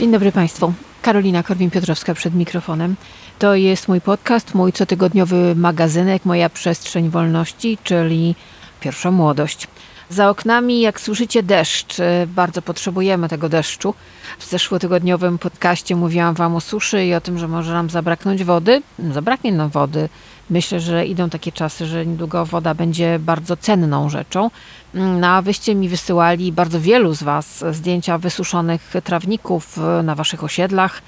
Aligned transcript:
Dzień 0.00 0.12
dobry 0.12 0.32
Państwu. 0.32 0.72
Karolina 1.02 1.42
Korwin-Piotrowska 1.42 2.14
przed 2.14 2.34
mikrofonem. 2.34 2.96
To 3.38 3.54
jest 3.54 3.88
mój 3.88 4.00
podcast, 4.00 4.54
mój 4.54 4.72
cotygodniowy 4.72 5.54
magazynek, 5.54 6.24
moja 6.24 6.50
przestrzeń 6.50 7.10
wolności, 7.10 7.78
czyli 7.84 8.34
pierwsza 8.80 9.10
młodość. 9.10 9.68
Za 10.10 10.30
oknami, 10.30 10.80
jak 10.80 11.00
słyszycie, 11.00 11.42
deszcz. 11.42 11.96
Bardzo 12.26 12.62
potrzebujemy 12.62 13.28
tego 13.28 13.48
deszczu. 13.48 13.94
W 14.38 14.46
zeszłotygodniowym 14.50 15.38
podcaście 15.38 15.96
mówiłam 15.96 16.34
Wam 16.34 16.56
o 16.56 16.60
suszy 16.60 17.04
i 17.04 17.14
o 17.14 17.20
tym, 17.20 17.38
że 17.38 17.48
może 17.48 17.72
nam 17.72 17.90
zabraknąć 17.90 18.44
wody. 18.44 18.82
Zabraknie 19.12 19.52
nam 19.52 19.70
wody. 19.70 20.08
Myślę, 20.50 20.80
że 20.80 21.06
idą 21.06 21.30
takie 21.30 21.52
czasy, 21.52 21.86
że 21.86 22.06
niedługo 22.06 22.46
woda 22.46 22.74
będzie 22.74 23.18
bardzo 23.18 23.56
cenną 23.56 24.08
rzeczą. 24.08 24.50
Na 24.94 25.42
wyście 25.42 25.74
mi 25.74 25.88
wysyłali 25.88 26.52
bardzo 26.52 26.80
wielu 26.80 27.14
z 27.14 27.22
Was 27.22 27.64
zdjęcia 27.70 28.18
wysuszonych 28.18 28.92
trawników 29.04 29.78
na 30.02 30.14
Waszych 30.14 30.44
osiedlach 30.44 31.02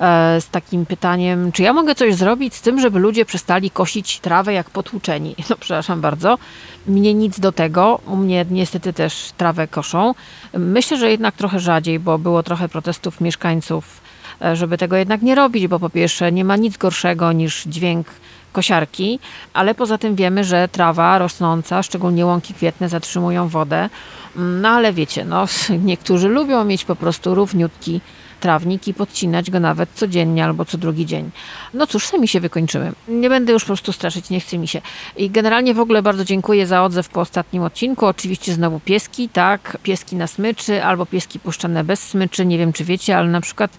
e, 0.00 0.40
z 0.40 0.48
takim 0.48 0.86
pytaniem, 0.86 1.52
czy 1.52 1.62
ja 1.62 1.72
mogę 1.72 1.94
coś 1.94 2.14
zrobić 2.14 2.54
z 2.54 2.60
tym, 2.60 2.80
żeby 2.80 2.98
ludzie 2.98 3.24
przestali 3.24 3.70
kosić 3.70 4.20
trawę 4.20 4.52
jak 4.52 4.70
potłuczeni. 4.70 5.34
No 5.50 5.56
przepraszam 5.56 6.00
bardzo, 6.00 6.38
mnie 6.86 7.14
nic 7.14 7.40
do 7.40 7.52
tego, 7.52 8.00
u 8.06 8.16
mnie 8.16 8.46
niestety 8.50 8.92
też 8.92 9.32
trawę 9.36 9.68
koszą. 9.68 10.14
Myślę, 10.54 10.96
że 10.96 11.10
jednak 11.10 11.34
trochę 11.34 11.60
rzadziej, 11.60 11.98
bo 11.98 12.18
było 12.18 12.42
trochę 12.42 12.68
protestów 12.68 13.20
mieszkańców, 13.20 14.00
e, 14.42 14.56
żeby 14.56 14.78
tego 14.78 14.96
jednak 14.96 15.22
nie 15.22 15.34
robić, 15.34 15.66
bo 15.66 15.78
po 15.78 15.90
pierwsze 15.90 16.32
nie 16.32 16.44
ma 16.44 16.56
nic 16.56 16.76
gorszego 16.76 17.32
niż 17.32 17.64
dźwięk 17.64 18.06
kosiarki, 18.58 19.18
ale 19.54 19.74
poza 19.74 19.98
tym 19.98 20.14
wiemy, 20.14 20.44
że 20.44 20.68
trawa 20.68 21.18
rosnąca, 21.18 21.82
szczególnie 21.82 22.26
łąki 22.26 22.54
kwietne, 22.54 22.88
zatrzymują 22.88 23.48
wodę. 23.48 23.90
No 24.36 24.68
ale 24.68 24.92
wiecie, 24.92 25.24
no, 25.24 25.46
niektórzy 25.90 26.28
lubią 26.28 26.64
mieć 26.64 26.84
po 26.84 26.96
prostu 26.96 27.34
równiutki 27.34 28.00
trawnik 28.40 28.88
i 28.88 28.94
podcinać 28.94 29.50
go 29.50 29.60
nawet 29.60 29.88
codziennie 29.94 30.44
albo 30.44 30.64
co 30.64 30.78
drugi 30.78 31.06
dzień. 31.06 31.30
No 31.74 31.86
cóż, 31.86 32.06
sami 32.06 32.28
się 32.28 32.40
wykończymy. 32.40 32.92
Nie 33.08 33.28
będę 33.28 33.52
już 33.52 33.62
po 33.62 33.66
prostu 33.66 33.92
straszyć, 33.92 34.30
nie 34.30 34.40
chce 34.40 34.58
mi 34.58 34.68
się. 34.68 34.80
I 35.16 35.30
generalnie 35.30 35.74
w 35.74 35.80
ogóle 35.80 36.02
bardzo 36.02 36.24
dziękuję 36.24 36.66
za 36.66 36.84
odzew 36.84 37.08
po 37.08 37.20
ostatnim 37.20 37.62
odcinku. 37.62 38.06
Oczywiście 38.06 38.52
znowu 38.52 38.80
pieski, 38.80 39.28
tak, 39.28 39.78
pieski 39.82 40.16
na 40.16 40.26
smyczy 40.26 40.84
albo 40.84 41.06
pieski 41.06 41.38
puszczane 41.38 41.84
bez 41.84 42.00
smyczy. 42.08 42.46
Nie 42.46 42.58
wiem, 42.58 42.72
czy 42.72 42.84
wiecie, 42.84 43.16
ale 43.16 43.28
na 43.28 43.40
przykład 43.40 43.70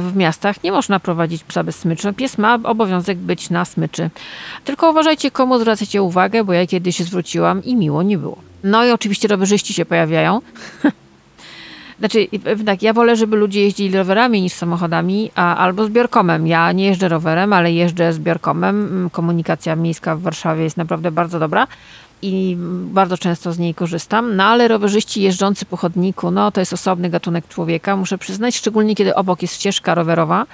w 0.00 0.16
miastach 0.16 0.62
nie 0.62 0.72
można 0.72 1.00
prowadzić 1.00 1.44
psa 1.44 1.64
bez 1.64 1.76
smyczy. 1.76 2.12
Pies 2.12 2.38
ma 2.38 2.58
obowiązek 2.64 3.18
być 3.18 3.50
na 3.50 3.64
smyczy. 3.64 4.10
Tylko 4.64 4.90
uważajcie, 4.90 5.30
komu 5.30 5.58
zwracacie 5.58 6.02
uwagę, 6.02 6.44
bo 6.44 6.52
ja 6.52 6.66
kiedyś 6.66 6.98
zwróciłam 6.98 7.64
i 7.64 7.76
miło 7.76 8.02
nie 8.02 8.18
było. 8.18 8.38
No 8.64 8.84
i 8.84 8.90
oczywiście 8.90 9.28
rowerzyści 9.28 9.74
się 9.74 9.84
pojawiają. 9.84 10.40
Znaczy, 11.98 12.26
tak, 12.66 12.82
ja 12.82 12.92
wolę, 12.92 13.16
żeby 13.16 13.36
ludzie 13.36 13.60
jeździli 13.62 13.96
rowerami 13.96 14.42
niż 14.42 14.52
samochodami, 14.52 15.30
a, 15.34 15.56
albo 15.56 15.84
zbiorkomem. 15.84 16.46
Ja 16.46 16.72
nie 16.72 16.86
jeżdżę 16.86 17.08
rowerem, 17.08 17.52
ale 17.52 17.72
jeżdżę 17.72 18.12
zbiorkomem. 18.12 19.08
Komunikacja 19.12 19.76
miejska 19.76 20.16
w 20.16 20.22
Warszawie 20.22 20.64
jest 20.64 20.76
naprawdę 20.76 21.10
bardzo 21.10 21.38
dobra 21.38 21.66
i 22.22 22.56
bardzo 22.92 23.18
często 23.18 23.52
z 23.52 23.58
niej 23.58 23.74
korzystam. 23.74 24.36
No 24.36 24.44
ale 24.44 24.68
rowerzyści 24.68 25.22
jeżdżący 25.22 25.64
po 25.66 25.76
chodniku, 25.76 26.30
no 26.30 26.50
to 26.50 26.60
jest 26.60 26.72
osobny 26.72 27.10
gatunek 27.10 27.48
człowieka, 27.48 27.96
muszę 27.96 28.18
przyznać, 28.18 28.56
szczególnie 28.56 28.94
kiedy 28.94 29.14
obok 29.14 29.42
jest 29.42 29.54
ścieżka 29.54 29.94
rowerowa, 29.94 30.46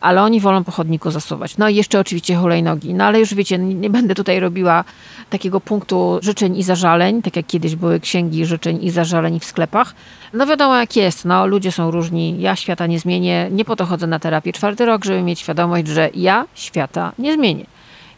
ale 0.00 0.22
oni 0.22 0.40
wolą 0.40 0.64
po 0.64 0.72
chodniku 0.72 1.10
zasuwać. 1.10 1.58
No 1.58 1.68
i 1.68 1.74
jeszcze 1.74 2.00
oczywiście 2.00 2.36
hulajnogi. 2.36 2.94
No 2.94 3.04
ale 3.04 3.20
już 3.20 3.34
wiecie, 3.34 3.58
nie 3.58 3.90
będę 3.90 4.14
tutaj 4.14 4.40
robiła 4.40 4.84
takiego 5.30 5.60
punktu 5.60 6.18
życzeń 6.22 6.56
i 6.56 6.62
zażaleń, 6.62 7.22
tak 7.22 7.36
jak 7.36 7.46
kiedyś 7.46 7.76
były 7.76 8.00
księgi 8.00 8.46
życzeń 8.46 8.84
i 8.84 8.90
zażaleń 8.90 9.40
w 9.40 9.44
sklepach. 9.44 9.94
No 10.32 10.46
wiadomo 10.46 10.76
jak 10.76 10.96
jest, 10.96 11.24
no 11.24 11.46
ludzie 11.46 11.72
są 11.72 11.90
różni, 11.90 12.40
ja 12.40 12.56
świata 12.56 12.86
nie 12.86 12.98
zmienię, 13.00 13.48
nie 13.50 13.64
po 13.64 13.76
to 13.76 13.86
chodzę 13.86 14.06
na 14.06 14.18
terapię 14.18 14.52
czwarty 14.52 14.86
rok, 14.86 15.04
żeby 15.04 15.22
mieć 15.22 15.40
świadomość, 15.40 15.86
że 15.86 16.10
ja 16.14 16.44
świata 16.54 17.12
nie 17.18 17.34
zmienię. 17.34 17.66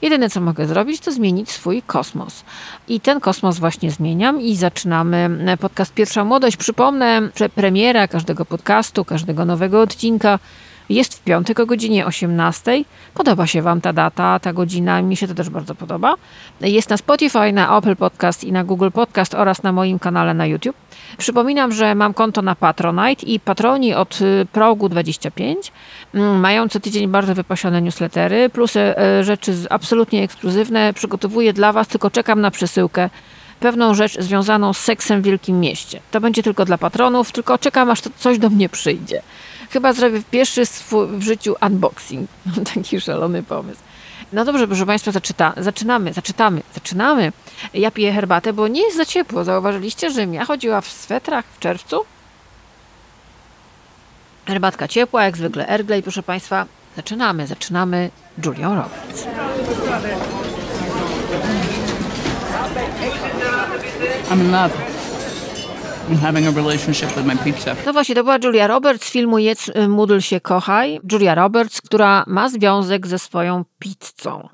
Jedyne, 0.03 0.31
co 0.31 0.41
mogę 0.41 0.67
zrobić, 0.67 1.01
to 1.01 1.13
zmienić 1.13 1.51
swój 1.51 1.83
kosmos. 1.83 2.45
I 2.89 3.01
ten 3.01 3.21
kosmos 3.21 3.59
właśnie 3.59 3.91
zmieniam 3.91 4.41
i 4.41 4.57
zaczynamy 4.57 5.31
podcast 5.61 5.95
Pierwsza 5.95 6.25
Młodość. 6.25 6.57
Przypomnę, 6.57 7.29
że 7.37 7.49
premiera 7.49 8.09
każdego 8.09 8.45
podcastu, 8.45 9.05
każdego 9.05 9.45
nowego 9.45 9.81
odcinka 9.81 10.39
jest 10.89 11.15
w 11.15 11.23
piątek 11.23 11.61
o 11.61 11.67
godzinie 11.67 12.07
18. 12.07 12.85
Podoba 13.15 13.47
się 13.47 13.63
Wam 13.63 13.81
ta 13.81 13.93
data, 13.93 14.39
ta 14.39 14.53
godzina, 14.53 15.03
mi 15.03 15.17
się 15.17 15.29
to 15.29 15.35
też 15.35 15.51
bardzo 15.51 15.75
podoba. 15.75 16.15
Jest 16.61 16.91
na 16.91 16.97
Spotify, 16.97 17.53
na 17.53 17.79
Apple 17.79 17.97
Podcast 17.97 18.45
i 18.45 18.53
na 18.53 18.65
Google 18.65 18.91
Podcast 18.91 19.35
oraz 19.35 19.63
na 19.63 19.73
moim 19.73 19.99
kanale 19.99 20.35
na 20.35 20.47
YouTube. 20.47 20.77
Przypominam, 21.19 21.73
że 21.73 21.95
mam 21.95 22.15
konto 22.15 22.43
na 22.43 22.55
Patronite 22.55 23.27
i 23.27 23.41
patroni 23.41 23.95
od 23.95 24.21
y, 24.21 24.47
progu 24.53 24.89
25 24.89 25.73
mm, 26.15 26.41
mają 26.41 26.69
co 26.69 26.81
tydzień 26.81 27.09
bardzo 27.09 27.35
wypasione 27.35 27.83
newslettery, 27.83 28.49
plus 28.49 28.77
e, 28.77 28.99
e, 28.99 29.25
rzeczy 29.25 29.55
absolutnie 29.71 30.23
ekskluzywne 30.23 30.93
przygotowuję 30.93 31.53
dla 31.53 31.73
Was, 31.73 31.89
tylko 31.89 32.11
czekam 32.11 32.41
na 32.41 32.51
przesyłkę 32.51 33.11
pewną 33.61 33.95
rzecz 33.95 34.21
związaną 34.21 34.73
z 34.73 34.79
seksem 34.79 35.23
w 35.23 35.25
Wielkim 35.25 35.61
Mieście. 35.61 36.01
To 36.11 36.21
będzie 36.21 36.43
tylko 36.43 36.65
dla 36.65 36.79
patronów, 36.79 37.33
tylko 37.33 37.59
czekam 37.59 37.91
aż 37.91 38.01
to 38.01 38.11
coś 38.19 38.39
do 38.39 38.51
mnie 38.51 38.69
przyjdzie. 38.69 39.23
Chyba 39.71 39.93
zrobię 39.93 40.23
pierwszy 40.31 40.67
swój 40.67 41.07
w 41.07 41.23
życiu 41.23 41.55
unboxing. 41.67 42.31
Taki 42.75 43.01
szalony 43.01 43.43
pomysł. 43.43 43.81
No 44.33 44.45
dobrze, 44.45 44.67
proszę 44.67 44.87
Państwa, 44.87 45.13
zaczyta, 45.13 45.53
zaczynamy, 45.57 46.13
zaczynamy, 46.13 46.63
zaczynamy. 46.75 47.33
Ja 47.75 47.91
piję 47.91 48.13
herbatę, 48.13 48.53
bo 48.53 48.69
nie 48.69 48.83
jest 48.83 48.97
za 48.97 49.05
ciepło. 49.05 49.45
Zauważyliście, 49.45 50.11
że 50.11 50.25
ja 50.25 50.45
chodziła 50.45 50.81
w 50.81 50.89
swetrach 50.89 51.45
w 51.45 51.59
czerwcu? 51.59 52.05
Herbatka 54.47 54.89
ciepła, 54.89 55.25
jak 55.25 55.37
zwykle 55.37 55.69
Erglej, 55.69 56.03
proszę 56.03 56.23
Państwa. 56.23 56.67
Zaczynamy, 56.97 57.47
zaczynamy 57.47 58.11
Julią 58.45 58.75
Roberts. 58.75 59.27
I'm 64.31 64.41
in 64.41 64.53
love. 64.53 64.73
Having 66.23 66.47
a 66.47 66.51
relationship 66.51 67.17
with 67.17 67.27
my 67.27 67.37
pizza. 67.37 67.77
No 67.87 67.93
właśnie, 67.93 68.15
to 68.15 68.25
była 68.25 68.39
Julia 68.45 68.67
Roberts 68.67 69.07
z 69.07 69.11
filmu 69.11 69.39
Jedz, 69.39 69.69
y, 69.69 69.89
módl 69.89 70.19
się, 70.19 70.41
kochaj. 70.41 71.01
Julia 71.13 71.35
Roberts, 71.35 71.81
która 71.81 72.25
ma 72.27 72.49
związek 72.49 73.07
ze 73.07 73.19
swoją 73.19 73.65
pizzą. 73.79 74.49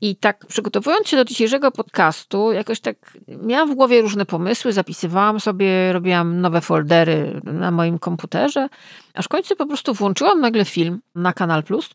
I 0.00 0.16
tak 0.16 0.46
przygotowując 0.46 1.08
się 1.08 1.16
do 1.16 1.24
dzisiejszego 1.24 1.70
podcastu, 1.70 2.52
jakoś 2.52 2.80
tak 2.80 2.96
miałam 3.28 3.70
w 3.70 3.74
głowie 3.74 4.02
różne 4.02 4.26
pomysły, 4.26 4.72
zapisywałam 4.72 5.40
sobie, 5.40 5.92
robiłam 5.92 6.40
nowe 6.40 6.60
foldery 6.60 7.40
na 7.44 7.70
moim 7.70 7.98
komputerze, 7.98 8.68
aż 9.14 9.24
w 9.24 9.28
końcu 9.28 9.56
po 9.56 9.66
prostu 9.66 9.94
włączyłam 9.94 10.40
nagle 10.40 10.64
film 10.64 11.00
na 11.14 11.32
Kanal 11.32 11.62
Plus. 11.62 11.90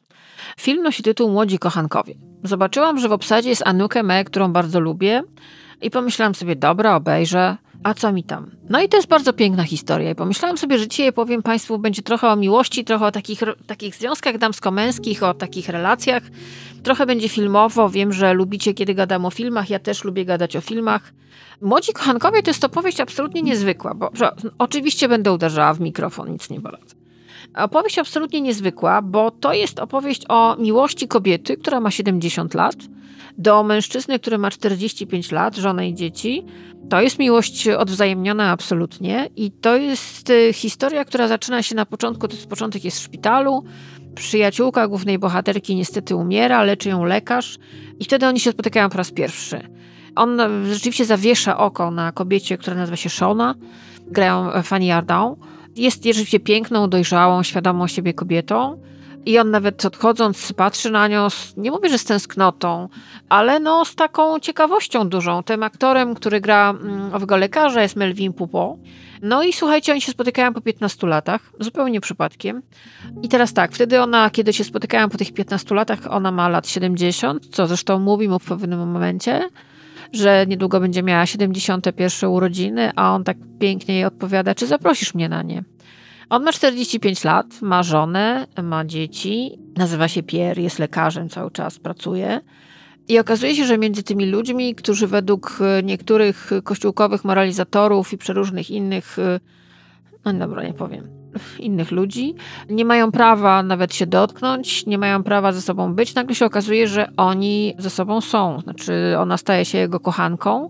Film 0.59 0.84
nosi 0.84 1.03
tytuł 1.03 1.31
Młodzi 1.31 1.59
Kochankowie. 1.59 2.16
Zobaczyłam, 2.44 3.00
że 3.00 3.09
w 3.09 3.12
obsadzie 3.12 3.50
jest 3.50 3.63
Anukę 3.66 4.03
Me, 4.03 4.24
którą 4.24 4.51
bardzo 4.53 4.80
lubię 4.80 5.24
i 5.81 5.90
pomyślałam 5.90 6.35
sobie, 6.35 6.56
dobra, 6.56 6.95
obejrzę 6.95 7.57
a 7.84 7.94
co 7.94 8.12
mi 8.12 8.23
tam? 8.23 8.51
No 8.69 8.81
i 8.81 8.90
to 8.90 8.97
jest 8.97 9.09
bardzo 9.09 9.34
piękna 9.34 9.63
historia. 9.63 10.12
I 10.12 10.16
pomyślałam 10.16 10.57
sobie, 10.57 10.78
że 10.78 10.88
dzisiaj 10.88 11.13
powiem 11.13 11.44
Państwu 11.44 11.79
będzie 11.79 12.01
trochę 12.01 12.28
o 12.28 12.35
miłości, 12.35 12.85
trochę 12.85 13.06
o 13.06 13.12
takich, 13.12 13.40
takich 13.67 13.95
związkach 13.95 14.38
damsko-męskich, 14.38 15.23
o 15.23 15.34
takich 15.34 15.69
relacjach. 15.69 16.23
Trochę 16.84 17.06
będzie 17.06 17.29
filmowo. 17.29 17.89
Wiem, 17.89 18.13
że 18.13 18.34
lubicie, 18.34 18.73
kiedy 18.73 18.94
gadam 18.94 19.25
o 19.25 19.29
filmach. 19.29 19.69
Ja 19.69 19.79
też 19.79 20.03
lubię 20.03 20.25
gadać 20.25 20.56
o 20.56 20.62
filmach. 20.62 21.13
Młodzi 21.62 21.94
kochankowie 21.94 22.44
to 22.44 22.50
jest 22.50 22.63
opowieść 22.63 23.00
absolutnie 23.00 23.41
niezwykła, 23.41 23.94
bo 23.94 24.09
że, 24.13 24.31
oczywiście 24.57 25.09
będę 25.09 25.34
uderzała 25.34 25.73
w 25.73 25.79
mikrofon, 25.79 26.31
nic 26.31 26.50
nie 26.50 26.59
boląc. 26.59 26.95
Opowieść 27.56 28.00
absolutnie 28.00 28.41
niezwykła, 28.41 29.01
bo 29.01 29.31
to 29.31 29.53
jest 29.53 29.79
opowieść 29.79 30.22
o 30.29 30.56
miłości 30.56 31.07
kobiety, 31.07 31.57
która 31.57 31.79
ma 31.79 31.91
70 31.91 32.53
lat, 32.53 32.75
do 33.39 33.63
mężczyzny, 33.63 34.19
który 34.19 34.38
ma 34.38 34.51
45 34.51 35.31
lat, 35.31 35.56
żonę 35.56 35.89
i 35.89 35.95
dzieci. 35.95 36.45
To 36.89 37.01
jest 37.01 37.19
miłość 37.19 37.68
odwzajemniona 37.68 38.51
absolutnie 38.51 39.30
i 39.36 39.51
to 39.51 39.77
jest 39.77 40.30
y, 40.30 40.53
historia, 40.53 41.06
która 41.06 41.27
zaczyna 41.27 41.63
się 41.63 41.75
na 41.75 41.86
początku, 41.86 42.27
to 42.27 42.36
jest 42.36 42.47
początek 42.47 42.83
jest 42.83 43.00
w 43.00 43.03
szpitalu, 43.03 43.63
przyjaciółka 44.15 44.88
głównej 44.88 45.19
bohaterki 45.19 45.75
niestety 45.75 46.15
umiera, 46.15 46.63
leczy 46.63 46.89
ją 46.89 47.03
lekarz 47.03 47.57
i 48.00 48.03
wtedy 48.03 48.27
oni 48.27 48.39
się 48.39 48.51
spotykają 48.51 48.89
po 48.89 48.97
raz 48.97 49.12
pierwszy. 49.12 49.62
On 50.15 50.41
rzeczywiście 50.65 51.06
zawiesza 51.06 51.57
oko 51.57 51.91
na 51.91 52.12
kobiecie, 52.12 52.57
która 52.57 52.75
nazywa 52.75 52.97
się 52.97 53.09
Shona, 53.09 53.56
grają 54.07 54.51
Fanny 54.63 54.94
Ardant. 54.94 55.39
Jest 55.75 56.03
rzeczywiście 56.03 56.39
piękną, 56.39 56.89
dojrzałą, 56.89 57.44
świadomą 57.44 57.88
siebie 57.88 58.13
kobietą. 58.13 58.81
I 59.29 59.39
on 59.39 59.51
nawet 59.51 59.85
odchodząc 59.85 60.53
patrzy 60.53 60.91
na 60.91 61.07
nią, 61.07 61.27
nie 61.57 61.71
mówię, 61.71 61.89
że 61.89 61.97
z 61.97 62.05
tęsknotą, 62.05 62.89
ale 63.29 63.59
no 63.59 63.85
z 63.85 63.95
taką 63.95 64.39
ciekawością 64.39 65.09
dużą. 65.09 65.43
Tym 65.43 65.63
aktorem, 65.63 66.15
który 66.15 66.41
gra 66.41 66.69
mm, 66.69 67.13
owego 67.13 67.37
lekarza 67.37 67.81
jest 67.81 67.95
Melvin 67.95 68.33
Pupo. 68.33 68.77
No 69.21 69.43
i 69.43 69.53
słuchajcie, 69.53 69.91
oni 69.91 70.01
się 70.01 70.11
spotykają 70.11 70.53
po 70.53 70.61
15 70.61 71.07
latach, 71.07 71.41
zupełnie 71.59 72.01
przypadkiem. 72.01 72.61
I 73.21 73.29
teraz 73.29 73.53
tak, 73.53 73.71
wtedy 73.71 74.01
ona, 74.01 74.29
kiedy 74.29 74.53
się 74.53 74.63
spotykają 74.63 75.09
po 75.09 75.17
tych 75.17 75.33
15 75.33 75.75
latach, 75.75 75.99
ona 76.09 76.31
ma 76.31 76.49
lat 76.49 76.67
70, 76.67 77.47
co 77.51 77.67
zresztą 77.67 77.99
mówi 77.99 78.29
mu 78.29 78.39
w 78.39 78.45
pewnym 78.45 78.91
momencie, 78.91 79.49
że 80.13 80.45
niedługo 80.47 80.79
będzie 80.79 81.03
miała 81.03 81.25
71 81.25 82.29
urodziny, 82.29 82.91
a 82.95 83.15
on 83.15 83.23
tak 83.23 83.37
pięknie 83.59 83.95
jej 83.95 84.05
odpowiada, 84.05 84.55
czy 84.55 84.67
zaprosisz 84.67 85.13
mnie 85.13 85.29
na 85.29 85.43
nie? 85.43 85.63
On 86.29 86.43
ma 86.43 86.51
45 86.51 87.23
lat, 87.23 87.61
ma 87.61 87.83
żonę, 87.83 88.47
ma 88.63 88.85
dzieci, 88.85 89.59
nazywa 89.77 90.07
się 90.07 90.23
Pierre, 90.23 90.61
jest 90.61 90.79
lekarzem, 90.79 91.29
cały 91.29 91.51
czas 91.51 91.79
pracuje. 91.79 92.41
I 93.07 93.19
okazuje 93.19 93.55
się, 93.55 93.65
że 93.65 93.77
między 93.77 94.03
tymi 94.03 94.25
ludźmi, 94.25 94.75
którzy 94.75 95.07
według 95.07 95.59
niektórych 95.83 96.51
kościółkowych 96.63 97.25
moralizatorów 97.25 98.13
i 98.13 98.17
przeróżnych 98.17 98.71
innych, 98.71 99.17
no 100.25 100.33
dobra, 100.33 100.63
nie 100.63 100.73
powiem, 100.73 101.07
innych 101.59 101.91
ludzi, 101.91 102.35
nie 102.69 102.85
mają 102.85 103.11
prawa 103.11 103.63
nawet 103.63 103.95
się 103.95 104.07
dotknąć, 104.07 104.85
nie 104.85 104.97
mają 104.97 105.23
prawa 105.23 105.51
ze 105.51 105.61
sobą 105.61 105.93
być. 105.93 106.15
Nagle 106.15 106.35
się 106.35 106.45
okazuje, 106.45 106.87
że 106.87 107.09
oni 107.17 107.75
ze 107.77 107.89
sobą 107.89 108.21
są. 108.21 108.59
Znaczy, 108.59 109.15
ona 109.19 109.37
staje 109.37 109.65
się 109.65 109.77
jego 109.77 109.99
kochanką 109.99 110.69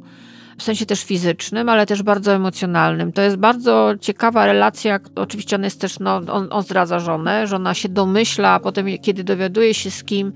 w 0.59 0.63
sensie 0.63 0.85
też 0.85 1.03
fizycznym, 1.03 1.69
ale 1.69 1.85
też 1.85 2.03
bardzo 2.03 2.33
emocjonalnym. 2.33 3.11
To 3.11 3.21
jest 3.21 3.35
bardzo 3.35 3.94
ciekawa 4.01 4.45
relacja. 4.45 5.00
Oczywiście 5.15 5.56
on 5.56 5.63
jest 5.63 5.81
też, 5.81 6.00
no, 6.00 6.15
on, 6.15 6.47
on 6.51 6.63
zdradza 6.63 7.00
żonę, 7.00 7.47
żona 7.47 7.73
się 7.73 7.89
domyśla, 7.89 8.50
a 8.50 8.59
potem, 8.59 8.85
kiedy 9.01 9.23
dowiaduje 9.23 9.73
się 9.73 9.91
z 9.91 10.03
kim, 10.03 10.33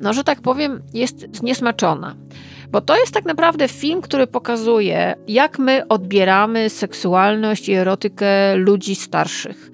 no, 0.00 0.12
że 0.12 0.24
tak 0.24 0.40
powiem, 0.40 0.82
jest 0.94 1.36
zniesmaczona. 1.36 2.14
Bo 2.70 2.80
to 2.80 2.96
jest 2.96 3.12
tak 3.12 3.24
naprawdę 3.24 3.68
film, 3.68 4.00
który 4.00 4.26
pokazuje, 4.26 5.14
jak 5.28 5.58
my 5.58 5.88
odbieramy 5.88 6.70
seksualność 6.70 7.68
i 7.68 7.72
erotykę 7.72 8.56
ludzi 8.56 8.94
starszych. 8.94 9.70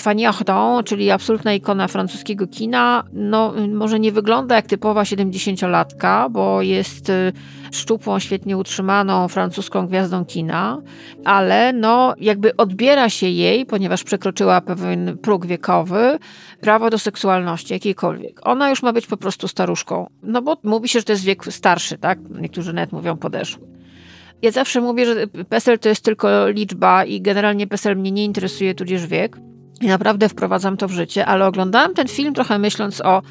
Fanny 0.00 0.28
Ardant, 0.28 0.86
czyli 0.86 1.10
absolutna 1.10 1.54
ikona 1.54 1.88
francuskiego 1.88 2.46
kina, 2.46 3.04
no, 3.12 3.54
może 3.68 4.00
nie 4.00 4.12
wygląda 4.12 4.56
jak 4.56 4.66
typowa 4.66 5.02
70-latka, 5.02 6.30
bo 6.30 6.62
jest 6.62 7.08
y, 7.08 7.32
szczupłą, 7.72 8.18
świetnie 8.18 8.56
utrzymaną 8.56 9.28
francuską 9.28 9.86
gwiazdą 9.86 10.24
kina, 10.24 10.82
ale 11.24 11.72
no, 11.72 12.14
jakby 12.18 12.56
odbiera 12.56 13.10
się 13.10 13.28
jej, 13.28 13.66
ponieważ 13.66 14.04
przekroczyła 14.04 14.60
pewien 14.60 15.18
próg 15.18 15.46
wiekowy, 15.46 16.18
prawo 16.60 16.90
do 16.90 16.98
seksualności 16.98 17.72
jakiejkolwiek. 17.72 18.40
Ona 18.42 18.70
już 18.70 18.82
ma 18.82 18.92
być 18.92 19.06
po 19.06 19.16
prostu 19.16 19.48
staruszką, 19.48 20.10
no 20.22 20.42
bo 20.42 20.56
mówi 20.62 20.88
się, 20.88 20.98
że 20.98 21.04
to 21.04 21.12
jest 21.12 21.24
wiek 21.24 21.44
starszy, 21.44 21.98
tak? 21.98 22.18
Niektórzy 22.40 22.72
nawet 22.72 22.92
mówią 22.92 23.16
podeszły. 23.16 23.62
Ja 24.42 24.50
zawsze 24.50 24.80
mówię, 24.80 25.06
że 25.06 25.26
PESEL 25.26 25.78
to 25.78 25.88
jest 25.88 26.04
tylko 26.04 26.48
liczba 26.48 27.04
i 27.04 27.20
generalnie 27.20 27.66
PESEL 27.66 27.96
mnie 27.96 28.10
nie 28.10 28.24
interesuje, 28.24 28.74
tudzież 28.74 29.06
wiek. 29.06 29.36
I 29.80 29.86
naprawdę 29.86 30.28
wprowadzam 30.28 30.76
to 30.76 30.88
w 30.88 30.92
życie, 30.92 31.26
ale 31.26 31.46
oglądałam 31.46 31.94
ten 31.94 32.08
film 32.08 32.34
trochę 32.34 32.58
myśląc 32.58 33.00
o 33.00 33.22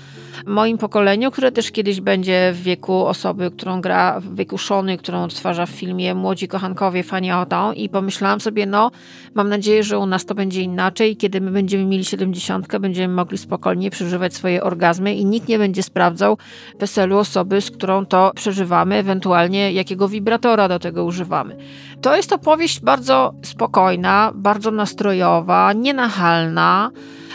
moim 0.45 0.77
pokoleniu, 0.77 1.31
które 1.31 1.51
też 1.51 1.71
kiedyś 1.71 2.01
będzie 2.01 2.51
w 2.53 2.63
wieku 2.63 3.05
osoby, 3.05 3.51
którą 3.51 3.81
gra, 3.81 4.19
w 4.19 4.35
wieku 4.35 4.57
Szony, 4.57 4.97
którą 4.97 5.23
odtwarza 5.23 5.65
w 5.65 5.69
filmie 5.69 6.15
Młodzi 6.15 6.47
Kochankowie 6.47 7.03
Fanny 7.03 7.33
Ardant 7.33 7.77
i 7.77 7.89
pomyślałam 7.89 8.41
sobie, 8.41 8.65
no 8.65 8.91
mam 9.35 9.49
nadzieję, 9.49 9.83
że 9.83 9.99
u 9.99 10.05
nas 10.05 10.25
to 10.25 10.35
będzie 10.35 10.61
inaczej, 10.61 11.17
kiedy 11.17 11.41
my 11.41 11.51
będziemy 11.51 11.85
mieli 11.85 12.05
70, 12.05 12.77
będziemy 12.79 13.13
mogli 13.13 13.37
spokojnie 13.37 13.91
przeżywać 13.91 14.33
swoje 14.33 14.63
orgazmy 14.63 15.15
i 15.15 15.25
nikt 15.25 15.47
nie 15.47 15.57
będzie 15.57 15.83
sprawdzał 15.83 16.37
weselu 16.79 17.17
osoby, 17.17 17.61
z 17.61 17.71
którą 17.71 18.05
to 18.05 18.31
przeżywamy, 18.35 18.95
ewentualnie 18.95 19.71
jakiego 19.71 20.07
wibratora 20.07 20.67
do 20.67 20.79
tego 20.79 21.03
używamy. 21.03 21.55
To 22.01 22.15
jest 22.15 22.33
opowieść 22.33 22.79
bardzo 22.79 23.33
spokojna, 23.41 24.31
bardzo 24.35 24.71
nastrojowa, 24.71 25.73
nienachalna, 25.73 26.91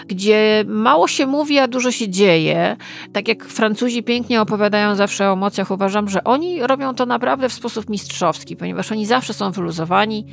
gdzie 0.09 0.65
mało 0.67 1.09
się 1.09 1.27
mówi, 1.27 1.59
a 1.59 1.69
dużo 1.69 1.91
się 1.93 2.09
dzieje. 2.09 2.77
Tak 3.13 3.29
jak 3.29 3.45
Francuzi 3.45 4.03
pięknie 4.03 4.41
opowiadają 4.41 4.95
zawsze 4.95 5.31
o 5.31 5.33
emocjach, 5.33 5.71
uważam, 5.71 6.09
że 6.09 6.25
oni 6.25 6.67
robią 6.67 6.95
to 6.95 7.07
naprawdę 7.07 7.49
w 7.49 7.53
sposób 7.53 7.89
mistrzowski, 7.89 8.57
ponieważ 8.57 8.93
oni 8.93 9.07
zawsze 9.07 9.35
są 9.35 9.51
wyluzowani 9.51 10.25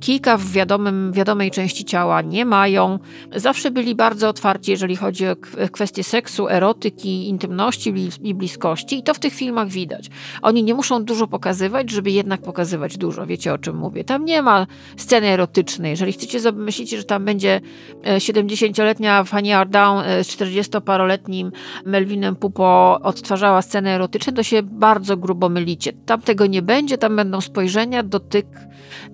kilka 0.00 0.36
w 0.36 0.50
wiadomym, 0.50 1.12
wiadomej 1.12 1.50
części 1.50 1.84
ciała 1.84 2.22
nie 2.22 2.44
mają. 2.44 2.98
Zawsze 3.36 3.70
byli 3.70 3.94
bardzo 3.94 4.28
otwarci, 4.28 4.70
jeżeli 4.70 4.96
chodzi 4.96 5.28
o 5.28 5.36
kwestie 5.72 6.04
seksu, 6.04 6.48
erotyki, 6.48 7.28
intymności 7.28 7.94
i 8.22 8.34
bliskości. 8.34 8.98
I 8.98 9.02
to 9.02 9.14
w 9.14 9.18
tych 9.18 9.34
filmach 9.34 9.68
widać. 9.68 10.10
Oni 10.42 10.64
nie 10.64 10.74
muszą 10.74 11.04
dużo 11.04 11.26
pokazywać, 11.26 11.90
żeby 11.90 12.10
jednak 12.10 12.42
pokazywać 12.42 12.98
dużo. 12.98 13.26
Wiecie 13.26 13.52
o 13.52 13.58
czym 13.58 13.76
mówię. 13.76 14.04
Tam 14.04 14.24
nie 14.24 14.42
ma 14.42 14.66
sceny 14.96 15.26
erotycznej. 15.26 15.90
Jeżeli 15.90 16.12
chcecie 16.12 16.52
myślicie, 16.52 16.96
że 16.96 17.04
tam 17.04 17.24
będzie 17.24 17.60
70-letnia 18.04 19.20
e, 19.20 19.24
Fanny 19.24 19.56
Ardant 19.56 20.06
e, 20.06 20.24
z 20.24 20.36
40-paroletnim 20.36 21.50
Melvinem 21.86 22.36
Pupo 22.36 22.98
odtwarzała 23.02 23.62
sceny 23.62 23.90
erotyczne, 23.90 24.32
to 24.32 24.42
się 24.42 24.62
bardzo 24.62 25.16
grubo 25.16 25.48
mylicie. 25.48 25.92
Tam 26.06 26.20
tego 26.20 26.46
nie 26.46 26.62
będzie, 26.62 26.98
tam 26.98 27.16
będą 27.16 27.40
spojrzenia, 27.40 28.02
dotyk, 28.02 28.46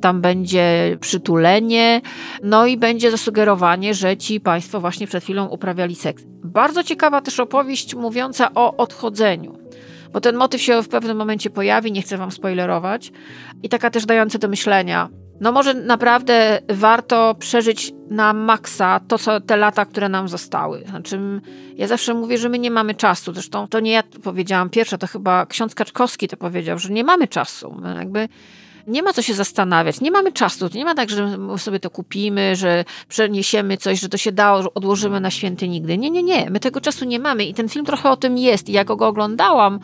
tam 0.00 0.20
będzie 0.20 0.67
przytulenie, 1.00 2.00
no 2.42 2.66
i 2.66 2.76
będzie 2.76 3.10
zasugerowanie, 3.10 3.94
że 3.94 4.16
ci 4.16 4.40
państwo 4.40 4.80
właśnie 4.80 5.06
przed 5.06 5.24
chwilą 5.24 5.46
uprawiali 5.46 5.94
seks. 5.94 6.22
Bardzo 6.44 6.84
ciekawa 6.84 7.20
też 7.20 7.40
opowieść 7.40 7.94
mówiąca 7.94 8.50
o 8.54 8.76
odchodzeniu 8.76 9.58
bo 10.12 10.20
ten 10.20 10.36
motyw 10.36 10.62
się 10.62 10.82
w 10.82 10.88
pewnym 10.88 11.16
momencie 11.16 11.50
pojawi, 11.50 11.92
nie 11.92 12.02
chcę 12.02 12.16
wam 12.16 12.32
spoilerować, 12.32 13.12
i 13.62 13.68
taka 13.68 13.90
też 13.90 14.06
dająca 14.06 14.38
do 14.38 14.48
myślenia. 14.48 15.08
No 15.40 15.52
może 15.52 15.74
naprawdę 15.74 16.60
warto 16.68 17.34
przeżyć 17.34 17.92
na 18.10 18.32
maksa 18.32 19.00
to, 19.08 19.18
co 19.18 19.40
te 19.40 19.56
lata, 19.56 19.84
które 19.84 20.08
nam 20.08 20.28
zostały. 20.28 20.84
Znaczy, 20.88 21.20
ja 21.76 21.86
zawsze 21.86 22.14
mówię, 22.14 22.38
że 22.38 22.48
my 22.48 22.58
nie 22.58 22.70
mamy 22.70 22.94
czasu. 22.94 23.32
Zresztą 23.32 23.68
to 23.68 23.80
nie 23.80 23.92
ja 23.92 24.02
to 24.02 24.20
powiedziałam 24.20 24.70
pierwsza, 24.70 24.98
to 24.98 25.06
chyba 25.06 25.46
ksiądz 25.46 25.74
Kaczkowski 25.74 26.28
to 26.28 26.36
powiedział, 26.36 26.78
że 26.78 26.90
nie 26.90 27.04
mamy 27.04 27.28
czasu. 27.28 27.82
Jakby 27.98 28.28
nie 28.88 29.02
ma 29.02 29.12
co 29.12 29.22
się 29.22 29.34
zastanawiać, 29.34 30.00
nie 30.00 30.10
mamy 30.10 30.32
czasu. 30.32 30.68
To 30.68 30.78
nie 30.78 30.84
ma 30.84 30.94
tak, 30.94 31.10
że 31.10 31.38
sobie 31.56 31.80
to 31.80 31.90
kupimy, 31.90 32.56
że 32.56 32.84
przeniesiemy 33.08 33.76
coś, 33.76 34.00
że 34.00 34.08
to 34.08 34.16
się 34.16 34.32
da, 34.32 34.54
odłożymy 34.54 35.20
na 35.20 35.30
święty 35.30 35.68
nigdy. 35.68 35.98
Nie, 35.98 36.10
nie, 36.10 36.22
nie. 36.22 36.50
My 36.50 36.60
tego 36.60 36.80
czasu 36.80 37.04
nie 37.04 37.18
mamy 37.18 37.44
i 37.44 37.54
ten 37.54 37.68
film 37.68 37.84
trochę 37.84 38.10
o 38.10 38.16
tym 38.16 38.38
jest. 38.38 38.68
I 38.68 38.72
jak 38.72 38.86
go 38.86 39.06
oglądałam, 39.06 39.80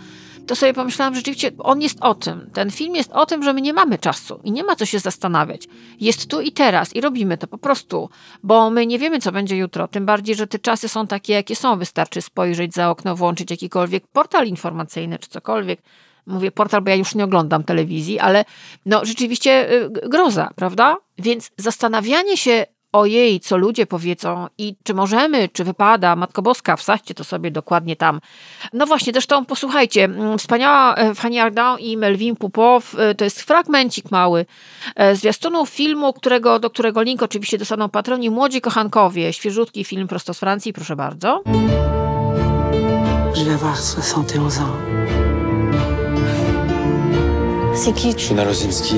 to 0.46 0.56
sobie 0.56 0.74
pomyślałam, 0.74 1.14
że 1.14 1.18
rzeczywiście 1.18 1.50
on 1.58 1.82
jest 1.82 1.98
o 2.00 2.14
tym. 2.14 2.50
Ten 2.52 2.70
film 2.70 2.94
jest 2.94 3.12
o 3.12 3.26
tym, 3.26 3.42
że 3.42 3.52
my 3.52 3.60
nie 3.60 3.72
mamy 3.72 3.98
czasu 3.98 4.40
i 4.44 4.52
nie 4.52 4.64
ma 4.64 4.76
co 4.76 4.86
się 4.86 4.98
zastanawiać. 4.98 5.68
Jest 6.00 6.30
tu 6.30 6.40
i 6.40 6.52
teraz 6.52 6.96
i 6.96 7.00
robimy 7.00 7.38
to 7.38 7.46
po 7.46 7.58
prostu, 7.58 8.08
bo 8.42 8.70
my 8.70 8.86
nie 8.86 8.98
wiemy, 8.98 9.20
co 9.20 9.32
będzie 9.32 9.56
jutro. 9.56 9.88
Tym 9.88 10.06
bardziej, 10.06 10.34
że 10.34 10.46
te 10.46 10.58
czasy 10.58 10.88
są 10.88 11.06
takie, 11.06 11.32
jakie 11.32 11.56
są. 11.56 11.78
Wystarczy 11.78 12.22
spojrzeć 12.22 12.74
za 12.74 12.90
okno, 12.90 13.16
włączyć 13.16 13.50
jakikolwiek 13.50 14.06
portal 14.06 14.46
informacyjny 14.46 15.18
czy 15.18 15.28
cokolwiek 15.28 15.82
mówię 16.26 16.50
portal, 16.50 16.82
bo 16.82 16.90
ja 16.90 16.96
już 16.96 17.14
nie 17.14 17.24
oglądam 17.24 17.64
telewizji, 17.64 18.18
ale 18.18 18.44
no 18.86 19.04
rzeczywiście 19.04 19.72
y, 19.72 19.90
groza, 19.90 20.50
prawda? 20.56 20.96
Więc 21.18 21.50
zastanawianie 21.56 22.36
się 22.36 22.66
o 22.94 23.06
jej, 23.06 23.40
co 23.40 23.56
ludzie 23.56 23.86
powiedzą 23.86 24.46
i 24.58 24.76
czy 24.82 24.94
możemy, 24.94 25.48
czy 25.48 25.64
wypada, 25.64 26.16
Matko 26.16 26.42
Boska, 26.42 26.76
wsadźcie 26.76 27.14
to 27.14 27.24
sobie 27.24 27.50
dokładnie 27.50 27.96
tam. 27.96 28.20
No 28.72 28.86
właśnie, 28.86 29.12
zresztą 29.12 29.44
posłuchajcie, 29.44 30.08
wspaniała 30.38 30.94
e, 30.94 31.14
Fanny 31.14 31.42
Ardant 31.42 31.80
i 31.80 31.96
Melvin 31.96 32.36
Pupow, 32.36 32.94
e, 32.98 33.14
to 33.14 33.24
jest 33.24 33.40
fragmencik 33.42 34.10
mały 34.10 34.46
e, 34.96 35.16
zwiastunów 35.16 35.68
filmu, 35.68 36.12
którego, 36.12 36.58
do 36.58 36.70
którego 36.70 37.02
link 37.02 37.22
oczywiście 37.22 37.58
dostaną 37.58 37.88
patroni 37.88 38.30
Młodzi 38.30 38.60
Kochankowie, 38.60 39.32
świeżutki 39.32 39.84
film 39.84 40.08
prosto 40.08 40.34
z 40.34 40.38
Francji, 40.38 40.72
proszę 40.72 40.96
bardzo. 40.96 41.42
Je 43.36 43.44
vais 43.44 43.54
avoir 43.54 43.76
71 43.76 44.62
ans. 44.62 45.23
C'est 47.74 47.92
qui 47.92 48.16
Shona 48.16 48.44
Lozinski. 48.44 48.96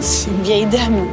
C'est 0.00 0.30
une 0.30 0.42
vieille 0.42 0.66
dame. 0.66 1.06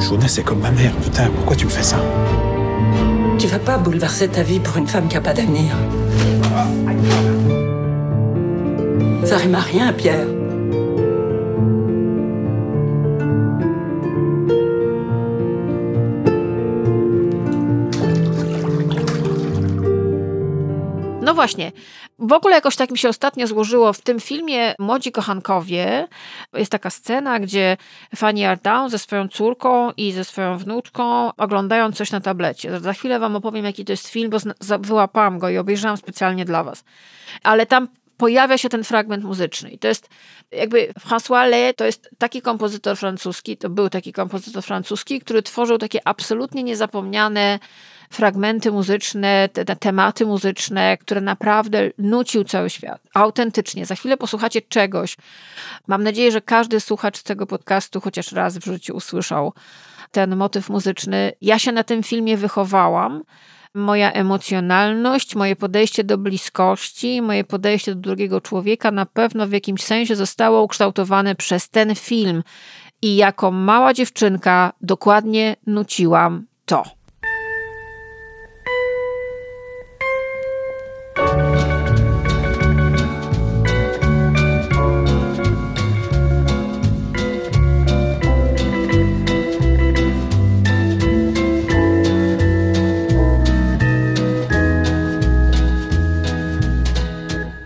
Shona, 0.00 0.26
c'est 0.26 0.42
comme 0.42 0.60
ma 0.60 0.70
mère. 0.70 0.92
Putain, 1.02 1.28
pourquoi 1.36 1.54
tu 1.54 1.66
me 1.66 1.70
fais 1.70 1.82
ça? 1.82 1.96
Tu 3.38 3.46
vas 3.46 3.58
pas 3.58 3.78
bouleverser 3.78 4.28
ta 4.28 4.42
vie 4.42 4.58
pour 4.58 4.76
une 4.78 4.86
femme 4.86 5.06
qui 5.06 5.16
a 5.16 5.20
pas 5.20 5.34
d'avenir. 5.34 5.76
Ça 9.24 9.36
rime 9.36 9.54
à 9.54 9.60
rien, 9.60 9.92
Pierre. 9.92 10.26
No 21.28 21.34
właśnie. 21.34 21.72
W 22.18 22.32
ogóle 22.32 22.54
jakoś 22.54 22.76
tak 22.76 22.90
mi 22.90 22.98
się 22.98 23.08
ostatnio 23.08 23.46
złożyło 23.46 23.92
w 23.92 24.00
tym 24.00 24.20
filmie 24.20 24.74
Młodzi 24.78 25.12
Kochankowie. 25.12 26.08
Jest 26.52 26.72
taka 26.72 26.90
scena, 26.90 27.40
gdzie 27.40 27.76
Fanny 28.16 28.48
Ardant 28.48 28.90
ze 28.90 28.98
swoją 28.98 29.28
córką 29.28 29.92
i 29.96 30.12
ze 30.12 30.24
swoją 30.24 30.58
wnuczką 30.58 31.32
oglądają 31.36 31.92
coś 31.92 32.10
na 32.10 32.20
tablecie. 32.20 32.80
Za 32.80 32.92
chwilę 32.92 33.18
wam 33.18 33.36
opowiem, 33.36 33.64
jaki 33.64 33.84
to 33.84 33.92
jest 33.92 34.08
film, 34.08 34.30
bo 34.30 34.38
wyłapałam 34.78 35.38
go 35.38 35.48
i 35.48 35.58
obejrzałam 35.58 35.96
specjalnie 35.96 36.44
dla 36.44 36.64
was. 36.64 36.84
Ale 37.42 37.66
tam 37.66 37.88
pojawia 38.18 38.58
się 38.58 38.68
ten 38.68 38.84
fragment 38.84 39.24
muzyczny. 39.24 39.70
I 39.70 39.78
to 39.78 39.88
jest 39.88 40.08
jakby 40.50 40.92
François 41.08 41.48
Le 41.48 41.74
to 41.74 41.84
jest 41.84 42.10
taki 42.18 42.42
kompozytor 42.42 42.96
francuski, 42.96 43.56
to 43.56 43.70
był 43.70 43.88
taki 43.88 44.12
kompozytor 44.12 44.62
francuski, 44.62 45.20
który 45.20 45.42
tworzył 45.42 45.78
takie 45.78 46.08
absolutnie 46.08 46.62
niezapomniane 46.62 47.58
fragmenty 48.10 48.72
muzyczne, 48.72 49.48
te, 49.52 49.64
te 49.64 49.76
tematy 49.76 50.26
muzyczne, 50.26 50.96
które 50.96 51.20
naprawdę 51.20 51.90
nucił 51.98 52.44
cały 52.44 52.70
świat. 52.70 53.00
Autentycznie. 53.14 53.86
Za 53.86 53.94
chwilę 53.94 54.16
posłuchacie 54.16 54.62
czegoś. 54.62 55.16
Mam 55.86 56.02
nadzieję, 56.02 56.32
że 56.32 56.40
każdy 56.40 56.80
słuchacz 56.80 57.22
tego 57.22 57.46
podcastu 57.46 58.00
chociaż 58.00 58.32
raz 58.32 58.58
w 58.58 58.64
życiu 58.64 58.96
usłyszał 58.96 59.52
ten 60.10 60.36
motyw 60.36 60.68
muzyczny. 60.68 61.32
Ja 61.40 61.58
się 61.58 61.72
na 61.72 61.84
tym 61.84 62.02
filmie 62.02 62.36
wychowałam 62.36 63.22
moja 63.78 64.12
emocjonalność, 64.12 65.34
moje 65.34 65.56
podejście 65.56 66.04
do 66.04 66.18
bliskości, 66.18 67.22
moje 67.22 67.44
podejście 67.44 67.94
do 67.94 68.00
drugiego 68.00 68.40
człowieka 68.40 68.90
na 68.90 69.06
pewno 69.06 69.46
w 69.46 69.52
jakimś 69.52 69.82
sensie 69.82 70.16
zostało 70.16 70.62
ukształtowane 70.62 71.34
przez 71.34 71.68
ten 71.70 71.94
film. 71.94 72.42
I 73.02 73.16
jako 73.16 73.50
mała 73.50 73.94
dziewczynka 73.94 74.72
dokładnie 74.80 75.56
nuciłam 75.66 76.46
to. 76.66 76.97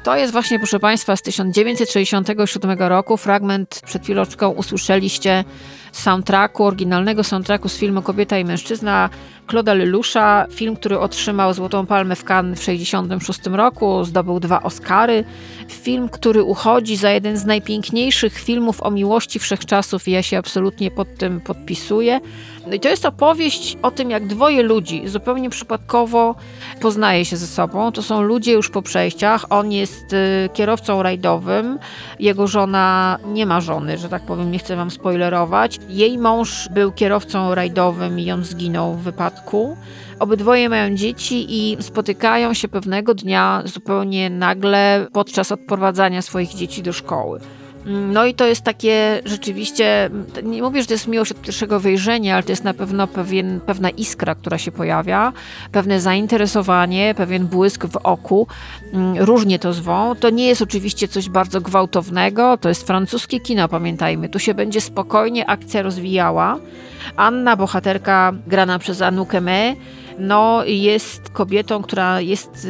To 0.03 0.17
jest 0.17 0.33
właśnie, 0.33 0.59
proszę 0.59 0.81
Państwa, 0.81 1.17
z 1.17 1.23
1967 1.23 2.79
roku. 2.79 3.17
Fragment 3.17 3.81
przed 3.85 4.03
chwileczką 4.03 4.49
usłyszeliście 4.51 5.45
soundtracku, 5.93 6.65
oryginalnego 6.65 7.25
soundtracku 7.25 7.69
z 7.69 7.77
filmu 7.77 8.03
Kobieta 8.03 8.39
i 8.39 8.45
Mężczyzna 8.45 9.11
Claude'a 9.49 9.77
Leloucha. 9.77 10.47
Film, 10.51 10.77
który 10.77 10.99
otrzymał 10.99 11.55
Złotą 11.55 11.87
Palmę 11.87 12.17
w 12.17 12.25
Cannes 12.25 12.59
w 12.59 12.65
1966 12.65 13.41
roku, 13.47 14.05
zdobył 14.05 14.41
dwa 14.41 14.63
Oscary. 14.63 15.25
Film, 15.69 16.09
który 16.09 16.43
uchodzi 16.43 16.97
za 16.97 17.11
jeden 17.11 17.37
z 17.37 17.45
najpiękniejszych 17.45 18.39
filmów 18.39 18.83
o 18.83 18.91
miłości 18.91 19.39
wszechczasów 19.39 20.09
i 20.09 20.11
ja 20.11 20.23
się 20.23 20.39
absolutnie 20.39 20.91
pod 20.91 21.19
tym 21.19 21.41
podpisuję. 21.41 22.21
No 22.67 22.75
i 22.75 22.81
to 22.81 22.89
jest 22.89 23.07
opowieść 23.07 23.79
o 23.83 23.91
tym, 23.91 24.11
jak 24.11 24.27
dwoje 24.27 24.63
ludzi 24.63 25.09
zupełnie 25.09 25.51
przypadkowo 25.51 26.35
poznaje 26.81 27.25
się 27.25 27.37
ze 27.37 27.47
sobą. 27.47 27.93
To 27.93 28.03
są 28.03 28.23
ludzie 28.23 28.53
już 28.53 28.71
po 28.71 28.83
przejściach. 28.83 29.47
On 29.51 29.73
jest 29.73 30.13
y, 30.13 30.49
kierowcą 30.53 31.03
rajdowym, 31.03 31.79
jego 32.21 32.47
żona 32.47 33.19
nie 33.27 33.47
ma 33.47 33.61
żony, 33.61 33.99
że 33.99 34.09
tak 34.09 34.27
powiem, 34.27 34.51
nie 34.51 34.59
chcę 34.59 34.77
wam 34.77 34.91
spoilerować. 34.91 35.79
Jej 35.89 36.19
mąż 36.19 36.69
był 36.69 36.93
kierowcą 36.93 37.55
rajdowym 37.55 38.21
i 38.21 38.31
on 38.31 38.45
zginął 38.45 38.95
w 38.95 39.03
wypadku. 39.03 39.77
Obydwoje 40.19 40.69
mają 40.69 40.95
dzieci 40.95 41.47
i 41.49 41.83
spotykają 41.83 42.55
się 42.55 42.69
pewnego 42.69 43.15
dnia 43.15 43.63
zupełnie 43.65 44.31
nagle 44.31 45.07
podczas 45.13 45.53
odprowadzania 45.53 46.23
swoich 46.23 46.55
dzieci 46.55 46.83
do 46.83 46.93
szkoły. 46.93 47.41
No 47.87 48.27
i 48.27 48.35
to 48.35 48.47
jest 48.47 48.63
takie 48.63 49.21
rzeczywiście, 49.25 50.11
nie 50.43 50.63
mówię, 50.63 50.81
że 50.81 50.87
to 50.87 50.95
jest 50.95 51.09
miłość 51.09 51.33
od 51.33 51.41
pierwszego 51.41 51.81
wejrzenia, 51.81 52.35
ale 52.35 52.43
to 52.43 52.53
jest 52.53 52.65
na 52.65 52.75
pewno 52.75 53.07
pewien, 53.07 53.61
pewna 53.61 53.91
iskra, 53.91 54.35
która 54.35 54.59
się 54.59 54.73
pojawia, 54.73 55.33
pewne 55.73 56.01
zainteresowanie, 56.01 57.15
pewien 57.17 57.47
błysk 57.47 57.87
w 57.87 57.97
oku. 57.97 58.47
Różnie 59.19 59.59
to 59.59 59.73
zwą. 59.73 60.15
To 60.15 60.31
nie 60.31 60.47
jest 60.47 60.63
oczywiście 60.63 61.09
coś 61.09 61.29
bardzo 61.29 61.61
gwałtownego, 61.61 62.57
to 62.57 62.69
jest 62.69 62.87
francuskie 62.87 63.41
kino, 63.41 63.69
pamiętajmy. 63.69 64.29
Tu 64.29 64.39
się 64.39 64.55
będzie 64.55 64.81
spokojnie 64.81 65.51
akcja 65.51 65.83
rozwijała. 65.83 66.59
Anna, 67.17 67.57
bohaterka 67.57 68.33
grana 68.47 68.79
przez 68.79 69.03
Anoukę 69.03 69.41
Me, 69.41 69.75
no, 70.19 70.65
jest 70.65 71.29
kobietą, 71.29 71.83
która 71.83 72.21
jest, 72.21 72.69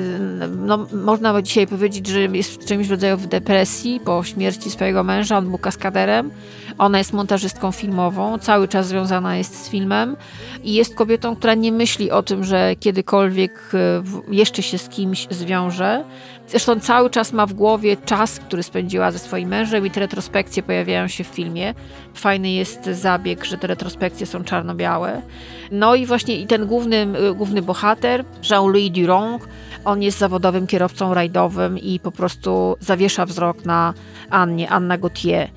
no, 0.57 0.87
można 0.93 1.43
dzisiaj 1.43 1.67
powiedzieć, 1.67 2.07
że 2.07 2.21
jest 2.21 2.63
w 2.63 2.65
czymś 2.65 2.89
rodzaju 2.89 3.17
w 3.17 3.27
depresji 3.27 4.01
po 4.05 4.25
śmierci 4.25 4.71
swojego 4.71 5.05
męża. 5.05 5.39
On 5.39 5.49
był 5.49 5.59
kaskaderem. 5.59 6.31
Ona 6.79 6.99
jest 6.99 7.13
montażystką 7.13 7.73
filmową, 7.73 8.39
cały 8.39 8.69
czas 8.69 8.87
związana 8.87 9.37
jest 9.37 9.65
z 9.65 9.69
filmem 9.69 10.17
i 10.65 10.75
jest 10.75 10.95
kobietą, 10.95 11.37
która 11.37 11.55
nie 11.55 11.73
myśli 11.73 12.11
o 12.11 12.23
tym, 12.23 12.45
że 12.45 12.77
kiedykolwiek 12.77 13.71
e, 13.75 14.03
jeszcze 14.35 14.63
się 14.63 14.79
z 14.79 14.89
kimś 14.89 15.27
zwiąże. 15.31 16.05
Zresztą 16.53 16.81
cały 16.81 17.11
czas 17.11 17.33
ma 17.33 17.47
w 17.47 17.53
głowie 17.53 17.97
czas, 17.97 18.39
który 18.39 18.63
spędziła 18.63 19.11
ze 19.11 19.19
swoim 19.19 19.49
mężem 19.49 19.87
i 19.87 19.91
te 19.91 20.01
retrospekcje 20.01 20.63
pojawiają 20.63 21.09
się 21.09 21.25
w 21.25 21.27
filmie. 21.27 21.75
Fajny 22.15 22.53
jest 22.53 22.85
zabieg, 22.85 23.45
że 23.45 23.59
te 23.59 23.67
retrospekcje 23.67 24.27
są 24.27 24.45
czarno-białe. 24.45 25.23
No 25.71 25.95
i 25.95 26.07
właśnie 26.07 26.37
i 26.37 26.47
ten 26.47 26.67
główny, 26.67 26.97
e, 26.97 27.35
główny 27.35 27.63
bohater, 27.63 28.25
Jean-Louis 28.51 28.91
Durand, 28.91 29.43
on 29.85 30.03
jest 30.03 30.19
zawodowym 30.19 30.67
kierowcą 30.67 31.15
rajdowym 31.15 31.79
i 31.79 32.01
po 32.01 32.13
prostu 32.13 32.77
zawiesza 32.81 33.27
wzrok 33.27 33.65
na 33.65 33.95
Annie, 34.31 34.71
Anna 34.71 34.99
Gauthier. 34.99 35.49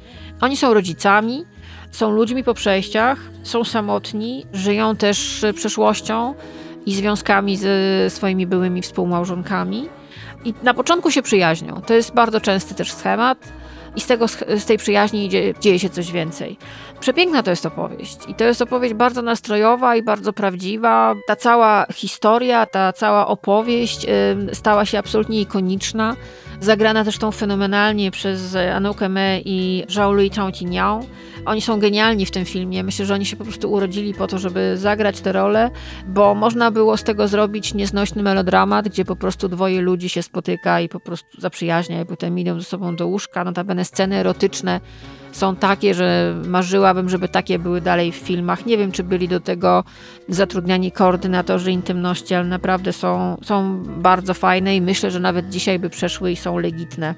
Oni 0.42 0.58
są 0.58 0.74
rodzicami, 0.74 1.46
są 1.92 2.12
ludźmi 2.12 2.44
po 2.44 2.54
przejściach, 2.54 3.20
są 3.44 3.64
samotni, 3.64 4.46
żyją 4.54 4.96
też 4.96 5.46
przeszłością 5.56 6.34
i 6.86 6.96
związkami 6.96 7.58
ze 7.58 7.70
swoimi 8.10 8.48
byłymi 8.48 8.82
współmałżonkami. 8.82 9.90
I 10.46 10.54
na 10.64 10.74
początku 10.74 11.12
się 11.12 11.22
przyjaźnią. 11.22 11.82
To 11.82 11.94
jest 11.94 12.14
bardzo 12.14 12.42
częsty 12.42 12.76
też 12.76 12.94
schemat 12.94 13.38
i 13.96 14.02
z, 14.02 14.08
tego, 14.08 14.28
z 14.28 14.66
tej 14.66 14.78
przyjaźni 14.78 15.30
dzieje, 15.30 15.54
dzieje 15.60 15.80
się 15.80 15.90
coś 15.90 16.12
więcej. 16.12 16.58
Przepiękna 17.06 17.44
to 17.44 17.50
jest 17.50 17.66
opowieść 17.66 18.18
i 18.28 18.36
to 18.36 18.44
jest 18.44 18.62
opowieść 18.62 18.94
bardzo 18.94 19.22
nastrojowa 19.22 19.96
i 19.96 20.04
bardzo 20.04 20.34
prawdziwa. 20.34 21.16
Ta 21.28 21.36
cała 21.36 21.86
historia, 21.94 22.66
ta 22.66 22.94
cała 22.94 23.28
opowieść 23.28 24.06
stała 24.54 24.86
się 24.86 25.00
absolutnie 25.00 25.42
ikoniczna. 25.42 26.16
Zagrana 26.60 27.06
też 27.06 27.18
tą 27.18 27.32
fenomenalnie 27.32 28.12
przez 28.12 28.56
Anoukę 28.74 29.10
Me 29.10 29.40
i 29.42 29.84
Jean-Louis 29.96 30.32
Trintignant. 30.32 31.06
Oni 31.46 31.62
są 31.62 31.80
genialni 31.80 32.26
w 32.26 32.32
tym 32.32 32.46
filmie. 32.46 32.84
Myślę, 32.84 33.06
że 33.06 33.14
oni 33.14 33.26
się 33.26 33.36
po 33.36 33.44
prostu 33.44 33.72
urodzili 33.72 34.14
po 34.14 34.28
to, 34.28 34.38
żeby 34.38 34.78
zagrać 34.78 35.22
tę 35.22 35.32
rolę, 35.32 35.72
bo 36.08 36.36
można 36.36 36.72
było 36.72 36.98
z 36.98 37.04
tego 37.04 37.28
zrobić 37.28 37.74
nieznośny 37.74 38.24
melodramat, 38.24 38.90
gdzie 38.90 39.06
po 39.06 39.16
prostu 39.16 39.50
dwoje 39.50 39.82
ludzi 39.82 40.10
się 40.10 40.24
spotyka 40.24 40.80
i 40.80 40.90
po 40.90 41.00
prostu 41.00 41.42
zaprzyjaźnia 41.42 42.02
i 42.02 42.06
potem 42.06 42.40
idą 42.40 42.60
ze 42.60 42.66
sobą 42.66 42.96
do 42.96 43.08
łóżka. 43.08 43.44
Notabene 43.44 43.86
sceny 43.86 44.16
erotyczne 44.16 44.82
są 45.32 45.56
takie, 45.56 45.94
że 45.94 46.36
marzyłabym, 46.96 47.10
żeby 47.10 47.28
takie 47.28 47.60
były 47.60 47.82
dalej 47.82 48.12
w 48.12 48.16
filmach. 48.16 48.66
Nie 48.66 48.78
wiem, 48.78 48.92
czy 48.92 49.04
byli 49.04 49.28
do 49.28 49.40
tego 49.40 49.84
zatrudniani 50.30 50.92
koordynatorzy 50.92 51.72
intymności, 51.72 52.36
ale 52.36 52.46
naprawdę 52.46 52.94
są, 52.94 53.38
są 53.44 53.84
bardzo 53.84 54.34
fajne 54.34 54.76
i 54.76 54.82
myślę, 54.82 55.12
że 55.12 55.20
nawet 55.20 55.50
dzisiaj 55.50 55.80
by 55.80 55.90
przeszły 55.90 56.32
i 56.32 56.36
są 56.36 56.58
legitne. 56.58 57.16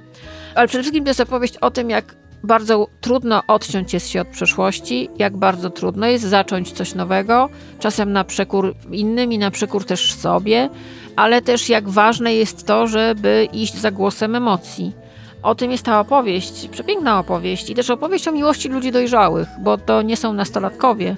Ale 0.55 0.67
przede 0.67 0.83
wszystkim 0.83 1.03
to 1.03 1.09
jest 1.09 1.19
opowieść 1.19 1.57
o 1.57 1.71
tym, 1.71 1.89
jak 1.89 2.15
bardzo 2.43 2.87
trudno 3.01 3.43
odciąć 3.47 3.93
jest 3.93 4.09
się 4.09 4.21
od 4.21 4.27
przeszłości, 4.27 5.09
jak 5.17 5.37
bardzo 5.37 5.69
trudno 5.69 6.07
jest 6.07 6.25
zacząć 6.25 6.71
coś 6.71 6.95
nowego, 6.95 7.49
czasem 7.79 8.11
na 8.11 8.23
przekór 8.23 8.75
innym 8.91 9.31
i 9.31 9.37
na 9.37 9.51
przekór 9.51 9.85
też 9.85 10.13
sobie, 10.13 10.69
ale 11.15 11.41
też 11.41 11.69
jak 11.69 11.89
ważne 11.89 12.33
jest 12.33 12.67
to, 12.67 12.87
żeby 12.87 13.47
iść 13.53 13.75
za 13.75 13.91
głosem 13.91 14.35
emocji. 14.35 15.06
O 15.43 15.55
tym 15.55 15.71
jest 15.71 15.85
ta 15.85 15.99
opowieść, 15.99 16.67
przepiękna 16.67 17.19
opowieść 17.19 17.69
i 17.69 17.75
też 17.75 17.89
opowieść 17.89 18.27
o 18.27 18.31
miłości 18.31 18.69
ludzi 18.69 18.91
dojrzałych, 18.91 19.47
bo 19.59 19.77
to 19.77 20.01
nie 20.01 20.17
są 20.17 20.33
nastolatkowie. 20.33 21.15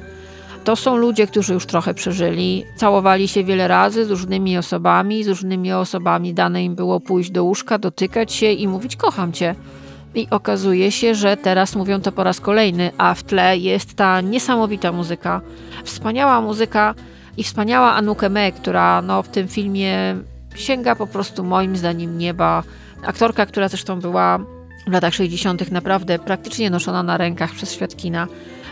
To 0.64 0.76
są 0.76 0.98
ludzie, 0.98 1.28
którzy 1.28 1.54
już 1.54 1.66
trochę 1.66 1.94
przeżyli, 1.94 2.66
całowali 2.76 3.28
się 3.28 3.44
wiele 3.44 3.68
razy 3.68 4.06
z 4.06 4.10
różnymi 4.10 4.58
osobami, 4.58 5.24
z 5.24 5.28
różnymi 5.28 5.74
osobami 5.74 6.34
dane 6.34 6.64
im 6.64 6.76
było 6.76 7.00
pójść 7.00 7.32
do 7.32 7.44
łóżka, 7.44 7.78
dotykać 7.78 8.34
się 8.34 8.52
i 8.52 8.68
mówić 8.68 8.96
kocham 8.96 9.32
cię. 9.34 9.56
I 10.16 10.28
okazuje 10.30 10.92
się, 10.92 11.16
że 11.16 11.38
teraz 11.38 11.76
mówią 11.76 12.02
to 12.02 12.12
po 12.12 12.24
raz 12.24 12.40
kolejny, 12.40 12.92
a 12.98 13.14
w 13.14 13.24
tle 13.24 13.58
jest 13.58 13.94
ta 13.94 14.22
niesamowita 14.22 14.92
muzyka, 14.92 15.42
wspaniała 15.84 16.42
muzyka 16.42 16.96
i 17.38 17.44
wspaniała 17.44 17.94
Anukę 17.94 18.30
Me, 18.30 18.52
która 18.52 19.02
no, 19.02 19.24
w 19.24 19.28
tym 19.28 19.48
filmie 19.48 20.16
sięga 20.56 20.96
po 20.96 21.08
prostu 21.08 21.44
moim 21.44 21.78
zdaniem 21.78 22.18
nieba. 22.18 22.64
Aktorka, 23.04 23.46
która 23.46 23.70
zresztą 23.70 24.00
była 24.00 24.40
w 24.88 24.92
latach 24.92 25.14
60. 25.14 25.72
naprawdę 25.72 26.20
praktycznie 26.20 26.70
noszona 26.70 27.04
na 27.04 27.18
rękach 27.18 27.52
przez 27.52 27.74
świadkina. 27.74 28.28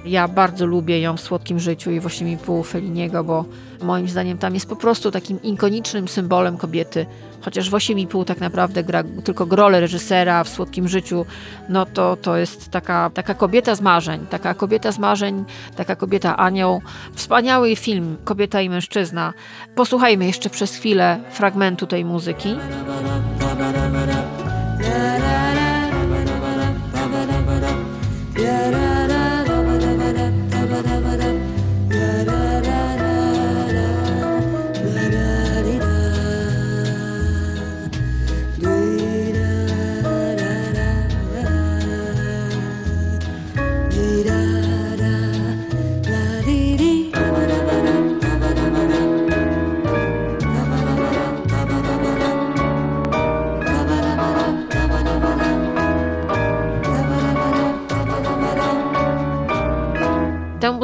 Ja 0.06 0.28
bardzo 0.28 0.66
lubię 0.66 1.02
ją 1.02 1.18
w 1.18 1.22
Słodkim 1.22 1.60
Życiu 1.60 1.92
i 1.92 2.00
w 2.00 2.06
8,5 2.06 2.66
Feliniego, 2.66 3.24
bo 3.24 3.46
moim 3.84 4.10
zdaniem 4.10 4.38
tam 4.38 4.54
jest 4.54 4.70
po 4.70 4.76
prostu 4.76 5.12
takim 5.12 5.42
ikonicznym 5.42 6.08
symbolem 6.08 6.58
kobiety. 6.58 7.06
Chociaż 7.42 7.70
w 7.70 7.74
8,5 7.74 8.26
tak 8.26 8.40
naprawdę 8.40 8.84
gra 8.84 9.04
tylko 9.24 9.46
rolę 9.50 9.80
reżysera 9.80 10.44
w 10.44 10.50
Słodkim 10.50 10.88
Życiu, 10.88 11.26
no 11.70 11.86
to 11.86 12.18
to 12.22 12.38
jest 12.38 12.70
taka, 12.70 13.10
taka 13.14 13.34
kobieta 13.34 13.76
z 13.76 13.82
marzeń, 13.82 14.26
taka 14.30 14.54
kobieta 14.54 14.92
z 14.92 15.00
marzeń, 15.00 15.46
taka 15.76 15.96
kobieta 15.96 16.38
anioł. 16.38 16.82
Wspaniały 17.14 17.76
film 17.76 18.18
Kobieta 18.24 18.62
i 18.62 18.70
mężczyzna. 18.70 19.34
Posłuchajmy 19.76 20.26
jeszcze 20.26 20.50
przez 20.50 20.76
chwilę 20.76 21.20
fragmentu 21.32 21.88
tej 21.88 22.06
muzyki. 22.06 22.56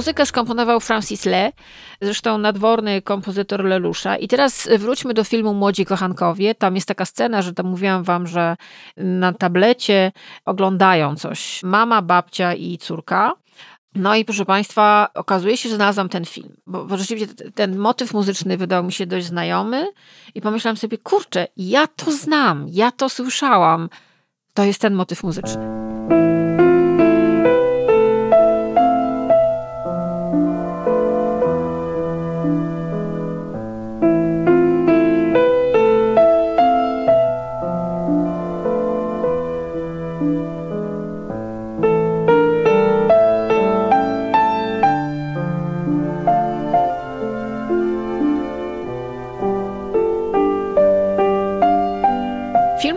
Muzykę 0.04 0.26
skomponował 0.26 0.80
Francis 0.80 1.26
Le, 1.26 1.52
zresztą 2.02 2.38
nadworny 2.38 3.02
kompozytor 3.02 3.64
Lelusza. 3.64 4.18
I 4.18 4.28
teraz 4.28 4.70
wróćmy 4.80 5.14
do 5.14 5.24
filmu 5.24 5.54
Młodzi 5.54 5.86
Kochankowie. 5.86 6.56
Tam 6.56 6.76
jest 6.76 6.88
taka 6.88 7.06
scena, 7.06 7.42
że 7.42 7.54
tam 7.54 7.66
mówiłam 7.66 8.04
wam, 8.04 8.28
że 8.28 8.56
na 8.98 9.34
tablecie 9.34 10.12
oglądają 10.46 11.16
coś 11.16 11.64
mama, 11.64 12.02
babcia 12.02 12.54
i 12.54 12.78
córka. 12.78 13.34
No 13.96 14.16
i 14.16 14.26
proszę 14.26 14.46
Państwa, 14.46 15.08
okazuje 15.14 15.58
się, 15.58 15.70
że 15.70 15.76
znalazłam 15.76 16.10
ten 16.10 16.26
film, 16.26 16.56
bo, 16.68 16.86
bo 16.86 16.98
rzeczywiście 16.98 17.36
ten 17.56 17.78
motyw 17.78 18.14
muzyczny 18.14 18.58
wydał 18.58 18.84
mi 18.84 18.92
się 18.92 19.06
dość 19.06 19.26
znajomy 19.26 19.88
i 20.36 20.42
pomyślałam 20.42 20.78
sobie, 20.78 20.98
kurczę, 20.98 21.48
ja 21.58 21.88
to 21.88 22.12
znam, 22.12 22.66
ja 22.70 22.92
to 22.92 23.10
słyszałam. 23.10 23.90
To 24.54 24.64
jest 24.64 24.82
ten 24.82 24.94
motyw 24.94 25.24
muzyczny. 25.24 25.84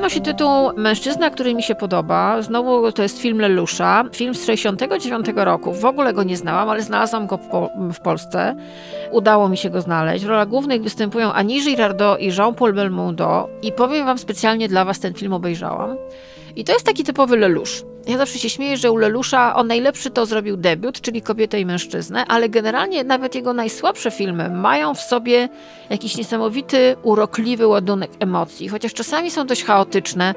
Nosi 0.07 0.21
tytuł 0.21 0.73
Mężczyzna, 0.77 1.31
który 1.31 1.55
mi 1.55 1.63
się 1.63 1.75
podoba. 1.75 2.43
Znowu 2.43 2.93
to 2.93 3.03
jest 3.03 3.19
film 3.19 3.41
Lelusza. 3.41 4.05
Film 4.13 4.35
z 4.35 4.47
69 4.47 5.27
roku. 5.35 5.73
W 5.73 5.85
ogóle 5.85 6.13
go 6.13 6.23
nie 6.23 6.37
znałam, 6.37 6.69
ale 6.69 6.83
znalazłam 6.83 7.27
go 7.27 7.37
w, 7.37 7.47
po, 7.47 7.71
w 7.93 8.01
Polsce. 8.01 8.57
Udało 9.11 9.49
mi 9.49 9.57
się 9.57 9.71
go 9.71 9.81
znaleźć. 9.81 10.25
W 10.25 10.29
rolach 10.29 10.49
głównych 10.49 10.83
występują 10.83 11.33
Annie 11.33 11.61
Girardot 11.61 12.21
i 12.21 12.27
Jean-Paul 12.27 12.73
Belmondo. 12.73 13.49
I 13.63 13.73
powiem 13.73 14.07
wam 14.07 14.19
specjalnie 14.19 14.69
dla 14.69 14.85
was 14.85 15.01
ten 15.01 15.15
film 15.15 15.33
obejrzałam. 15.33 15.97
I 16.57 16.65
to 16.65 16.73
jest 16.73 16.87
taki 16.87 17.05
typowy 17.05 17.37
Lelouch. 17.37 17.96
Ja 18.07 18.19
zawsze 18.19 18.39
się 18.39 18.51
śmieję, 18.51 18.77
że 18.77 18.91
u 18.91 18.97
Lelusza 18.97 19.55
on 19.55 19.67
najlepszy 19.67 20.11
to 20.11 20.27
zrobił 20.27 20.57
debiut, 20.57 21.01
czyli 21.01 21.23
kobietę 21.23 21.61
i 21.61 21.67
mężczyznę, 21.67 22.25
ale 22.29 22.49
generalnie 22.49 23.05
nawet 23.05 23.35
jego 23.35 23.53
najsłabsze 23.53 24.11
filmy 24.11 24.51
mają 24.51 24.95
w 24.95 25.01
sobie 25.01 25.49
jakiś 25.91 26.17
niesamowity, 26.17 26.97
urokliwy 27.03 27.67
ładunek 27.67 28.11
emocji, 28.21 28.69
chociaż 28.69 28.95
czasami 28.95 29.31
są 29.31 29.47
dość 29.47 29.65
chaotyczne. 29.65 30.35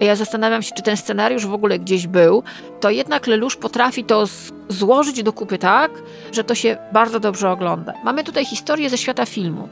Ja 0.00 0.16
zastanawiam 0.16 0.62
się, 0.62 0.74
czy 0.74 0.82
ten 0.82 0.96
scenariusz 0.96 1.46
w 1.46 1.54
ogóle 1.54 1.78
gdzieś 1.78 2.06
był, 2.06 2.42
to 2.80 2.90
jednak 2.90 3.26
Lelouch 3.26 3.56
potrafi 3.56 4.04
to 4.04 4.24
złożyć 4.68 5.22
do 5.22 5.32
kupy 5.32 5.58
tak, 5.58 5.90
że 6.32 6.44
to 6.44 6.54
się 6.54 6.76
bardzo 6.92 7.20
dobrze 7.20 7.50
ogląda. 7.50 7.92
Mamy 8.04 8.24
tutaj 8.24 8.44
historię 8.44 8.90
ze 8.90 8.98
świata 8.98 9.26
filmu. 9.26 9.68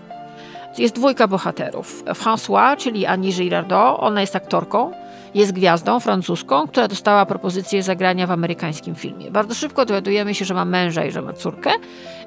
Jest 0.78 0.94
dwójka 0.94 1.28
bohaterów. 1.28 2.04
François, 2.04 2.76
czyli 2.76 3.06
Annie 3.06 3.32
Girardot, 3.32 3.96
ona 4.00 4.20
jest 4.20 4.36
aktorką, 4.36 4.92
jest 5.34 5.52
gwiazdą 5.52 6.00
francuską, 6.00 6.68
która 6.68 6.88
dostała 6.88 7.26
propozycję 7.26 7.82
zagrania 7.82 8.26
w 8.26 8.30
amerykańskim 8.30 8.94
filmie. 8.94 9.30
Bardzo 9.30 9.54
szybko 9.54 9.86
dowiadujemy 9.86 10.34
się, 10.34 10.44
że 10.44 10.54
ma 10.54 10.64
męża 10.64 11.04
i 11.04 11.10
że 11.10 11.22
ma 11.22 11.32
córkę 11.32 11.70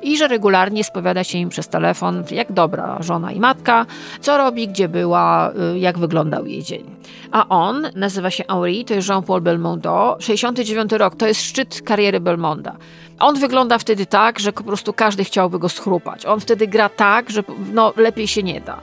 i 0.02 0.18
że 0.18 0.28
regularnie 0.28 0.84
spowiada 0.84 1.24
się 1.24 1.38
im 1.38 1.50
przez 1.50 1.68
telefon, 1.68 2.24
jak 2.32 2.52
dobra 2.52 2.98
żona 3.00 3.32
i 3.32 3.40
matka, 3.40 3.86
co 4.22 4.38
robi, 4.38 4.68
gdzie 4.68 4.90
była, 4.90 5.52
y, 5.74 5.80
jak 5.80 5.98
wyglądał 5.98 6.46
jej 6.46 6.64
dzień. 6.64 6.96
A 7.32 7.48
on 7.50 7.88
nazywa 7.96 8.32
się 8.32 8.44
Henri, 8.50 8.86
to 8.86 8.94
jest 8.94 9.10
Jean-Paul 9.10 9.42
Belmondo. 9.42 10.18
69 10.20 10.92
rok, 10.92 11.16
to 11.16 11.28
jest 11.28 11.42
szczyt 11.42 11.82
kariery 11.82 12.20
Belmonda. 12.20 12.76
On 13.20 13.40
wygląda 13.40 13.78
wtedy 13.78 14.06
tak, 14.06 14.40
że 14.40 14.54
po 14.54 14.64
prostu 14.64 14.94
każdy 14.94 15.24
chciałby 15.24 15.60
go 15.60 15.70
schrupać. 15.70 16.26
On 16.26 16.40
wtedy 16.40 16.68
gra 16.68 16.90
tak, 16.90 17.30
że 17.30 17.44
no, 17.74 17.94
lepiej 17.98 18.28
się 18.28 18.44
nie 18.44 18.62
da. 18.62 18.82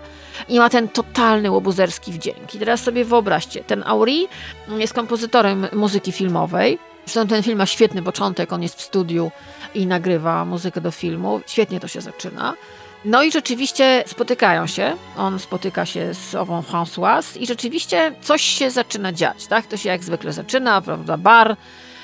I 0.48 0.58
ma 0.58 0.70
ten 0.70 0.88
totalny 0.88 1.50
łobuzerski 1.50 2.12
wdzięk. 2.12 2.54
I 2.54 2.58
teraz 2.58 2.82
sobie 2.82 3.04
wyobraźcie, 3.04 3.64
ten 3.64 3.82
Auri 3.86 4.28
jest 4.68 4.94
kompozytorem 4.94 5.66
muzyki 5.72 6.12
filmowej. 6.12 6.78
Zresztą 7.04 7.26
ten 7.26 7.42
film 7.42 7.58
ma 7.58 7.66
świetny 7.66 8.02
początek, 8.02 8.52
on 8.52 8.62
jest 8.62 8.78
w 8.78 8.82
studiu 8.82 9.30
i 9.74 9.86
nagrywa 9.86 10.44
muzykę 10.44 10.80
do 10.80 10.90
filmu. 10.90 11.40
Świetnie 11.46 11.80
to 11.80 11.88
się 11.88 12.00
zaczyna. 12.00 12.54
No 13.04 13.22
i 13.22 13.32
rzeczywiście 13.32 14.04
spotykają 14.06 14.66
się. 14.66 14.96
On 15.16 15.38
spotyka 15.38 15.86
się 15.86 16.14
z 16.14 16.34
ową 16.34 16.60
Françoise 16.60 17.40
i 17.40 17.46
rzeczywiście 17.46 18.14
coś 18.20 18.42
się 18.42 18.70
zaczyna 18.70 19.12
dziać, 19.12 19.46
tak? 19.46 19.66
To 19.66 19.76
się 19.76 19.88
jak 19.88 20.04
zwykle 20.04 20.32
zaczyna, 20.32 20.80
prawda? 20.80 21.16
Bar, 21.16 21.56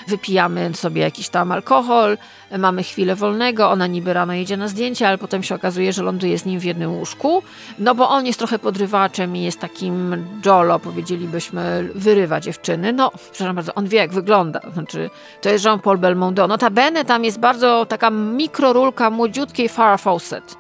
wypijamy 0.09 0.71
sobie 0.75 1.03
jakiś 1.03 1.29
tam 1.29 1.53
alkohol, 1.53 2.19
mamy 2.59 2.83
chwilę 2.83 3.15
wolnego, 3.15 3.71
ona 3.71 3.87
niby 3.87 4.13
rano 4.13 4.33
jedzie 4.33 4.57
na 4.57 4.69
zdjęcie, 4.69 5.09
ale 5.09 5.19
potem 5.19 5.43
się 5.43 5.55
okazuje, 5.55 5.93
że 5.93 6.03
ląduje 6.03 6.39
z 6.39 6.45
nim 6.45 6.61
w 6.61 6.65
jednym 6.65 6.93
łóżku, 6.93 7.43
no 7.79 7.95
bo 7.95 8.09
on 8.09 8.27
jest 8.27 8.39
trochę 8.39 8.59
podrywaczem 8.59 9.37
i 9.37 9.43
jest 9.43 9.61
takim 9.61 10.25
jolo, 10.47 10.79
powiedzielibyśmy, 10.79 11.89
wyrywa 11.95 12.41
dziewczyny. 12.41 12.93
No, 12.93 13.11
przepraszam 13.33 13.57
bardzo, 13.57 13.75
on 13.75 13.89
wie 13.89 13.99
jak 13.99 14.13
wygląda, 14.13 14.61
znaczy 14.73 15.11
to 15.41 15.49
jest 15.49 15.65
Jean-Paul 15.65 15.99
Belmondo. 15.99 16.47
Notabene 16.47 17.05
tam 17.05 17.25
jest 17.25 17.39
bardzo 17.39 17.87
taka 17.87 18.11
mikrorulka 18.11 19.11
młodziutkiej 19.11 19.69
Farrah 19.69 20.01
Fawcett 20.01 20.57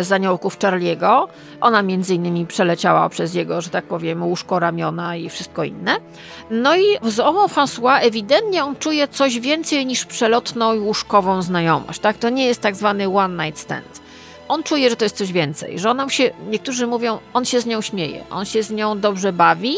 z 0.00 0.12
aniołków 0.12 0.58
Charliego. 0.58 1.28
Ona 1.60 1.82
między 1.82 2.14
innymi 2.14 2.46
przeleciała 2.46 3.08
przez 3.08 3.34
jego, 3.34 3.60
że 3.60 3.70
tak 3.70 3.84
powiem, 3.84 4.24
łóżko, 4.24 4.58
ramiona 4.58 5.16
i 5.16 5.30
wszystko 5.30 5.64
inne. 5.64 5.96
No 6.50 6.76
i 6.76 6.82
z 7.02 7.20
ową 7.20 7.46
François 7.46 7.98
ewidentnie 8.02 8.64
on 8.64 8.76
czuje 8.76 9.08
coś 9.08 9.40
więcej 9.40 9.86
niż 9.86 10.04
przelotną 10.04 10.74
i 10.74 10.78
łóżkową 10.78 11.42
znajomość. 11.42 12.00
Tak? 12.00 12.18
To 12.18 12.28
nie 12.28 12.46
jest 12.46 12.60
tak 12.60 12.76
zwany 12.76 13.08
one 13.16 13.44
night 13.44 13.60
stand. 13.60 14.04
On 14.48 14.62
czuje, 14.62 14.90
że 14.90 14.96
to 14.96 15.04
jest 15.04 15.16
coś 15.16 15.32
więcej, 15.32 15.78
że 15.78 15.90
ona 15.90 16.08
się, 16.08 16.30
niektórzy 16.48 16.86
mówią, 16.86 17.18
on 17.34 17.44
się 17.44 17.60
z 17.60 17.66
nią 17.66 17.80
śmieje, 17.80 18.24
on 18.30 18.44
się 18.44 18.62
z 18.62 18.70
nią 18.70 19.00
dobrze 19.00 19.32
bawi, 19.32 19.74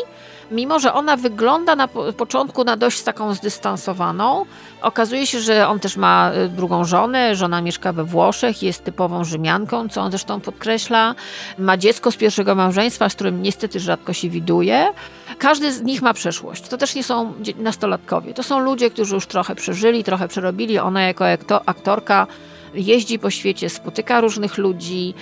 mimo 0.51 0.79
że 0.81 0.93
ona 0.93 1.17
wygląda 1.17 1.77
na 1.77 1.89
po- 1.89 2.13
początku 2.13 2.65
na 2.65 2.77
dość 2.77 3.03
taką 3.03 3.35
zdystansowaną. 3.35 4.47
Okazuje 4.83 5.27
się, 5.27 5.41
że 5.41 5.69
on 5.69 5.81
też 5.81 5.97
ma 5.97 6.33
y, 6.45 6.49
drugą 6.49 6.85
żonę, 6.85 7.37
żona 7.37 7.61
mieszka 7.61 7.93
we 7.93 8.05
Włoszech, 8.05 8.63
jest 8.63 8.85
typową 8.85 9.25
Rzymianką, 9.25 9.89
co 9.89 10.01
on 10.01 10.11
zresztą 10.11 10.41
podkreśla. 10.41 11.15
Ma 11.59 11.77
dziecko 11.77 12.11
z 12.13 12.17
pierwszego 12.17 12.55
małżeństwa, 12.55 13.09
z 13.09 13.15
którym 13.15 13.43
niestety 13.43 13.81
rzadko 13.81 14.13
się 14.13 14.29
widuje. 14.29 14.93
Każdy 15.39 15.73
z 15.73 15.83
nich 15.83 16.03
ma 16.03 16.15
przeszłość. 16.15 16.69
To 16.69 16.77
też 16.77 16.95
nie 16.95 17.05
są 17.05 17.33
nastolatkowie. 17.57 18.35
To 18.35 18.43
są 18.43 18.59
ludzie, 18.59 18.91
którzy 18.91 19.15
już 19.15 19.27
trochę 19.27 19.55
przeżyli, 19.55 20.05
trochę 20.05 20.29
przerobili. 20.29 20.79
Ona 20.79 21.03
jako 21.03 21.25
akto- 21.25 21.61
aktorka 21.67 22.27
jeździ 22.75 23.19
po 23.19 23.31
świecie, 23.31 23.71
spotyka 23.71 24.21
różnych 24.21 24.59
ludzi. 24.59 25.15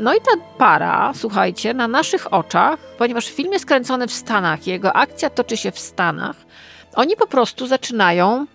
No 0.00 0.14
i 0.14 0.20
ta 0.20 0.30
para, 0.58 1.12
słuchajcie, 1.14 1.74
na 1.74 1.88
naszych 1.88 2.34
oczach, 2.34 2.78
ponieważ 2.98 3.30
film 3.30 3.52
jest 3.52 3.66
kręcony 3.66 4.06
w 4.06 4.12
Stanach, 4.12 4.66
jego 4.66 4.96
akcja 4.96 5.30
toczy 5.30 5.56
się 5.56 5.70
w 5.70 5.78
Stanach, 5.78 6.36
oni 6.94 7.16
po 7.16 7.26
prostu 7.26 7.66
zaczynają 7.66 8.46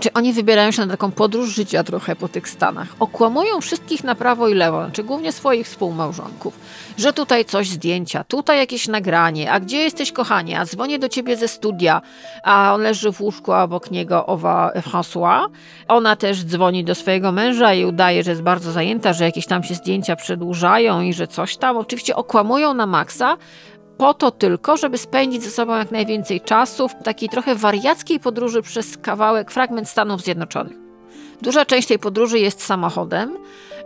czy 0.00 0.12
oni 0.12 0.32
wybierają 0.32 0.70
się 0.70 0.86
na 0.86 0.92
taką 0.92 1.10
podróż 1.10 1.48
życia 1.48 1.84
trochę 1.84 2.16
po 2.16 2.28
tych 2.28 2.48
Stanach. 2.48 2.88
Okłamują 3.00 3.60
wszystkich 3.60 4.04
na 4.04 4.14
prawo 4.14 4.48
i 4.48 4.54
lewo, 4.54 4.84
znaczy 4.84 5.04
głównie 5.04 5.32
swoich 5.32 5.66
współmałżonków, 5.66 6.58
że 6.98 7.12
tutaj 7.12 7.44
coś 7.44 7.68
zdjęcia, 7.68 8.24
tutaj 8.24 8.58
jakieś 8.58 8.88
nagranie, 8.88 9.52
a 9.52 9.60
gdzie 9.60 9.78
jesteś 9.78 10.12
kochanie, 10.12 10.60
a 10.60 10.64
dzwonię 10.64 10.98
do 10.98 11.08
ciebie 11.08 11.36
ze 11.36 11.48
studia, 11.48 12.02
a 12.42 12.74
on 12.74 12.80
leży 12.80 13.12
w 13.12 13.20
łóżku, 13.20 13.52
a 13.52 13.62
obok 13.62 13.90
niego 13.90 14.26
owa 14.26 14.72
François. 14.76 15.48
Ona 15.88 16.16
też 16.16 16.44
dzwoni 16.44 16.84
do 16.84 16.94
swojego 16.94 17.32
męża 17.32 17.74
i 17.74 17.84
udaje, 17.84 18.22
że 18.22 18.30
jest 18.30 18.42
bardzo 18.42 18.72
zajęta, 18.72 19.12
że 19.12 19.24
jakieś 19.24 19.46
tam 19.46 19.62
się 19.62 19.74
zdjęcia 19.74 20.16
przedłużają 20.16 21.00
i 21.00 21.12
że 21.12 21.26
coś 21.26 21.56
tam. 21.56 21.76
Oczywiście 21.76 22.16
okłamują 22.16 22.74
na 22.74 22.86
maksa, 22.86 23.36
po 23.98 24.14
to 24.14 24.30
tylko, 24.30 24.76
żeby 24.76 24.98
spędzić 24.98 25.42
ze 25.42 25.50
sobą 25.50 25.76
jak 25.76 25.90
najwięcej 25.90 26.40
czasu 26.40 26.88
w 26.88 26.94
takiej 27.02 27.28
trochę 27.28 27.54
wariackiej 27.54 28.20
podróży 28.20 28.62
przez 28.62 28.96
kawałek, 28.96 29.50
fragment 29.50 29.88
Stanów 29.88 30.22
Zjednoczonych. 30.22 30.76
Duża 31.42 31.64
część 31.64 31.88
tej 31.88 31.98
podróży 31.98 32.38
jest 32.38 32.62
samochodem. 32.62 33.36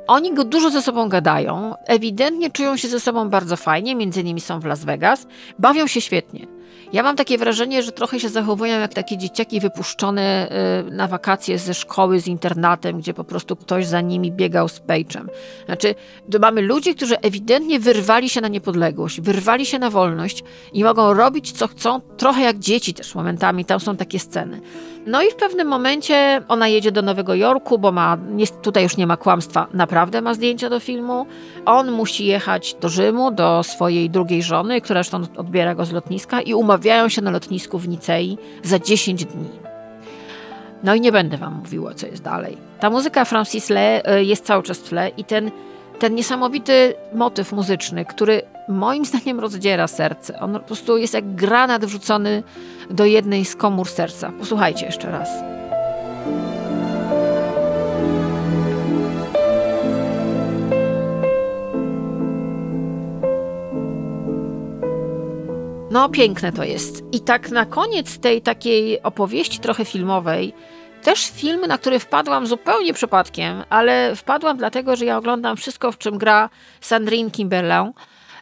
Oni 0.06 0.34
go 0.34 0.44
dużo 0.44 0.70
ze 0.70 0.82
sobą 0.82 1.08
gadają, 1.08 1.74
ewidentnie 1.86 2.50
czują 2.50 2.76
się 2.76 2.88
ze 2.88 3.00
sobą 3.00 3.28
bardzo 3.28 3.56
fajnie, 3.56 3.94
między 3.94 4.20
innymi 4.20 4.40
są 4.40 4.60
w 4.60 4.64
Las 4.64 4.84
Vegas, 4.84 5.26
bawią 5.58 5.86
się 5.86 6.00
świetnie. 6.00 6.46
Ja 6.92 7.02
mam 7.02 7.16
takie 7.16 7.38
wrażenie, 7.38 7.82
że 7.82 7.92
trochę 7.92 8.20
się 8.20 8.28
zachowują 8.28 8.80
jak 8.80 8.94
takie 8.94 9.18
dzieciaki 9.18 9.60
wypuszczone 9.60 10.48
y, 10.88 10.90
na 10.90 11.08
wakacje 11.08 11.58
ze 11.58 11.74
szkoły, 11.74 12.20
z 12.20 12.26
internatem, 12.26 12.98
gdzie 12.98 13.14
po 13.14 13.24
prostu 13.24 13.56
ktoś 13.56 13.86
za 13.86 14.00
nimi 14.00 14.32
biegał 14.32 14.68
z 14.68 14.80
pejczem. 14.80 15.28
Znaczy, 15.66 15.94
mamy 16.40 16.62
ludzi, 16.62 16.94
którzy 16.94 17.20
ewidentnie 17.20 17.80
wyrwali 17.80 18.28
się 18.28 18.40
na 18.40 18.48
niepodległość, 18.48 19.20
wyrwali 19.20 19.66
się 19.66 19.78
na 19.78 19.90
wolność 19.90 20.44
i 20.72 20.84
mogą 20.84 21.14
robić 21.14 21.52
co 21.52 21.68
chcą, 21.68 22.00
trochę 22.00 22.42
jak 22.42 22.58
dzieci 22.58 22.94
też 22.94 23.14
momentami, 23.14 23.64
tam 23.64 23.80
są 23.80 23.96
takie 23.96 24.18
sceny. 24.18 24.60
No 25.06 25.22
i 25.22 25.30
w 25.30 25.34
pewnym 25.34 25.68
momencie 25.68 26.42
ona 26.48 26.68
jedzie 26.68 26.92
do 26.92 27.02
Nowego 27.02 27.34
Jorku, 27.34 27.78
bo 27.78 27.92
ma, 27.92 28.18
tutaj 28.62 28.82
już 28.82 28.96
nie 28.96 29.06
ma 29.06 29.16
kłamstwa, 29.16 29.66
naprawdę 29.74 30.20
ma 30.20 30.34
zdjęcia 30.34 30.70
do 30.70 30.80
filmu. 30.80 31.26
On 31.64 31.90
musi 31.90 32.26
jechać 32.26 32.76
do 32.80 32.88
Rzymu, 32.88 33.30
do 33.30 33.62
swojej 33.62 34.10
drugiej 34.10 34.42
żony, 34.42 34.80
która 34.80 35.02
zresztą 35.02 35.22
odbiera 35.36 35.74
go 35.74 35.84
z 35.84 35.92
lotniska 35.92 36.40
i 36.40 36.54
umawiają 36.54 36.81
się 37.08 37.22
na 37.22 37.30
lotnisku 37.30 37.78
w 37.78 37.88
Nicei 37.88 38.38
za 38.62 38.78
10 38.78 39.24
dni. 39.24 39.48
No 40.82 40.94
i 40.94 41.00
nie 41.00 41.12
będę 41.12 41.36
wam 41.36 41.54
mówiła, 41.54 41.94
co 41.94 42.06
jest 42.06 42.22
dalej. 42.22 42.56
Ta 42.80 42.90
muzyka 42.90 43.24
Francis 43.24 43.70
Le 43.70 44.04
e, 44.04 44.24
jest 44.24 44.44
cały 44.44 44.62
czas 44.62 44.78
w 44.78 44.88
tle 44.88 45.08
i 45.16 45.24
ten, 45.24 45.50
ten 45.98 46.14
niesamowity 46.14 46.94
motyw 47.14 47.52
muzyczny, 47.52 48.04
który 48.04 48.42
moim 48.68 49.04
zdaniem 49.10 49.40
rozdziera 49.40 49.88
serce. 49.88 50.40
On 50.40 50.52
po 50.52 50.60
prostu 50.60 50.96
jest 50.96 51.14
jak 51.14 51.34
granat 51.34 51.84
wrzucony 51.84 52.42
do 52.90 53.04
jednej 53.04 53.44
z 53.44 53.56
komór 53.56 53.88
serca. 53.88 54.32
Posłuchajcie 54.38 54.86
jeszcze 54.86 55.10
raz. 55.10 55.28
No, 65.92 66.08
piękne 66.08 66.52
to 66.52 66.64
jest. 66.64 67.04
I 67.12 67.20
tak 67.20 67.50
na 67.50 67.66
koniec 67.66 68.18
tej 68.18 68.42
takiej 68.42 69.02
opowieści 69.02 69.58
trochę 69.58 69.84
filmowej, 69.84 70.54
też 71.02 71.30
film, 71.30 71.60
na 71.66 71.78
który 71.78 71.98
wpadłam 71.98 72.46
zupełnie 72.46 72.94
przypadkiem, 72.94 73.64
ale 73.70 74.16
wpadłam 74.16 74.56
dlatego, 74.56 74.96
że 74.96 75.04
ja 75.04 75.18
oglądam 75.18 75.56
wszystko, 75.56 75.92
w 75.92 75.98
czym 75.98 76.18
gra 76.18 76.50
Sandrine 76.80 77.30
Kimberlin. 77.30 77.92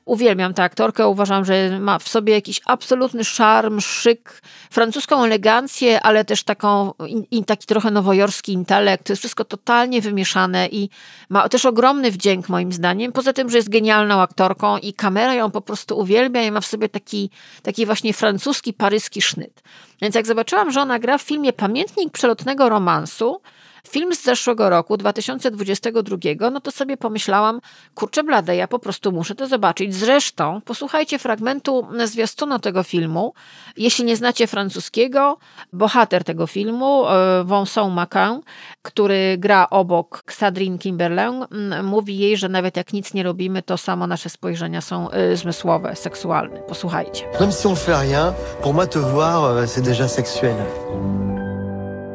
Uwielbiam 0.05 0.55
tę 0.55 0.63
aktorkę, 0.63 1.09
uważam, 1.09 1.45
że 1.45 1.81
ma 1.81 1.99
w 1.99 2.09
sobie 2.09 2.35
jakiś 2.35 2.61
absolutny 2.67 3.25
szarm, 3.25 3.81
szyk, 3.81 4.43
francuską 4.71 5.25
elegancję, 5.25 6.01
ale 6.01 6.25
też 6.25 6.43
taką, 6.43 6.93
i, 7.31 7.45
taki 7.45 7.67
trochę 7.67 7.91
nowojorski 7.91 8.53
intelekt. 8.53 9.07
To 9.07 9.13
jest 9.13 9.21
wszystko 9.21 9.45
totalnie 9.45 10.01
wymieszane 10.01 10.69
i 10.69 10.89
ma 11.29 11.49
też 11.49 11.67
ogromny 11.67 12.11
wdzięk 12.11 12.49
moim 12.49 12.73
zdaniem. 12.73 13.13
Poza 13.13 13.33
tym, 13.33 13.51
że 13.51 13.57
jest 13.57 13.69
genialną 13.69 14.21
aktorką 14.21 14.79
i 14.79 14.93
kamera 14.93 15.35
ją 15.35 15.51
po 15.51 15.61
prostu 15.61 15.99
uwielbia 15.99 16.43
i 16.43 16.51
ma 16.51 16.61
w 16.61 16.67
sobie 16.67 16.89
taki, 16.89 17.31
taki 17.63 17.87
właśnie 17.87 18.13
francuski, 18.13 18.73
paryski 18.73 19.23
sznyt. 19.23 19.63
Więc 20.03 20.15
jak 20.15 20.27
zobaczyłam, 20.27 20.71
że 20.71 20.81
ona 20.81 20.99
gra 20.99 21.19
w 21.19 21.23
filmie 21.23 21.53
Pamiętnik 21.53 22.13
przelotnego 22.13 22.69
romansu, 22.69 23.41
Film 23.89 24.15
z 24.15 24.23
zeszłego 24.23 24.71
roku, 24.71 24.97
2022, 24.97 26.51
no 26.51 26.61
to 26.61 26.71
sobie 26.71 26.97
pomyślałam, 26.97 27.61
kurczę 27.95 28.25
blade, 28.25 28.57
ja 28.57 28.69
po 28.69 28.79
prostu 28.79 29.13
muszę 29.13 29.35
to 29.35 29.47
zobaczyć. 29.47 29.95
Zresztą, 29.95 30.61
posłuchajcie 30.65 31.19
fragmentu 31.19 31.87
zwiastunu 32.05 32.59
tego 32.59 32.83
filmu. 32.83 33.35
Jeśli 33.77 34.05
nie 34.05 34.17
znacie 34.17 34.47
francuskiego, 34.47 35.39
bohater 35.73 36.25
tego 36.25 36.47
filmu, 36.47 37.09
e, 37.09 37.45
Vincent 37.45 37.95
Macun, 37.95 38.41
który 38.83 39.37
gra 39.39 39.67
obok 39.71 40.23
Sadrine 40.31 40.79
Kimberlin, 40.79 41.47
mówi 41.83 42.19
jej, 42.19 42.37
że 42.37 42.49
nawet 42.49 42.77
jak 42.77 42.93
nic 42.93 43.15
nie 43.15 43.23
robimy, 43.23 43.63
to 43.63 43.79
samo 43.79 44.07
nasze 44.07 44.31
spojrzenia 44.31 44.81
są 44.81 45.11
e, 45.11 45.37
zmysłowe, 45.37 45.97
seksualne. 45.97 46.61
Posłuchajcie. 46.61 47.25
Même 47.41 47.53
si 47.53 47.67
on 47.67 47.77
fait 47.77 47.97
rien, 47.97 48.35
pour 48.63 48.75
moi 48.75 48.87
te 48.87 48.99
voir, 48.99 49.45
euh, 49.45 49.67
c'est 49.67 49.83
déjà 49.83 50.09
sexuel. 50.09 50.57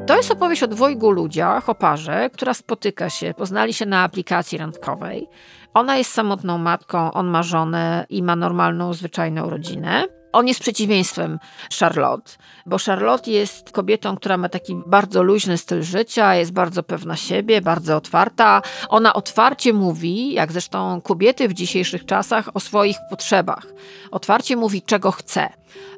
To 0.08 0.18
jest 0.18 0.32
opowieść 0.32 0.63
o 0.63 0.68
dwojgu 0.68 1.12
ludziach, 1.12 1.70
o 1.70 1.76
parze, 1.76 2.30
która 2.30 2.54
spotyka 2.54 3.10
się, 3.10 3.34
poznali 3.34 3.74
się 3.74 3.86
na 3.86 4.04
aplikacji 4.04 4.58
randkowej. 4.58 5.28
Ona 5.74 5.98
jest 5.98 6.12
samotną 6.12 6.58
matką, 6.58 7.12
on 7.12 7.28
ma 7.28 7.44
żonę 7.44 8.06
i 8.10 8.24
ma 8.24 8.36
normalną, 8.36 8.94
zwyczajną 8.94 9.50
rodzinę. 9.50 10.04
On 10.32 10.48
jest 10.48 10.60
przeciwieństwem 10.60 11.39
Charlotte, 11.80 12.32
bo 12.65 12.78
Charlotte 12.86 13.32
jest 13.32 13.72
kobietą, 13.72 14.15
która 14.15 14.38
ma 14.38 14.50
taki 14.50 14.76
bardzo 14.88 15.24
luźny 15.24 15.58
styl 15.58 15.84
życia, 15.84 16.36
jest 16.36 16.52
bardzo 16.52 16.84
pewna 16.84 17.15
siebie, 17.15 17.62
bardzo 17.62 17.96
otwarta. 17.96 18.62
Ona 18.89 19.13
otwarcie 19.13 19.74
mówi, 19.74 20.34
jak 20.34 20.52
zresztą 20.52 21.02
kobiety 21.02 21.48
w 21.48 21.54
dzisiejszych 21.54 22.06
czasach, 22.06 22.50
o 22.54 22.60
swoich 22.60 22.98
potrzebach. 23.10 23.65
Otwarcie 24.12 24.56
mówi, 24.56 24.82
czego 24.82 25.12
chce. 25.12 25.50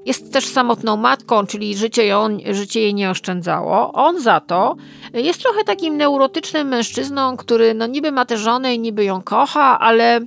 Jest 0.07 0.33
też 0.33 0.45
samotną 0.45 0.97
matką, 0.97 1.45
czyli 1.45 1.77
życie, 1.77 2.05
ją, 2.05 2.37
życie 2.51 2.81
jej 2.81 2.93
nie 2.93 3.09
oszczędzało. 3.09 3.93
On 3.93 4.21
za 4.21 4.39
to 4.39 4.75
jest 5.13 5.41
trochę 5.41 5.63
takim 5.63 5.97
neurotycznym 5.97 6.67
mężczyzną, 6.67 7.37
który 7.37 7.73
no 7.73 7.87
niby 7.87 8.11
ma 8.11 8.25
tę 8.25 8.37
żonę 8.37 8.75
i 8.75 8.79
niby 8.79 9.03
ją 9.03 9.21
kocha, 9.21 9.79
ale 9.79 10.19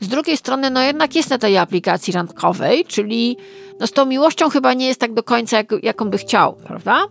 z 0.00 0.08
drugiej 0.08 0.36
strony, 0.36 0.70
no 0.70 0.82
jednak 0.82 1.14
jest 1.14 1.30
na 1.30 1.38
tej 1.38 1.58
aplikacji 1.58 2.12
randkowej, 2.12 2.84
czyli 2.84 3.36
no 3.80 3.86
z 3.86 3.92
tą 3.92 4.06
miłością 4.06 4.48
chyba 4.48 4.74
nie 4.74 4.86
jest 4.86 5.00
tak 5.00 5.14
do 5.14 5.22
końca, 5.22 5.56
jak, 5.56 5.72
jaką 5.82 6.10
by 6.10 6.18
chciał, 6.18 6.52
prawda? 6.52 7.04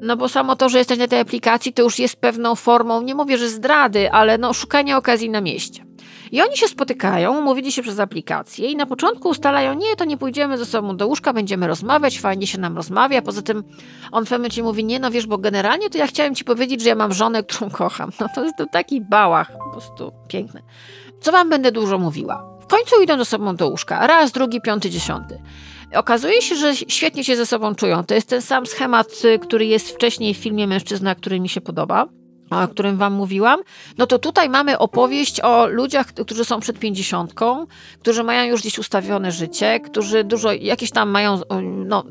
No 0.00 0.16
bo 0.16 0.28
samo 0.28 0.56
to, 0.56 0.68
że 0.68 0.78
jesteś 0.78 0.98
na 0.98 1.08
tej 1.08 1.20
aplikacji, 1.20 1.72
to 1.72 1.82
już 1.82 1.98
jest 1.98 2.16
pewną 2.16 2.54
formą, 2.54 3.02
nie 3.02 3.14
mówię, 3.14 3.38
że 3.38 3.48
zdrady, 3.48 4.12
ale 4.12 4.38
no 4.38 4.52
szukania 4.52 4.96
okazji 4.96 5.30
na 5.30 5.40
mieście. 5.40 5.89
I 6.32 6.42
oni 6.42 6.56
się 6.56 6.68
spotykają, 6.68 7.38
umówili 7.38 7.72
się 7.72 7.82
przez 7.82 8.00
aplikację 8.00 8.70
i 8.70 8.76
na 8.76 8.86
początku 8.86 9.28
ustalają, 9.28 9.74
nie, 9.74 9.96
to 9.96 10.04
nie 10.04 10.16
pójdziemy 10.16 10.58
ze 10.58 10.66
sobą 10.66 10.96
do 10.96 11.06
łóżka, 11.06 11.32
będziemy 11.32 11.66
rozmawiać, 11.66 12.20
fajnie 12.20 12.46
się 12.46 12.58
nam 12.58 12.76
rozmawia. 12.76 13.22
Poza 13.22 13.42
tym 13.42 13.64
on 14.12 14.26
w 14.26 14.28
pewnym 14.28 14.64
mówi, 14.64 14.84
nie, 14.84 14.98
no 14.98 15.10
wiesz, 15.10 15.26
bo 15.26 15.38
generalnie 15.38 15.90
to 15.90 15.98
ja 15.98 16.06
chciałem 16.06 16.34
ci 16.34 16.44
powiedzieć, 16.44 16.82
że 16.82 16.88
ja 16.88 16.94
mam 16.94 17.12
żonę, 17.12 17.42
którą 17.42 17.70
kocham. 17.70 18.10
No 18.20 18.26
to 18.34 18.44
jest 18.44 18.56
to 18.56 18.66
taki 18.66 19.00
bałach, 19.00 19.52
po 19.58 19.70
prostu 19.70 20.12
piękny. 20.28 20.62
Co 21.20 21.32
wam 21.32 21.50
będę 21.50 21.72
dużo 21.72 21.98
mówiła? 21.98 22.58
W 22.60 22.66
końcu 22.66 23.02
idą 23.02 23.18
ze 23.18 23.24
sobą 23.24 23.56
do 23.56 23.68
łóżka. 23.68 24.06
Raz, 24.06 24.32
drugi, 24.32 24.60
piąty, 24.60 24.90
dziesiąty. 24.90 25.42
Okazuje 25.94 26.42
się, 26.42 26.56
że 26.56 26.76
świetnie 26.76 27.24
się 27.24 27.36
ze 27.36 27.46
sobą 27.46 27.74
czują. 27.74 28.04
To 28.04 28.14
jest 28.14 28.28
ten 28.28 28.42
sam 28.42 28.66
schemat, 28.66 29.06
y, 29.24 29.38
który 29.38 29.66
jest 29.66 29.90
wcześniej 29.90 30.34
w 30.34 30.36
filmie 30.36 30.66
Mężczyzna, 30.66 31.14
który 31.14 31.40
mi 31.40 31.48
się 31.48 31.60
podoba 31.60 32.19
o 32.50 32.68
którym 32.68 32.96
wam 32.96 33.12
mówiłam, 33.12 33.60
no 33.98 34.06
to 34.06 34.18
tutaj 34.18 34.48
mamy 34.48 34.78
opowieść 34.78 35.40
o 35.40 35.66
ludziach, 35.66 36.06
którzy 36.06 36.44
są 36.44 36.60
przed 36.60 36.78
pięćdziesiątką, 36.78 37.66
którzy 38.00 38.24
mają 38.24 38.50
już 38.50 38.60
gdzieś 38.60 38.78
ustawione 38.78 39.32
życie, 39.32 39.80
którzy 39.80 40.24
dużo, 40.24 40.52
jakieś 40.52 40.90
tam 40.90 41.10
mają, 41.10 41.40
no 41.86 42.04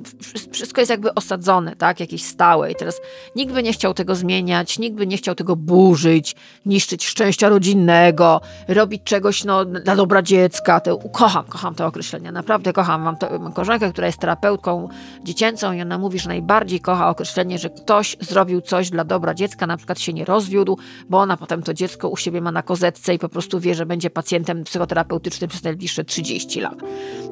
wszystko 0.52 0.82
jest 0.82 0.90
jakby 0.90 1.14
osadzone, 1.14 1.76
tak, 1.76 2.00
jakieś 2.00 2.24
stałe. 2.24 2.72
I 2.72 2.76
teraz 2.76 3.02
nikt 3.36 3.54
by 3.54 3.64
nie 3.64 3.74
chciał 3.74 3.94
tego 3.94 4.16
zmieniać, 4.16 4.80
nikt 4.80 4.98
by 4.98 5.08
nie 5.08 5.18
chciał 5.18 5.36
tego 5.36 5.56
burzyć, 5.56 6.36
niszczyć 6.66 7.06
szczęścia 7.06 7.50
rodzinnego, 7.50 8.42
robić 8.68 9.04
czegoś, 9.04 9.44
no, 9.44 9.66
dla 9.66 9.96
dobra 9.96 10.22
dziecka, 10.22 10.80
to, 10.80 10.98
kocham, 10.98 11.46
kocham 11.46 11.76
te 11.76 11.86
określenia, 11.86 12.32
naprawdę 12.32 12.74
kocham, 12.74 13.02
mam, 13.02 13.18
to, 13.18 13.40
mam 13.40 13.54
koleżankę, 13.54 13.92
która 13.92 14.08
jest 14.08 14.20
terapeutką 14.20 14.90
dziecięcą 15.24 15.74
i 15.74 15.82
ona 15.82 15.98
mówi, 15.98 16.20
że 16.20 16.30
najbardziej 16.30 16.80
kocha 16.80 17.10
określenie, 17.10 17.60
że 17.60 17.70
ktoś 17.70 18.18
zrobił 18.20 18.62
coś 18.62 18.90
dla 18.90 19.04
dobra 19.04 19.34
dziecka, 19.34 19.68
na 19.68 19.78
przykład 19.78 20.00
się 20.00 20.14
nie 20.14 20.26
rozwiódł, 20.30 20.78
bo 21.10 21.18
ona 21.20 21.38
potem 21.38 21.64
to 21.64 21.74
dziecko 21.74 22.10
u 22.10 22.18
siebie 22.18 22.42
ma 22.42 22.52
na 22.52 22.64
kozetce 22.64 23.14
i 23.14 23.20
po 23.20 23.30
prostu 23.30 23.60
wie, 23.60 23.76
że 23.76 23.86
będzie 23.86 24.10
pacjentem 24.10 24.64
psychoterapeutycznym 24.64 25.50
przez 25.50 25.64
najbliższe 25.64 26.04
30 26.04 26.62
lat. 26.62 26.76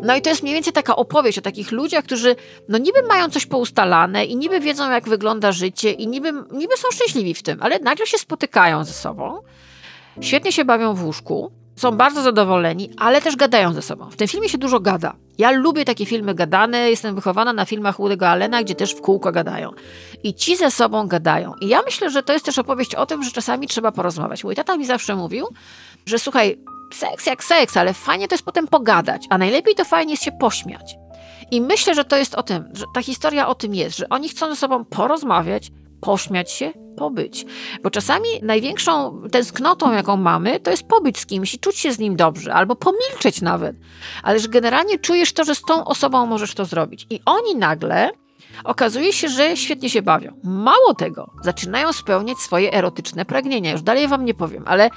No 0.02 0.16
i 0.16 0.22
to 0.22 0.30
jest 0.30 0.44
mniej 0.44 0.56
więcej 0.56 0.74
taka 0.74 0.96
opowieść 0.96 1.38
o 1.38 1.42
takich 1.42 1.72
ludziach, 1.72 2.04
którzy 2.04 2.36
no 2.70 2.78
niby 2.78 3.04
mają 3.08 3.30
coś 3.30 3.46
poustalane 3.46 4.26
i 4.26 4.36
niby 4.36 4.60
wiedzą, 4.60 4.92
jak 4.92 5.10
wygląda 5.10 5.52
życie 5.52 5.92
i 5.92 6.08
niby, 6.08 6.34
niby 6.52 6.78
są 6.78 6.88
szczęśliwi 6.94 7.34
w 7.34 7.44
tym, 7.44 7.58
ale 7.62 7.80
nagle 7.80 8.08
się 8.08 8.18
spotykają 8.18 8.84
ze 8.84 8.94
sobą, 8.94 9.40
świetnie 10.22 10.52
się 10.52 10.66
bawią 10.66 10.94
w 10.94 11.06
łóżku, 11.06 11.52
są 11.76 11.92
bardzo 11.92 12.22
zadowoleni, 12.22 12.90
ale 12.98 13.22
też 13.22 13.36
gadają 13.36 13.74
ze 13.74 13.82
sobą. 13.82 14.10
W 14.10 14.16
tym 14.16 14.28
filmie 14.28 14.50
się 14.50 14.58
dużo 14.58 14.80
gada. 14.80 15.16
Ja 15.38 15.52
lubię 15.52 15.86
takie 15.86 16.06
filmy 16.06 16.36
gadane, 16.36 16.90
jestem 16.90 17.16
wychowana 17.16 17.54
na 17.54 17.66
filmach 17.66 17.98
Woody'ego 17.98 18.26
Allena, 18.26 18.64
gdzie 18.64 18.76
też 18.76 18.96
w 18.96 19.02
kółko 19.02 19.32
gadają. 19.32 19.72
I 20.24 20.34
ci 20.34 20.58
ze 20.58 20.72
sobą 20.72 21.08
gadają. 21.08 21.54
I 21.62 21.68
ja 21.68 21.82
myślę, 21.82 22.10
że 22.10 22.24
to 22.24 22.34
jest 22.34 22.46
też 22.46 22.60
opowieść 22.60 22.96
o 22.96 23.06
tym, 23.06 23.24
że 23.24 23.32
czasami 23.32 23.68
trzeba 23.68 23.92
porozmawiać. 23.92 24.44
Mój 24.44 24.56
tata 24.56 24.78
mi 24.78 24.86
zawsze 24.86 25.16
mówił, 25.16 25.48
że 26.06 26.20
słuchaj, 26.20 26.58
seks 26.94 27.26
jak 27.26 27.44
seks, 27.44 27.78
ale 27.78 27.94
fajnie 27.94 28.28
to 28.28 28.36
jest 28.36 28.46
potem 28.46 28.68
pogadać, 28.68 29.26
a 29.30 29.38
najlepiej 29.38 29.76
to 29.76 29.86
fajnie 29.86 30.14
jest 30.14 30.24
się 30.24 30.32
pośmiać. 30.32 30.96
I 31.52 31.62
myślę, 31.62 31.96
że 31.96 32.06
to 32.06 32.18
jest 32.18 32.36
o 32.36 32.44
tym, 32.44 32.70
że 32.74 32.86
ta 32.94 33.02
historia 33.02 33.48
o 33.48 33.56
tym 33.56 33.76
jest, 33.76 33.98
że 33.98 34.10
oni 34.10 34.30
chcą 34.30 34.50
ze 34.50 34.56
sobą 34.56 34.86
porozmawiać, 34.86 35.72
pośmiać 36.02 36.52
się, 36.52 36.72
pobyć. 36.98 37.46
Bo 37.84 37.90
czasami 37.90 38.30
największą 38.42 39.22
tęsknotą, 39.32 39.94
jaką 39.94 40.18
mamy, 40.18 40.60
to 40.60 40.72
jest 40.72 40.88
pobyć 40.88 41.20
z 41.20 41.26
kimś 41.26 41.54
i 41.54 41.60
czuć 41.60 41.78
się 41.78 41.94
z 41.94 42.00
nim 42.00 42.16
dobrze, 42.16 42.54
albo 42.54 42.76
pomilczeć 42.76 43.42
nawet. 43.42 43.76
Ale 44.24 44.40
że 44.40 44.48
generalnie 44.48 45.00
czujesz 45.00 45.34
to, 45.34 45.44
że 45.44 45.56
z 45.56 45.62
tą 45.62 45.86
osobą 45.86 46.26
możesz 46.26 46.54
to 46.54 46.66
zrobić. 46.66 47.08
I 47.10 47.20
oni 47.26 47.56
nagle 47.56 48.12
okazuje 48.64 49.14
się, 49.14 49.30
że 49.30 49.58
świetnie 49.58 49.90
się 49.90 50.02
bawią. 50.02 50.40
Mało 50.44 50.94
tego, 50.94 51.32
zaczynają 51.44 51.94
spełniać 51.94 52.38
swoje 52.38 52.74
erotyczne 52.74 53.26
pragnienia. 53.26 53.72
Już 53.72 53.82
dalej 53.82 54.08
wam 54.08 54.26
nie 54.26 54.34
powiem, 54.34 54.64
ale 54.68 54.90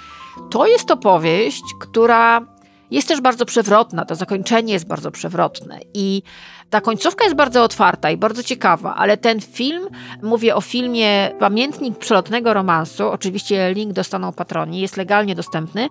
to 0.51 0.67
jest 0.67 0.91
opowieść, 0.91 1.63
która 1.81 2.47
jest 2.91 3.09
też 3.09 3.21
bardzo 3.21 3.45
przewrotna. 3.45 4.05
To 4.05 4.15
zakończenie 4.15 4.73
jest 4.73 4.87
bardzo 4.87 5.11
przewrotne. 5.11 5.81
I 5.95 6.23
ta 6.70 6.80
końcówka 6.80 7.24
jest 7.24 7.37
bardzo 7.37 7.64
otwarta 7.64 8.11
i 8.11 8.16
bardzo 8.16 8.42
ciekawa, 8.42 8.94
ale 8.94 9.16
ten 9.16 9.40
film, 9.40 9.88
mówię 10.22 10.56
o 10.56 10.61
filmie 10.61 11.30
Pamiętnik 11.38 11.98
przelotnego 11.98 12.54
romansu, 12.54 13.09
oczywiście 13.09 13.74
link 13.74 13.92
dostaną 13.92 14.33
patroni, 14.33 14.80
jest 14.80 14.96
legalnie 14.96 15.35
dostępny, 15.35 15.88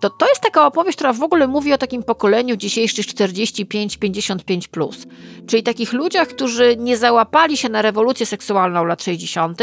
to 0.00 0.10
to 0.10 0.28
jest 0.28 0.40
taka 0.40 0.66
opowieść, 0.66 0.96
która 0.96 1.12
w 1.12 1.22
ogóle 1.22 1.48
mówi 1.48 1.72
o 1.72 1.78
takim 1.78 2.02
pokoleniu 2.02 2.56
dzisiejszych 2.56 3.06
45-55+, 3.06 4.68
plus, 4.68 5.06
czyli 5.46 5.62
takich 5.62 5.92
ludziach, 5.92 6.28
którzy 6.28 6.76
nie 6.76 6.96
załapali 6.96 7.56
się 7.56 7.68
na 7.68 7.82
rewolucję 7.82 8.26
seksualną 8.26 8.84
lat 8.84 9.02
60., 9.02 9.60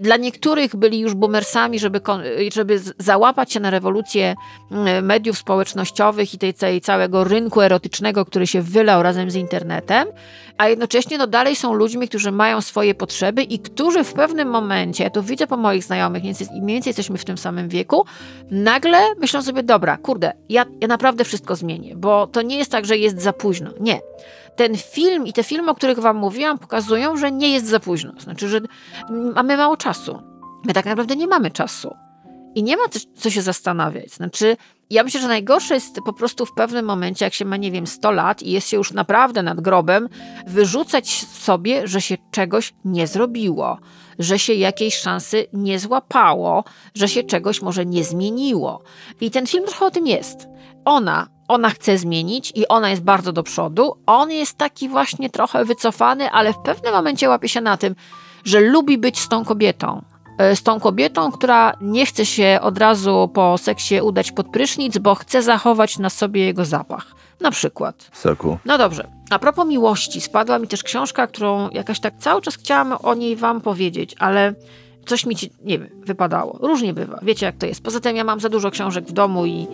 dla 0.00 0.16
niektórych 0.16 0.76
byli 0.76 1.00
już 1.00 1.14
boomersami, 1.14 1.78
żeby, 1.78 2.00
żeby 2.54 2.80
załapać 2.98 3.52
się 3.52 3.60
na 3.60 3.70
rewolucję 3.70 4.34
mm, 4.70 5.04
mediów 5.06 5.38
społecznościowych, 5.38 6.34
i 6.34 6.38
tej, 6.38 6.54
tej 6.54 6.80
całego 6.80 7.24
rynku 7.24 7.60
erotycznego, 7.60 8.24
który 8.24 8.46
się 8.46 8.62
wylał 8.62 9.02
razem 9.02 9.30
z 9.30 9.34
internetem, 9.34 9.97
a 10.58 10.68
jednocześnie 10.68 11.18
no, 11.18 11.26
dalej 11.26 11.56
są 11.56 11.74
ludźmi, 11.74 12.08
którzy 12.08 12.32
mają 12.32 12.60
swoje 12.60 12.94
potrzeby 12.94 13.42
i 13.42 13.58
którzy 13.58 14.04
w 14.04 14.12
pewnym 14.12 14.48
momencie, 14.48 15.04
ja 15.04 15.10
to 15.10 15.22
widzę 15.22 15.46
po 15.46 15.56
moich 15.56 15.84
znajomych, 15.84 16.22
mniej 16.22 16.74
więcej, 16.74 16.90
jesteśmy 16.90 17.18
w 17.18 17.24
tym 17.24 17.38
samym 17.38 17.68
wieku, 17.68 18.04
nagle 18.50 18.98
myślą 19.20 19.42
sobie, 19.42 19.62
dobra, 19.62 19.96
kurde, 19.96 20.32
ja, 20.48 20.64
ja 20.80 20.88
naprawdę 20.88 21.24
wszystko 21.24 21.56
zmienię, 21.56 21.96
bo 21.96 22.26
to 22.26 22.42
nie 22.42 22.58
jest 22.58 22.70
tak, 22.70 22.84
że 22.84 22.96
jest 22.96 23.20
za 23.20 23.32
późno. 23.32 23.70
Nie. 23.80 24.00
Ten 24.56 24.76
film 24.76 25.26
i 25.26 25.32
te 25.32 25.44
filmy, 25.44 25.70
o 25.70 25.74
których 25.74 25.98
wam 25.98 26.16
mówiłam, 26.16 26.58
pokazują, 26.58 27.16
że 27.16 27.32
nie 27.32 27.52
jest 27.52 27.66
za 27.66 27.80
późno. 27.80 28.12
Znaczy, 28.18 28.48
że 28.48 28.60
mamy 29.10 29.56
mało 29.56 29.76
czasu. 29.76 30.22
My 30.64 30.72
tak 30.74 30.84
naprawdę 30.84 31.16
nie 31.16 31.26
mamy 31.26 31.50
czasu. 31.50 31.94
I 32.54 32.62
nie 32.62 32.76
ma 32.76 32.88
co, 32.90 32.98
co 33.16 33.30
się 33.30 33.42
zastanawiać. 33.42 34.10
Znaczy, 34.10 34.56
ja 34.90 35.04
myślę, 35.04 35.20
że 35.20 35.28
najgorsze 35.28 35.74
jest 35.74 36.00
po 36.04 36.12
prostu 36.12 36.46
w 36.46 36.52
pewnym 36.52 36.84
momencie, 36.84 37.24
jak 37.24 37.34
się 37.34 37.44
ma, 37.44 37.56
nie 37.56 37.70
wiem, 37.70 37.86
100 37.86 38.10
lat 38.10 38.42
i 38.42 38.50
jest 38.50 38.68
się 38.68 38.76
już 38.76 38.92
naprawdę 38.92 39.42
nad 39.42 39.60
grobem, 39.60 40.08
wyrzucać 40.46 41.26
sobie, 41.26 41.88
że 41.88 42.00
się 42.00 42.16
czegoś 42.30 42.74
nie 42.84 43.06
zrobiło, 43.06 43.78
że 44.18 44.38
się 44.38 44.54
jakiejś 44.54 44.96
szansy 44.96 45.46
nie 45.52 45.78
złapało, 45.78 46.64
że 46.94 47.08
się 47.08 47.22
czegoś 47.22 47.62
może 47.62 47.86
nie 47.86 48.04
zmieniło. 48.04 48.82
I 49.20 49.30
ten 49.30 49.46
film 49.46 49.64
trochę 49.66 49.86
o 49.86 49.90
tym 49.90 50.06
jest. 50.06 50.48
Ona, 50.84 51.26
ona 51.48 51.70
chce 51.70 51.98
zmienić 51.98 52.52
i 52.54 52.68
ona 52.68 52.90
jest 52.90 53.02
bardzo 53.02 53.32
do 53.32 53.42
przodu. 53.42 53.92
On 54.06 54.30
jest 54.30 54.58
taki 54.58 54.88
właśnie 54.88 55.30
trochę 55.30 55.64
wycofany, 55.64 56.30
ale 56.30 56.52
w 56.52 56.58
pewnym 56.58 56.92
momencie 56.92 57.28
łapie 57.28 57.48
się 57.48 57.60
na 57.60 57.76
tym, 57.76 57.94
że 58.44 58.60
lubi 58.60 58.98
być 58.98 59.20
z 59.20 59.28
tą 59.28 59.44
kobietą 59.44 60.02
z 60.54 60.62
tą 60.62 60.80
kobietą, 60.80 61.32
która 61.32 61.72
nie 61.80 62.06
chce 62.06 62.26
się 62.26 62.58
od 62.62 62.78
razu 62.78 63.30
po 63.34 63.58
seksie 63.58 64.00
udać 64.00 64.32
pod 64.32 64.48
prysznic, 64.48 64.98
bo 64.98 65.14
chce 65.14 65.42
zachować 65.42 65.98
na 65.98 66.10
sobie 66.10 66.44
jego 66.44 66.64
zapach. 66.64 67.06
Na 67.40 67.50
przykład. 67.50 68.10
Soku. 68.12 68.58
No 68.64 68.78
dobrze. 68.78 69.08
A 69.30 69.38
propos 69.38 69.66
miłości, 69.66 70.20
spadła 70.20 70.58
mi 70.58 70.68
też 70.68 70.82
książka, 70.82 71.26
którą 71.26 71.70
jakaś 71.70 72.00
tak 72.00 72.14
cały 72.18 72.42
czas 72.42 72.56
chciałam 72.56 72.92
o 73.02 73.14
niej 73.14 73.36
wam 73.36 73.60
powiedzieć, 73.60 74.14
ale 74.18 74.54
coś 75.06 75.26
mi, 75.26 75.36
ci, 75.36 75.50
nie 75.64 75.78
wiem, 75.78 75.88
wypadało. 76.04 76.58
Różnie 76.62 76.94
bywa. 76.94 77.18
Wiecie, 77.22 77.46
jak 77.46 77.56
to 77.56 77.66
jest. 77.66 77.82
Poza 77.82 78.00
tym 78.00 78.16
ja 78.16 78.24
mam 78.24 78.40
za 78.40 78.48
dużo 78.48 78.70
książek 78.70 79.04
w 79.04 79.12
domu 79.12 79.46
i 79.46 79.66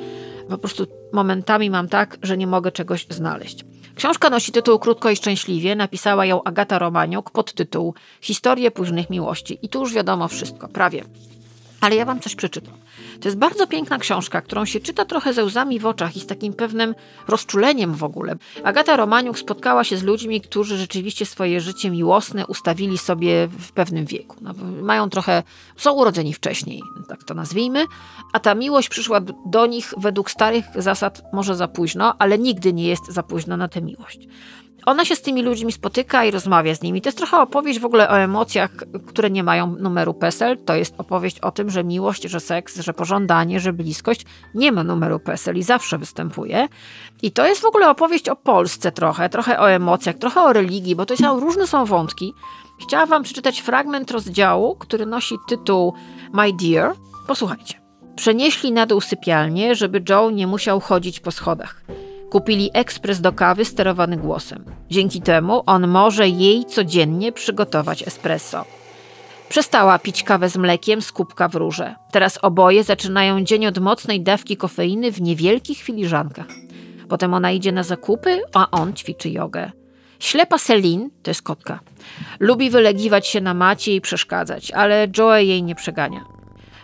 po 0.48 0.58
prostu 0.58 0.86
momentami 1.12 1.70
mam 1.70 1.88
tak, 1.88 2.16
że 2.22 2.36
nie 2.36 2.46
mogę 2.46 2.72
czegoś 2.72 3.06
znaleźć. 3.10 3.64
Książka 3.96 4.30
nosi 4.30 4.52
tytuł 4.52 4.78
Krótko 4.78 5.10
i 5.10 5.16
Szczęśliwie. 5.16 5.76
Napisała 5.76 6.26
ją 6.26 6.44
Agata 6.44 6.78
Romaniuk 6.78 7.30
pod 7.30 7.52
tytuł 7.54 7.94
Historie 8.20 8.70
późnych 8.70 9.10
miłości. 9.10 9.58
I 9.62 9.68
tu 9.68 9.80
już 9.80 9.92
wiadomo 9.92 10.28
wszystko, 10.28 10.68
prawie. 10.68 11.04
Ale 11.80 11.96
ja 11.96 12.04
wam 12.04 12.20
coś 12.20 12.34
przeczytam. 12.34 12.74
To 13.20 13.28
jest 13.28 13.38
bardzo 13.38 13.66
piękna 13.66 13.98
książka, 13.98 14.40
którą 14.40 14.64
się 14.64 14.80
czyta 14.80 15.04
trochę 15.04 15.32
ze 15.32 15.44
łzami 15.44 15.80
w 15.80 15.86
oczach 15.86 16.16
i 16.16 16.20
z 16.20 16.26
takim 16.26 16.52
pewnym 16.52 16.94
rozczuleniem 17.28 17.94
w 17.94 18.04
ogóle. 18.04 18.36
Agata 18.64 18.96
Romaniuk 18.96 19.38
spotkała 19.38 19.84
się 19.84 19.96
z 19.96 20.02
ludźmi, 20.02 20.40
którzy 20.40 20.76
rzeczywiście 20.76 21.26
swoje 21.26 21.60
życie 21.60 21.90
miłosne 21.90 22.46
ustawili 22.46 22.98
sobie 22.98 23.48
w 23.58 23.72
pewnym 23.72 24.06
wieku. 24.06 24.36
No, 24.40 24.54
mają 24.82 25.10
trochę, 25.10 25.42
są 25.76 25.92
urodzeni 25.92 26.34
wcześniej, 26.34 26.82
tak 27.08 27.24
to 27.24 27.34
nazwijmy, 27.34 27.84
a 28.32 28.40
ta 28.40 28.54
miłość 28.54 28.88
przyszła 28.88 29.20
do 29.46 29.66
nich 29.66 29.94
według 29.96 30.30
starych 30.30 30.64
zasad 30.76 31.22
może 31.32 31.56
za 31.56 31.68
późno, 31.68 32.14
ale 32.18 32.38
nigdy 32.38 32.72
nie 32.72 32.86
jest 32.86 33.06
za 33.06 33.22
późno 33.22 33.56
na 33.56 33.68
tę 33.68 33.82
miłość 33.82 34.28
ona 34.86 35.04
się 35.04 35.16
z 35.16 35.22
tymi 35.22 35.42
ludźmi 35.42 35.72
spotyka 35.72 36.24
i 36.24 36.30
rozmawia 36.30 36.74
z 36.74 36.82
nimi. 36.82 37.02
To 37.02 37.08
jest 37.08 37.18
trochę 37.18 37.38
opowieść 37.38 37.80
w 37.80 37.84
ogóle 37.84 38.08
o 38.08 38.18
emocjach, 38.18 38.70
które 39.06 39.30
nie 39.30 39.42
mają 39.42 39.76
numeru 39.76 40.14
PESEL. 40.14 40.58
To 40.64 40.74
jest 40.74 40.94
opowieść 40.98 41.40
o 41.40 41.50
tym, 41.50 41.70
że 41.70 41.84
miłość, 41.84 42.22
że 42.22 42.40
seks, 42.40 42.80
że 42.80 42.92
pożądanie, 42.92 43.60
że 43.60 43.72
bliskość 43.72 44.26
nie 44.54 44.72
ma 44.72 44.84
numeru 44.84 45.18
PESEL 45.20 45.56
i 45.56 45.62
zawsze 45.62 45.98
występuje. 45.98 46.68
I 47.22 47.32
to 47.32 47.46
jest 47.46 47.60
w 47.60 47.64
ogóle 47.64 47.90
opowieść 47.90 48.28
o 48.28 48.36
Polsce 48.36 48.92
trochę, 48.92 49.28
trochę 49.28 49.60
o 49.60 49.70
emocjach, 49.70 50.16
trochę 50.16 50.40
o 50.40 50.52
religii, 50.52 50.96
bo 50.96 51.06
to 51.06 51.16
są, 51.16 51.40
różne 51.40 51.66
są 51.66 51.84
wątki. 51.84 52.34
Chciałam 52.82 53.08
wam 53.08 53.22
przeczytać 53.22 53.60
fragment 53.60 54.10
rozdziału, 54.10 54.76
który 54.76 55.06
nosi 55.06 55.36
tytuł 55.48 55.94
My 56.32 56.52
Dear. 56.52 56.94
Posłuchajcie. 57.26 57.80
Przenieśli 58.16 58.72
na 58.72 58.86
dół 58.86 59.00
sypialnię, 59.00 59.74
żeby 59.74 60.02
Joe 60.08 60.30
nie 60.30 60.46
musiał 60.46 60.80
chodzić 60.80 61.20
po 61.20 61.30
schodach. 61.30 61.82
Kupili 62.30 62.70
ekspres 62.72 63.20
do 63.20 63.32
kawy 63.32 63.64
sterowany 63.64 64.16
głosem. 64.16 64.64
Dzięki 64.90 65.20
temu 65.20 65.62
on 65.66 65.88
może 65.88 66.28
jej 66.28 66.64
codziennie 66.64 67.32
przygotować 67.32 68.02
espresso. 68.02 68.64
Przestała 69.48 69.98
pić 69.98 70.22
kawę 70.22 70.48
z 70.48 70.56
mlekiem 70.56 71.02
z 71.02 71.12
kubka 71.12 71.48
w 71.48 71.54
róże. 71.54 71.94
Teraz 72.10 72.38
oboje 72.42 72.84
zaczynają 72.84 73.44
dzień 73.44 73.66
od 73.66 73.78
mocnej 73.78 74.20
dawki 74.20 74.56
kofeiny 74.56 75.12
w 75.12 75.20
niewielkich 75.20 75.78
filiżankach. 75.78 76.46
Potem 77.08 77.34
ona 77.34 77.52
idzie 77.52 77.72
na 77.72 77.82
zakupy, 77.82 78.40
a 78.54 78.70
on 78.70 78.94
ćwiczy 78.94 79.30
jogę. 79.30 79.70
Ślepa 80.18 80.58
Celine, 80.58 81.08
to 81.22 81.30
jest 81.30 81.42
kotka, 81.42 81.80
lubi 82.40 82.70
wylegiwać 82.70 83.26
się 83.26 83.40
na 83.40 83.54
macie 83.54 83.94
i 83.94 84.00
przeszkadzać, 84.00 84.70
ale 84.70 85.08
Joe 85.18 85.36
jej 85.36 85.62
nie 85.62 85.74
przegania. 85.74 86.24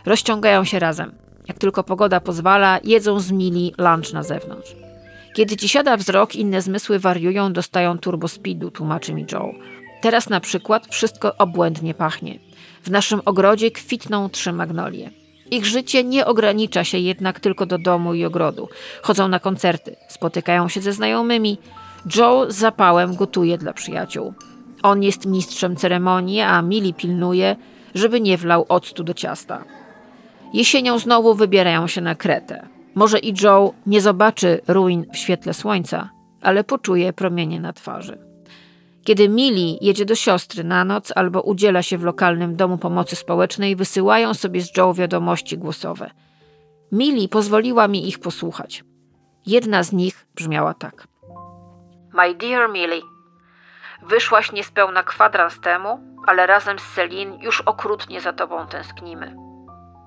Rozciągają 0.07 0.64
się 0.64 0.79
razem. 0.79 1.12
Jak 1.48 1.59
tylko 1.59 1.85
pogoda 1.85 2.20
pozwala, 2.20 2.79
jedzą 2.85 3.20
z 3.20 3.33
Mili 3.33 3.74
lunch 3.79 4.12
na 4.12 4.22
zewnątrz. 4.22 4.89
Kiedy 5.35 5.57
ci 5.57 5.69
siada 5.69 5.97
wzrok, 5.97 6.37
inne 6.37 6.62
zmysły 6.62 6.99
wariują, 6.99 7.53
dostają 7.53 7.99
turbospeedu, 7.99 8.71
tłumaczy 8.71 9.14
mi 9.14 9.27
Joe. 9.33 9.55
Teraz 10.01 10.29
na 10.29 10.40
przykład 10.40 10.87
wszystko 10.87 11.37
obłędnie 11.37 11.95
pachnie. 11.95 12.38
W 12.83 12.90
naszym 12.90 13.21
ogrodzie 13.25 13.71
kwitną 13.71 14.29
trzy 14.29 14.53
magnolie. 14.53 15.11
Ich 15.51 15.66
życie 15.66 16.05
nie 16.05 16.27
ogranicza 16.27 16.85
się 16.85 16.99
jednak 16.99 17.40
tylko 17.40 17.66
do 17.66 17.79
domu 17.79 18.14
i 18.14 18.25
ogrodu. 18.25 18.69
Chodzą 19.03 19.29
na 19.29 19.38
koncerty, 19.40 19.97
spotykają 20.09 20.69
się 20.69 20.81
ze 20.81 20.93
znajomymi. 20.93 21.59
Joe 22.16 22.51
z 22.51 22.57
zapałem 22.57 23.16
gotuje 23.16 23.59
dla 23.59 23.73
przyjaciół. 23.73 24.35
On 24.83 25.03
jest 25.03 25.27
mistrzem 25.27 25.77
ceremonii, 25.77 26.40
a 26.40 26.62
Mili 26.62 26.95
pilnuje, 26.95 27.57
żeby 27.95 28.21
nie 28.21 28.38
wlał 28.38 28.66
octu 28.69 29.05
do 29.05 29.14
ciasta. 29.14 29.64
Jesienią 30.55 30.99
znowu 30.99 31.35
wybierają 31.35 31.87
się 31.87 32.01
na 32.01 32.14
Kretę. 32.14 32.69
Może 32.94 33.18
i 33.18 33.35
Joe 33.42 33.74
nie 33.87 34.00
zobaczy 34.00 34.61
ruin 34.68 35.07
w 35.12 35.16
świetle 35.16 35.55
słońca, 35.55 36.11
ale 36.42 36.64
poczuje 36.64 37.12
promienie 37.12 37.61
na 37.61 37.72
twarzy. 37.72 38.18
Kiedy 39.05 39.29
Mili 39.29 39.79
jedzie 39.81 40.05
do 40.05 40.14
siostry 40.14 40.64
na 40.64 40.85
noc 40.85 41.12
albo 41.16 41.40
udziela 41.40 41.83
się 41.83 41.98
w 41.98 42.05
lokalnym 42.05 42.57
domu 42.57 42.79
pomocy 42.79 43.16
społecznej, 43.16 43.76
wysyłają 43.76 44.35
sobie 44.35 44.61
z 44.61 44.76
Joe 44.76 44.94
wiadomości 44.94 45.59
głosowe. 45.59 46.11
Mili 46.92 47.29
pozwoliła 47.29 47.88
mi 47.88 48.09
ich 48.09 48.18
posłuchać. 48.18 48.85
Jedna 49.46 49.83
z 49.83 49.92
nich 49.92 50.26
brzmiała 50.35 50.74
tak. 50.74 51.07
My 52.12 52.35
dear 52.35 52.70
Millie, 52.70 53.03
wyszłaś 54.03 54.53
niespełna 54.53 55.03
kwadrans 55.03 55.61
temu, 55.61 56.00
ale 56.26 56.46
razem 56.46 56.79
z 56.79 56.94
Celine 56.94 57.38
już 57.42 57.61
okrutnie 57.61 58.20
za 58.20 58.33
tobą 58.33 58.66
tęsknimy. 58.66 59.37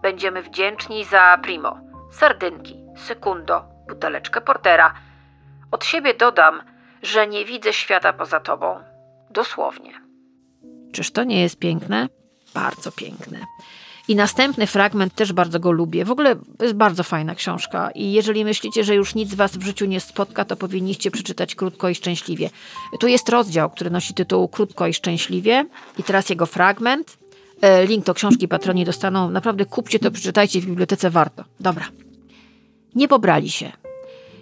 Będziemy 0.01 0.43
wdzięczni 0.43 1.05
za 1.05 1.39
primo– 1.43 1.77
sardynki, 2.19 2.75
sekundo, 3.07 3.63
buteleczkę 3.89 4.41
portera. 4.41 4.93
Od 5.71 5.85
siebie 5.85 6.13
dodam, 6.13 6.61
że 7.01 7.27
nie 7.27 7.45
widzę 7.45 7.73
świata 7.73 8.13
poza 8.13 8.39
tobą. 8.39 8.79
Dosłownie. 9.29 9.91
Czyż 10.93 11.11
to 11.11 11.23
nie 11.23 11.41
jest 11.41 11.59
piękne? 11.59 12.09
Bardzo 12.53 12.91
piękne. 12.91 13.39
I 14.07 14.15
następny 14.15 14.67
fragment 14.67 15.15
też 15.15 15.33
bardzo 15.33 15.59
go 15.59 15.71
lubię. 15.71 16.05
W 16.05 16.11
ogóle 16.11 16.35
jest 16.61 16.73
bardzo 16.73 17.03
fajna 17.03 17.35
książka. 17.35 17.91
I 17.91 18.13
jeżeli 18.13 18.45
myślicie, 18.45 18.83
że 18.83 18.95
już 18.95 19.15
nic 19.15 19.35
was 19.35 19.57
w 19.57 19.63
życiu 19.63 19.85
nie 19.85 19.99
spotka, 19.99 20.45
to 20.45 20.55
powinniście 20.55 21.11
przeczytać 21.11 21.55
krótko 21.55 21.89
i 21.89 21.95
szczęśliwie. 21.95 22.49
Tu 22.99 23.07
jest 23.07 23.29
rozdział, 23.29 23.69
który 23.69 23.89
nosi 23.89 24.13
tytuł 24.13 24.47
Krótko 24.47 24.87
i 24.87 24.93
szczęśliwie. 24.93 25.65
I 25.97 26.03
teraz 26.03 26.29
jego 26.29 26.45
fragment. 26.45 27.17
E, 27.61 27.85
link 27.85 28.05
do 28.05 28.13
książki 28.13 28.47
patroni 28.47 28.85
dostaną. 28.85 29.29
Naprawdę 29.29 29.65
kupcie 29.65 29.99
to, 29.99 30.11
przeczytajcie 30.11 30.61
w 30.61 30.65
bibliotece, 30.65 31.09
warto. 31.09 31.43
Dobra. 31.59 31.85
Nie 32.95 33.07
pobrali 33.07 33.49
się. 33.49 33.71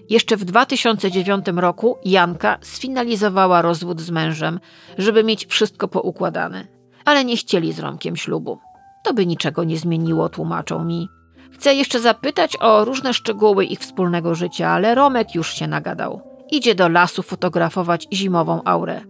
Jeszcze 0.10 0.38
w 0.38 0.46
2009 0.46 1.46
roku 1.56 1.98
Janka 2.06 2.58
sfinalizowała 2.62 3.62
rozwód 3.62 4.02
z 4.02 4.10
mężem, 4.10 4.60
żeby 4.98 5.24
mieć 5.24 5.46
wszystko 5.46 5.88
poukładane. 5.88 6.68
Ale 7.06 7.26
nie 7.26 7.38
chcieli 7.38 7.74
z 7.74 7.80
Romkiem 7.80 8.16
ślubu. 8.16 8.60
To 9.04 9.14
by 9.14 9.26
niczego 9.26 9.64
nie 9.64 9.78
zmieniło, 9.78 10.30
tłumaczą 10.30 10.86
mi. 10.86 11.08
Chcę 11.52 11.76
jeszcze 11.76 12.00
zapytać 12.00 12.58
o 12.60 12.86
różne 12.86 13.14
szczegóły 13.14 13.66
ich 13.66 13.80
wspólnego 13.80 14.36
życia, 14.36 14.70
ale 14.70 14.96
Romek 14.96 15.36
już 15.36 15.54
się 15.54 15.68
nagadał. 15.68 16.22
Idzie 16.52 16.76
do 16.76 16.90
lasu 16.90 17.24
fotografować 17.24 18.08
zimową 18.14 18.62
aurę. 18.66 19.02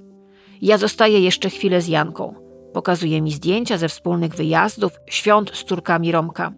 Ja 0.62 0.78
zostaję 0.78 1.20
jeszcze 1.20 1.50
chwilę 1.50 1.82
z 1.82 1.88
Janką. 1.88 2.51
Pokazuje 2.74 3.22
mi 3.22 3.32
zdjęcia 3.32 3.78
ze 3.78 3.90
wspólnych 3.90 4.36
wyjazdów, 4.36 4.92
świąt 5.08 5.52
z 5.54 5.64
córkami 5.64 6.12
Romka. 6.12 6.52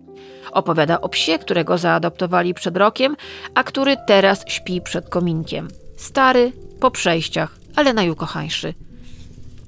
Opowiada 0.51 1.01
o 1.01 1.09
psie, 1.09 1.39
którego 1.39 1.77
zaadoptowali 1.77 2.53
przed 2.53 2.77
rokiem, 2.77 3.15
a 3.55 3.63
który 3.63 3.97
teraz 4.07 4.43
śpi 4.47 4.81
przed 4.81 5.09
kominkiem. 5.09 5.67
Stary, 5.97 6.51
po 6.79 6.91
przejściach, 6.91 7.55
ale 7.75 7.93
najukochańszy. 7.93 8.73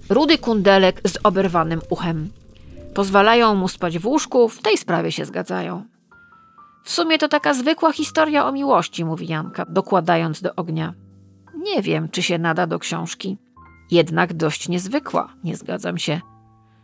Rudy 0.10 0.38
kundelek 0.38 1.02
z 1.08 1.18
oberwanym 1.24 1.82
uchem. 1.90 2.30
Pozwalają 2.94 3.56
mu 3.56 3.68
spać 3.68 4.00
w 4.00 4.08
łóżku, 4.08 4.50
w 4.50 4.62
tej 4.62 4.78
sprawie 4.78 5.12
się 5.12 5.26
zgadzają. 5.26 5.84
W 6.84 6.92
sumie 6.92 7.18
to 7.18 7.28
taka 7.28 7.54
zwykła 7.54 7.94
historia 7.94 8.46
o 8.46 8.52
miłości, 8.52 9.06
mówi 9.06 9.28
Janka, 9.28 9.66
dokładając 9.70 10.42
do 10.42 10.56
ognia. 10.56 10.94
Nie 11.56 11.82
wiem, 11.82 12.10
czy 12.10 12.24
się 12.24 12.38
nada 12.38 12.68
do 12.68 12.80
książki. 12.80 13.38
Jednak 13.92 14.34
dość 14.34 14.70
niezwykła, 14.70 15.34
nie 15.44 15.56
zgadzam 15.56 15.98
się. 15.98 16.22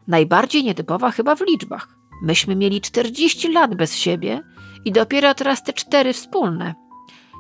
Najbardziej 0.08 0.64
nietypowa 0.64 1.12
chyba 1.12 1.36
w 1.36 1.42
liczbach. 1.42 1.88
Myśmy 2.24 2.56
mieli 2.56 2.82
40 2.82 3.52
lat 3.52 3.76
bez 3.76 3.96
siebie 3.96 4.42
i 4.86 4.92
dopiero 4.92 5.34
teraz 5.34 5.64
te 5.64 5.74
cztery 5.74 6.14
wspólne. 6.14 6.76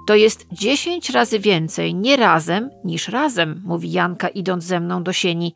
To 0.08 0.16
jest 0.16 0.48
10 0.52 1.10
razy 1.10 1.40
więcej 1.40 1.96
nie 1.96 2.18
razem 2.18 2.70
niż 2.84 3.08
razem, 3.08 3.62
mówi 3.66 3.92
Janka, 3.92 4.28
idąc 4.30 4.64
ze 4.64 4.80
mną 4.80 5.04
do 5.04 5.14
sieni. 5.14 5.56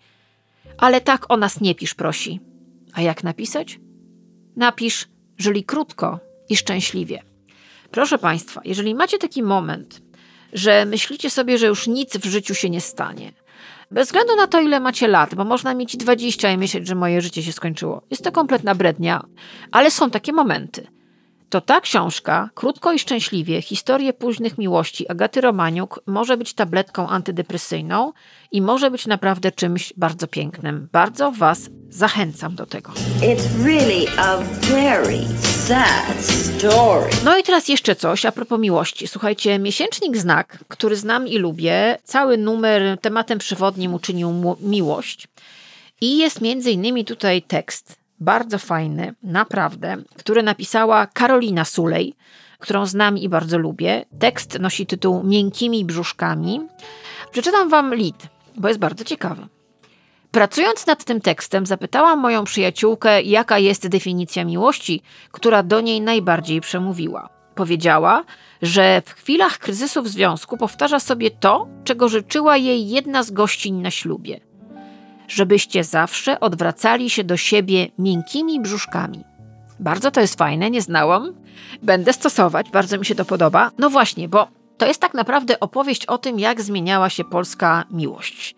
Ale 0.77 1.01
tak 1.01 1.31
o 1.31 1.37
nas 1.37 1.61
nie 1.61 1.75
pisz, 1.75 1.93
prosi. 1.93 2.39
A 2.93 3.01
jak 3.01 3.23
napisać? 3.23 3.79
Napisz, 4.55 5.07
żyli 5.37 5.63
krótko 5.63 6.19
i 6.49 6.57
szczęśliwie. 6.57 7.23
Proszę 7.91 8.17
Państwa, 8.17 8.61
jeżeli 8.65 8.95
macie 8.95 9.17
taki 9.17 9.43
moment, 9.43 10.01
że 10.53 10.85
myślicie 10.85 11.29
sobie, 11.29 11.57
że 11.57 11.67
już 11.67 11.87
nic 11.87 12.17
w 12.17 12.25
życiu 12.25 12.55
się 12.55 12.69
nie 12.69 12.81
stanie, 12.81 13.33
bez 13.95 14.08
względu 14.08 14.36
na 14.36 14.47
to, 14.47 14.62
ile 14.62 14.79
macie 14.79 15.08
lat, 15.08 15.36
bo 15.36 15.45
można 15.45 15.73
mieć 15.73 15.97
20 15.97 16.51
i 16.51 16.58
myśleć, 16.58 16.88
że 16.88 16.95
moje 16.95 17.21
życie 17.21 17.43
się 17.43 17.51
skończyło. 17.51 18.01
Jest 18.12 18.23
to 18.23 18.31
kompletna 18.31 18.75
brednia, 18.75 19.23
ale 19.71 19.91
są 19.91 20.10
takie 20.10 20.34
momenty. 20.34 20.88
To 21.49 21.62
ta 21.62 21.81
książka, 21.81 22.49
krótko 22.53 22.93
i 22.93 22.99
szczęśliwie, 22.99 23.62
historie 23.62 24.13
późnych 24.13 24.58
miłości 24.58 25.08
Agaty 25.08 25.41
Romaniuk, 25.41 25.99
może 26.05 26.38
być 26.38 26.53
tabletką 26.53 27.08
antydepresyjną 27.08 28.13
i 28.51 28.62
może 28.62 28.91
być 28.91 29.08
naprawdę 29.08 29.51
czymś 29.51 29.93
bardzo 29.97 30.27
pięknym. 30.27 30.89
Bardzo 30.91 31.31
Was 31.31 31.69
zachęcam 31.89 32.55
do 32.55 32.65
tego. 32.65 32.91
Really. 33.63 34.05
No 37.25 37.38
i 37.38 37.43
teraz 37.43 37.67
jeszcze 37.67 37.95
coś 37.95 38.25
a 38.25 38.31
propos 38.31 38.60
miłości. 38.60 39.08
Słuchajcie, 39.08 39.60
miesięcznik 39.60 40.17
Znak, 40.17 40.63
który 40.67 40.95
znam 40.95 41.27
i 41.27 41.38
lubię, 41.38 41.97
cały 42.03 42.38
numer 42.38 42.97
tematem 43.01 43.39
przewodnim 43.39 43.93
uczynił 43.93 44.55
miłość. 44.60 45.27
I 46.01 46.17
jest 46.17 46.41
między 46.41 46.71
innymi 46.71 47.05
tutaj 47.05 47.41
tekst, 47.41 48.04
bardzo 48.19 48.60
fajny, 48.60 49.15
naprawdę, 49.23 49.97
który 50.17 50.43
napisała 50.43 51.08
Karolina 51.08 51.65
Sulej, 51.65 52.15
którą 52.60 52.86
znam 52.86 53.17
i 53.17 53.30
bardzo 53.30 53.58
lubię. 53.58 54.06
Tekst 54.19 54.60
nosi 54.60 54.86
tytuł 54.86 55.23
Miękkimi 55.23 55.86
brzuszkami. 55.86 56.62
Przeczytam 57.32 57.69
wam 57.69 57.95
lit, 57.95 58.28
bo 58.58 58.67
jest 58.67 58.80
bardzo 58.80 59.04
ciekawy. 59.04 59.47
Pracując 60.32 60.88
nad 60.88 61.04
tym 61.04 61.21
tekstem, 61.21 61.65
zapytałam 61.65 62.19
moją 62.19 62.43
przyjaciółkę, 62.43 63.21
jaka 63.21 63.60
jest 63.60 63.88
definicja 63.88 64.45
miłości, 64.45 65.01
która 65.32 65.63
do 65.63 65.82
niej 65.82 66.01
najbardziej 66.01 66.62
przemówiła. 66.62 67.30
Powiedziała, 67.56 68.23
że 68.62 69.01
w 69.06 69.12
chwilach 69.12 69.58
kryzysu 69.58 70.04
w 70.04 70.08
związku 70.08 70.58
powtarza 70.58 70.99
sobie 70.99 71.32
to, 71.32 71.67
czego 71.84 72.10
życzyła 72.10 72.58
jej 72.58 72.89
jedna 72.89 73.23
z 73.23 73.32
gościń 73.32 73.75
na 73.75 73.91
ślubie. 73.91 74.39
Żebyście 75.27 75.83
zawsze 75.83 76.39
odwracali 76.39 77.09
się 77.09 77.23
do 77.23 77.38
siebie 77.38 77.88
miękkimi 77.99 78.59
brzuszkami. 78.59 79.23
Bardzo 79.79 80.11
to 80.11 80.21
jest 80.21 80.38
fajne, 80.38 80.71
nie 80.71 80.81
znałam. 80.81 81.33
Będę 81.83 82.13
stosować, 82.13 82.69
bardzo 82.69 82.97
mi 82.97 83.05
się 83.05 83.15
to 83.15 83.25
podoba. 83.25 83.71
No 83.77 83.89
właśnie, 83.89 84.29
bo 84.29 84.47
to 84.77 84.85
jest 84.85 85.01
tak 85.01 85.13
naprawdę 85.13 85.59
opowieść 85.59 86.05
o 86.05 86.17
tym, 86.17 86.39
jak 86.39 86.61
zmieniała 86.61 87.09
się 87.09 87.23
polska 87.23 87.83
miłość. 87.91 88.55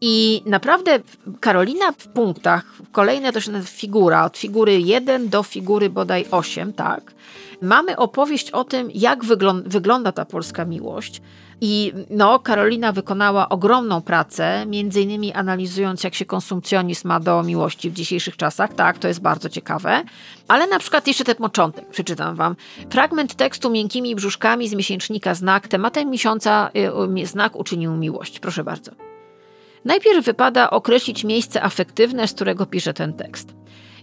I 0.00 0.42
naprawdę 0.46 0.98
Karolina 1.40 1.92
w 1.92 2.08
punktach, 2.08 2.64
kolejne 2.92 3.32
to 3.32 3.40
się 3.40 3.62
figura, 3.62 4.24
od 4.24 4.38
figury 4.38 4.80
1 4.80 5.28
do 5.28 5.42
figury 5.42 5.90
bodaj 5.90 6.26
8, 6.30 6.72
tak. 6.72 7.14
Mamy 7.62 7.96
opowieść 7.96 8.50
o 8.50 8.64
tym, 8.64 8.90
jak 8.94 9.24
wyglą- 9.24 9.62
wygląda 9.66 10.12
ta 10.12 10.24
polska 10.24 10.64
miłość. 10.64 11.20
I 11.60 11.92
no, 12.10 12.38
Karolina 12.38 12.92
wykonała 12.92 13.48
ogromną 13.48 14.02
pracę, 14.02 14.66
między 14.66 15.00
innymi 15.00 15.32
analizując, 15.32 16.04
jak 16.04 16.14
się 16.14 16.24
konsumpcjonizm 16.24 17.08
ma 17.08 17.20
do 17.20 17.42
miłości 17.42 17.90
w 17.90 17.92
dzisiejszych 17.92 18.36
czasach. 18.36 18.74
Tak, 18.74 18.98
to 18.98 19.08
jest 19.08 19.20
bardzo 19.20 19.48
ciekawe. 19.48 20.02
Ale 20.48 20.66
na 20.66 20.78
przykład 20.78 21.06
jeszcze 21.06 21.24
ten 21.24 21.36
początek, 21.36 21.88
przeczytam 21.88 22.36
wam. 22.36 22.56
Fragment 22.90 23.34
tekstu 23.34 23.70
miękkimi 23.70 24.14
brzuszkami 24.14 24.68
z 24.68 24.74
miesięcznika 24.74 25.34
Znak, 25.34 25.68
tematem 25.68 26.10
miesiąca 26.10 26.70
y, 27.22 27.26
Znak 27.26 27.56
uczynił 27.56 27.96
miłość. 27.96 28.40
Proszę 28.40 28.64
bardzo. 28.64 28.92
Najpierw 29.84 30.24
wypada 30.24 30.70
określić 30.70 31.24
miejsce 31.24 31.62
afektywne, 31.62 32.28
z 32.28 32.32
którego 32.32 32.66
piszę 32.66 32.94
ten 32.94 33.12
tekst. 33.12 33.54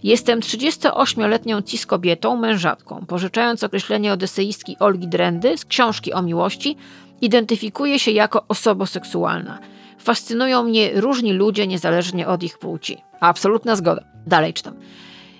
Jestem 0.04 0.40
38-letnią 0.40 1.62
cis 1.62 1.86
kobietą, 1.86 2.36
mężatką. 2.36 3.06
Pożyczając 3.06 3.64
określenie 3.64 4.12
odeseistki 4.12 4.76
Olgi 4.80 5.08
Drendy 5.08 5.58
z 5.58 5.64
książki 5.64 6.12
o 6.12 6.22
miłości, 6.22 6.76
identyfikuję 7.20 7.98
się 7.98 8.10
jako 8.10 8.44
osoboseksualna. 8.48 9.58
Fascynują 9.98 10.62
mnie 10.62 11.00
różni 11.00 11.32
ludzie 11.32 11.66
niezależnie 11.66 12.28
od 12.28 12.42
ich 12.42 12.58
płci. 12.58 12.98
Absolutna 13.20 13.76
zgoda. 13.76 14.04
Dalej 14.26 14.54
czytam. 14.54 14.74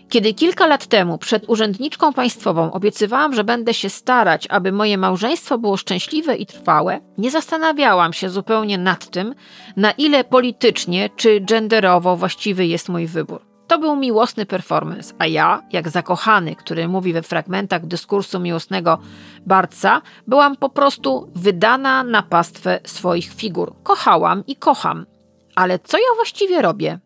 Kiedy 0.08 0.34
kilka 0.34 0.66
lat 0.66 0.86
temu 0.86 1.18
przed 1.18 1.48
urzędniczką 1.48 2.12
państwową 2.12 2.72
obiecywałam, 2.72 3.34
że 3.34 3.44
będę 3.44 3.74
się 3.74 3.90
starać, 3.90 4.46
aby 4.50 4.72
moje 4.72 4.98
małżeństwo 4.98 5.58
było 5.58 5.76
szczęśliwe 5.76 6.36
i 6.36 6.46
trwałe, 6.46 7.00
nie 7.18 7.30
zastanawiałam 7.30 8.12
się 8.12 8.30
zupełnie 8.30 8.78
nad 8.78 9.10
tym, 9.10 9.34
na 9.76 9.90
ile 9.90 10.24
politycznie 10.24 11.10
czy 11.16 11.40
genderowo 11.40 12.16
właściwy 12.16 12.66
jest 12.66 12.88
mój 12.88 13.06
wybór. 13.06 13.53
To 13.66 13.78
był 13.78 13.96
miłosny 13.96 14.46
performance, 14.46 15.14
a 15.18 15.26
ja, 15.26 15.62
jak 15.72 15.88
zakochany, 15.88 16.56
który 16.56 16.88
mówi 16.88 17.12
we 17.12 17.22
fragmentach 17.22 17.86
dyskursu 17.86 18.40
miłosnego 18.40 18.98
Barca, 19.46 20.02
byłam 20.26 20.56
po 20.56 20.68
prostu 20.68 21.30
wydana 21.34 22.04
na 22.04 22.22
pastwę 22.22 22.80
swoich 22.84 23.34
figur. 23.34 23.74
Kochałam 23.82 24.46
i 24.46 24.56
kocham. 24.56 25.06
Ale 25.54 25.78
co 25.78 25.98
ja 25.98 26.14
właściwie 26.16 26.62
robię? 26.62 26.98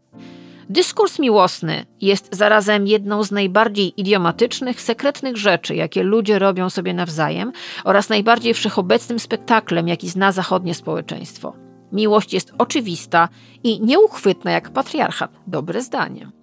Dyskurs 0.70 1.18
miłosny 1.18 1.86
jest 2.00 2.34
zarazem 2.36 2.86
jedną 2.86 3.22
z 3.22 3.30
najbardziej 3.30 4.00
idiomatycznych, 4.00 4.80
sekretnych 4.80 5.36
rzeczy, 5.36 5.74
jakie 5.74 6.02
ludzie 6.02 6.38
robią 6.38 6.70
sobie 6.70 6.94
nawzajem 6.94 7.52
oraz 7.84 8.08
najbardziej 8.08 8.54
wszechobecnym 8.54 9.18
spektaklem, 9.18 9.88
jaki 9.88 10.08
zna 10.08 10.32
zachodnie 10.32 10.74
społeczeństwo. 10.74 11.52
Miłość 11.92 12.32
jest 12.32 12.52
oczywista 12.58 13.28
i 13.62 13.80
nieuchwytna 13.80 14.50
jak 14.50 14.70
patriarchat. 14.70 15.30
Dobre 15.46 15.82
zdanie. 15.82 16.37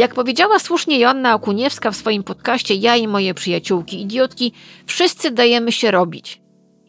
Jak 0.00 0.14
powiedziała 0.14 0.58
słusznie 0.58 0.98
Joanna 0.98 1.34
Okuniewska 1.34 1.90
w 1.90 1.96
swoim 1.96 2.22
podcaście 2.22 2.74
Ja 2.74 2.96
i 2.96 3.08
moje 3.08 3.34
przyjaciółki 3.34 4.02
idiotki, 4.02 4.52
wszyscy 4.86 5.30
dajemy 5.30 5.72
się 5.72 5.90
robić. 5.90 6.40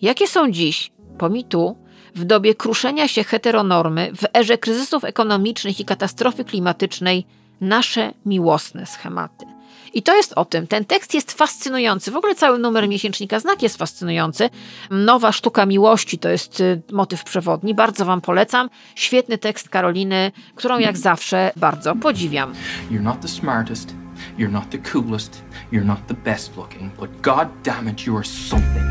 Jakie 0.01 0.27
są 0.27 0.51
dziś, 0.51 0.91
po 1.17 1.29
mitu, 1.29 1.77
w 2.15 2.23
dobie 2.23 2.55
kruszenia 2.55 3.07
się 3.07 3.23
heteronormy, 3.23 4.11
w 4.15 4.37
erze 4.37 4.57
kryzysów 4.57 5.03
ekonomicznych 5.03 5.79
i 5.79 5.85
katastrofy 5.85 6.45
klimatycznej, 6.45 7.25
nasze 7.61 8.13
miłosne 8.25 8.85
schematy? 8.85 9.45
I 9.93 10.03
to 10.03 10.15
jest 10.15 10.33
o 10.35 10.45
tym. 10.45 10.67
Ten 10.67 10.85
tekst 10.85 11.13
jest 11.13 11.31
fascynujący. 11.31 12.11
W 12.11 12.15
ogóle 12.15 12.35
cały 12.35 12.59
numer 12.59 12.89
miesięcznika 12.89 13.39
Znak 13.39 13.63
jest 13.63 13.77
fascynujący. 13.77 14.49
Nowa 14.89 15.31
sztuka 15.31 15.65
miłości 15.65 16.19
to 16.19 16.29
jest 16.29 16.59
y, 16.59 16.81
motyw 16.91 17.23
przewodni. 17.23 17.73
Bardzo 17.75 18.05
Wam 18.05 18.21
polecam. 18.21 18.69
Świetny 18.95 19.37
tekst 19.37 19.69
Karoliny, 19.69 20.31
którą 20.55 20.79
jak 20.79 20.97
zawsze 20.97 21.51
bardzo 21.55 21.95
podziwiam. 21.95 22.53
You're 22.91 23.01
not 23.01 23.21
the 23.21 23.27
smartest, 23.27 23.93
you're 24.37 24.51
not 24.51 24.69
the 24.69 24.77
coolest, 24.77 25.41
you're 25.71 25.85
not 25.85 25.99
the 26.07 26.13
best 26.13 26.57
looking, 26.57 26.93
but 26.99 27.21
god 27.21 27.47
damn 27.63 27.89
it, 27.89 28.07
you 28.07 28.17
are 28.17 28.25
something. 28.25 28.85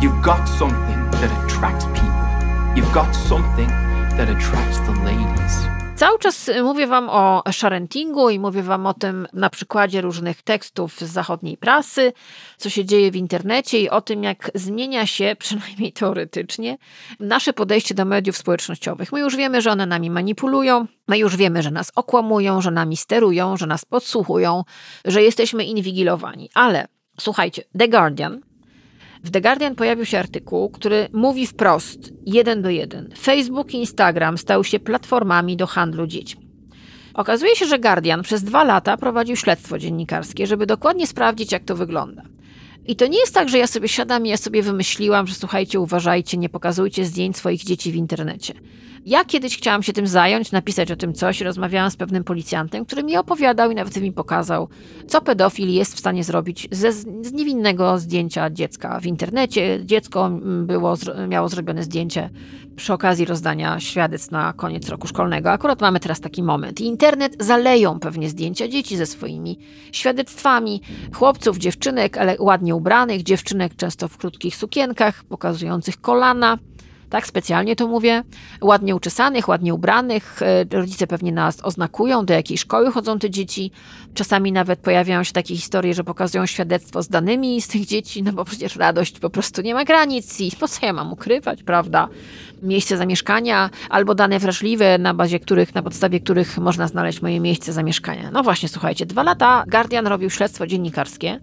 You've 0.00 0.22
got 0.24 0.48
something 0.58 1.10
that 1.10 1.30
attracts 1.44 1.84
people. 1.84 2.22
You've 2.76 2.92
got 2.94 3.16
something 3.28 3.68
that 4.16 4.28
attracts 4.28 4.78
the 4.78 4.92
ladies. 5.04 5.81
Cały 6.02 6.18
czas 6.18 6.50
mówię 6.62 6.86
Wam 6.86 7.08
o 7.10 7.42
sharentingu 7.52 8.30
i 8.30 8.38
mówię 8.38 8.62
Wam 8.62 8.86
o 8.86 8.94
tym 8.94 9.26
na 9.32 9.50
przykładzie 9.50 10.00
różnych 10.00 10.42
tekstów 10.42 11.00
z 11.00 11.02
zachodniej 11.02 11.56
prasy, 11.56 12.12
co 12.56 12.70
się 12.70 12.84
dzieje 12.84 13.10
w 13.10 13.16
internecie 13.16 13.80
i 13.80 13.90
o 13.90 14.00
tym, 14.00 14.22
jak 14.22 14.50
zmienia 14.54 15.06
się, 15.06 15.36
przynajmniej 15.38 15.92
teoretycznie, 15.92 16.78
nasze 17.20 17.52
podejście 17.52 17.94
do 17.94 18.04
mediów 18.04 18.36
społecznościowych. 18.36 19.12
My 19.12 19.20
już 19.20 19.36
wiemy, 19.36 19.62
że 19.62 19.70
one 19.70 19.86
nami 19.86 20.10
manipulują, 20.10 20.86
my 21.08 21.18
już 21.18 21.36
wiemy, 21.36 21.62
że 21.62 21.70
nas 21.70 21.92
okłamują, 21.94 22.60
że 22.60 22.70
nami 22.70 22.96
sterują, 22.96 23.56
że 23.56 23.66
nas 23.66 23.84
podsłuchują, 23.84 24.64
że 25.04 25.22
jesteśmy 25.22 25.64
inwigilowani. 25.64 26.50
Ale 26.54 26.88
słuchajcie, 27.20 27.64
The 27.78 27.88
Guardian 27.88 28.40
w 29.22 29.30
The 29.30 29.40
Guardian 29.40 29.74
pojawił 29.74 30.04
się 30.04 30.18
artykuł, 30.18 30.70
który 30.70 31.08
mówi 31.12 31.46
wprost, 31.46 32.12
jeden 32.26 32.62
do 32.62 32.70
jeden. 32.70 33.14
Facebook 33.18 33.74
i 33.74 33.76
Instagram 33.76 34.38
stały 34.38 34.64
się 34.64 34.80
platformami 34.80 35.56
do 35.56 35.66
handlu 35.66 36.06
dziećmi. 36.06 36.42
Okazuje 37.14 37.56
się, 37.56 37.66
że 37.66 37.78
Guardian 37.78 38.22
przez 38.22 38.44
dwa 38.44 38.64
lata 38.64 38.96
prowadził 38.96 39.36
śledztwo 39.36 39.78
dziennikarskie, 39.78 40.46
żeby 40.46 40.66
dokładnie 40.66 41.06
sprawdzić, 41.06 41.52
jak 41.52 41.64
to 41.64 41.76
wygląda. 41.76 42.22
I 42.86 42.96
to 42.96 43.06
nie 43.06 43.18
jest 43.18 43.34
tak, 43.34 43.48
że 43.48 43.58
ja 43.58 43.66
sobie 43.66 43.88
siadam 43.88 44.26
i 44.26 44.28
ja 44.28 44.36
sobie 44.36 44.62
wymyśliłam, 44.62 45.26
że 45.26 45.34
słuchajcie, 45.34 45.80
uważajcie, 45.80 46.38
nie 46.38 46.48
pokazujcie 46.48 47.04
zdjęć 47.04 47.36
swoich 47.36 47.64
dzieci 47.64 47.92
w 47.92 47.96
internecie. 47.96 48.54
Ja 49.06 49.24
kiedyś 49.24 49.58
chciałam 49.58 49.82
się 49.82 49.92
tym 49.92 50.06
zająć, 50.06 50.52
napisać 50.52 50.90
o 50.90 50.96
tym 50.96 51.14
coś. 51.14 51.40
Rozmawiałam 51.40 51.90
z 51.90 51.96
pewnym 51.96 52.24
policjantem, 52.24 52.84
który 52.84 53.02
mi 53.02 53.16
opowiadał 53.16 53.70
i 53.70 53.74
nawet 53.74 53.96
mi 53.96 54.12
pokazał, 54.12 54.68
co 55.06 55.20
pedofil 55.20 55.68
jest 55.68 55.94
w 55.94 55.98
stanie 55.98 56.24
zrobić 56.24 56.68
ze, 56.70 56.92
z 56.92 57.32
niewinnego 57.32 57.98
zdjęcia 57.98 58.50
dziecka 58.50 59.00
w 59.00 59.06
internecie. 59.06 59.80
Dziecko 59.84 60.26
mm, 60.26 60.66
było, 60.66 60.94
miało 61.28 61.48
zrobione 61.48 61.82
zdjęcie 61.82 62.30
przy 62.76 62.92
okazji 62.92 63.24
rozdania 63.24 63.80
świadectw 63.80 64.30
na 64.30 64.52
koniec 64.52 64.88
roku 64.88 65.06
szkolnego. 65.06 65.50
Akurat 65.50 65.80
mamy 65.80 66.00
teraz 66.00 66.20
taki 66.20 66.42
moment. 66.42 66.80
Internet 66.80 67.36
zaleją 67.40 68.00
pewnie 68.00 68.28
zdjęcia 68.28 68.68
dzieci 68.68 68.96
ze 68.96 69.06
swoimi 69.06 69.58
świadectwami, 69.92 70.82
chłopców, 71.14 71.58
dziewczynek, 71.58 72.18
ale 72.18 72.36
ładnie 72.38 72.74
ubranych, 72.74 73.22
dziewczynek 73.22 73.76
często 73.76 74.08
w 74.08 74.16
krótkich 74.16 74.56
sukienkach, 74.56 75.24
pokazujących 75.24 76.00
kolana. 76.00 76.58
Tak, 77.12 77.26
specjalnie 77.26 77.76
to 77.76 77.88
mówię. 77.88 78.22
Ładnie 78.60 78.96
uczesanych, 78.96 79.48
ładnie 79.48 79.74
ubranych. 79.74 80.42
E, 80.42 80.76
Rodzice 80.76 81.06
pewnie 81.06 81.32
nas 81.32 81.58
oznakują, 81.62 82.24
do 82.24 82.34
jakiej 82.34 82.58
szkoły 82.58 82.92
chodzą 82.92 83.18
te 83.18 83.30
dzieci. 83.30 83.70
Czasami 84.14 84.52
nawet 84.52 84.80
pojawiają 84.80 85.24
się 85.24 85.32
takie 85.32 85.56
historie, 85.56 85.94
że 85.94 86.04
pokazują 86.04 86.46
świadectwo 86.46 87.02
z 87.02 87.08
danymi 87.08 87.62
z 87.62 87.68
tych 87.68 87.86
dzieci, 87.86 88.22
no 88.22 88.32
bo 88.32 88.44
przecież 88.44 88.76
radość 88.76 89.18
po 89.18 89.30
prostu 89.30 89.62
nie 89.62 89.74
ma 89.74 89.84
granic 89.84 90.40
i 90.40 90.52
po 90.60 90.68
co 90.68 90.86
ja 90.86 90.92
mam 90.92 91.12
ukrywać, 91.12 91.62
prawda? 91.62 92.08
Miejsce 92.62 92.96
zamieszkania 92.96 93.70
albo 93.90 94.14
dane 94.14 94.38
wrażliwe, 94.38 94.98
na 94.98 95.14
bazie 95.14 95.40
których, 95.40 95.74
na 95.74 95.82
podstawie 95.82 96.20
których 96.20 96.58
można 96.58 96.88
znaleźć 96.88 97.22
moje 97.22 97.40
miejsce 97.40 97.72
zamieszkania. 97.72 98.30
No 98.30 98.42
właśnie, 98.42 98.68
słuchajcie, 98.68 99.06
dwa 99.06 99.22
lata 99.22 99.64
Guardian 99.68 100.06
robił 100.06 100.30
śledztwo 100.30 100.66
dziennikarskie, 100.66 101.40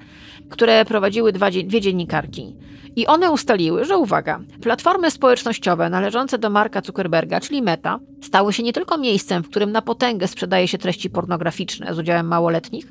które 0.49 0.85
prowadziły 0.85 1.31
dwa, 1.31 1.51
dwie 1.51 1.81
dziennikarki. 1.81 2.55
I 2.95 3.07
one 3.07 3.31
ustaliły, 3.31 3.85
że 3.85 3.97
uwaga, 3.97 4.39
platformy 4.61 5.11
społecznościowe 5.11 5.89
należące 5.89 6.37
do 6.37 6.49
Marka 6.49 6.81
Zuckerberga, 6.81 7.39
czyli 7.39 7.61
Meta, 7.61 7.99
stały 8.21 8.53
się 8.53 8.63
nie 8.63 8.73
tylko 8.73 8.97
miejscem, 8.97 9.43
w 9.43 9.49
którym 9.49 9.71
na 9.71 9.81
potęgę 9.81 10.27
sprzedaje 10.27 10.67
się 10.67 10.77
treści 10.77 11.09
pornograficzne 11.09 11.95
z 11.95 11.99
udziałem 11.99 12.27
małoletnich, 12.27 12.87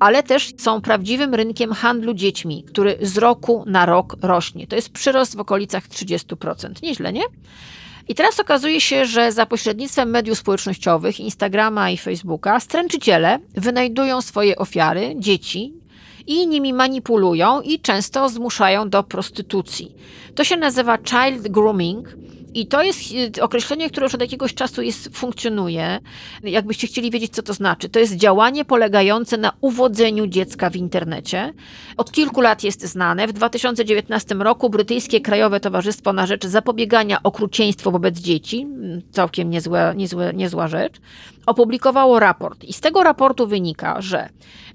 ale 0.00 0.22
też 0.22 0.52
są 0.58 0.80
prawdziwym 0.80 1.34
rynkiem 1.34 1.72
handlu 1.72 2.14
dziećmi, 2.14 2.64
który 2.64 2.98
z 3.02 3.18
roku 3.18 3.64
na 3.66 3.86
rok 3.86 4.16
rośnie. 4.22 4.66
To 4.66 4.76
jest 4.76 4.92
przyrost 4.92 5.36
w 5.36 5.40
okolicach 5.40 5.88
30%. 5.88 6.82
Nieźle, 6.82 7.12
nie? 7.12 7.22
I 8.08 8.14
teraz 8.14 8.40
okazuje 8.40 8.80
się, 8.80 9.06
że 9.06 9.32
za 9.32 9.46
pośrednictwem 9.46 10.10
mediów 10.10 10.38
społecznościowych, 10.38 11.20
Instagrama 11.20 11.90
i 11.90 11.96
Facebooka, 11.96 12.60
stręczyciele 12.60 13.38
wynajdują 13.54 14.22
swoje 14.22 14.56
ofiary, 14.56 15.14
dzieci, 15.16 15.79
i 16.30 16.46
nimi 16.46 16.72
manipulują 16.72 17.60
i 17.60 17.80
często 17.80 18.28
zmuszają 18.28 18.90
do 18.90 19.02
prostytucji. 19.02 19.94
To 20.34 20.44
się 20.44 20.56
nazywa 20.56 20.98
child 20.98 21.48
grooming. 21.48 22.08
I 22.54 22.66
to 22.66 22.82
jest 22.82 23.00
y, 23.38 23.42
określenie, 23.42 23.90
które 23.90 24.04
już 24.04 24.14
od 24.14 24.20
jakiegoś 24.20 24.54
czasu 24.54 24.82
jest, 24.82 25.16
funkcjonuje. 25.16 26.00
Jakbyście 26.42 26.86
chcieli 26.86 27.10
wiedzieć, 27.10 27.32
co 27.32 27.42
to 27.42 27.54
znaczy. 27.54 27.88
To 27.88 27.98
jest 27.98 28.16
działanie 28.16 28.64
polegające 28.64 29.36
na 29.36 29.52
uwodzeniu 29.60 30.26
dziecka 30.26 30.70
w 30.70 30.76
internecie. 30.76 31.52
Od 31.96 32.12
kilku 32.12 32.40
lat 32.40 32.64
jest 32.64 32.86
znane. 32.86 33.26
W 33.26 33.32
2019 33.32 34.34
roku 34.34 34.70
brytyjskie 34.70 35.20
Krajowe 35.20 35.60
Towarzystwo 35.60 36.12
na 36.12 36.26
Rzecz 36.26 36.46
Zapobiegania 36.46 37.22
Okrucieństwu 37.22 37.90
wobec 37.90 38.18
Dzieci, 38.18 38.60
mm, 38.60 39.02
całkiem 39.12 39.50
niezłe, 39.50 39.94
niezłe, 39.96 40.32
niezła 40.34 40.68
rzecz, 40.68 40.94
opublikowało 41.46 42.20
raport. 42.20 42.64
I 42.64 42.72
z 42.72 42.80
tego 42.80 43.02
raportu 43.02 43.46
wynika, 43.46 44.00
że 44.00 44.28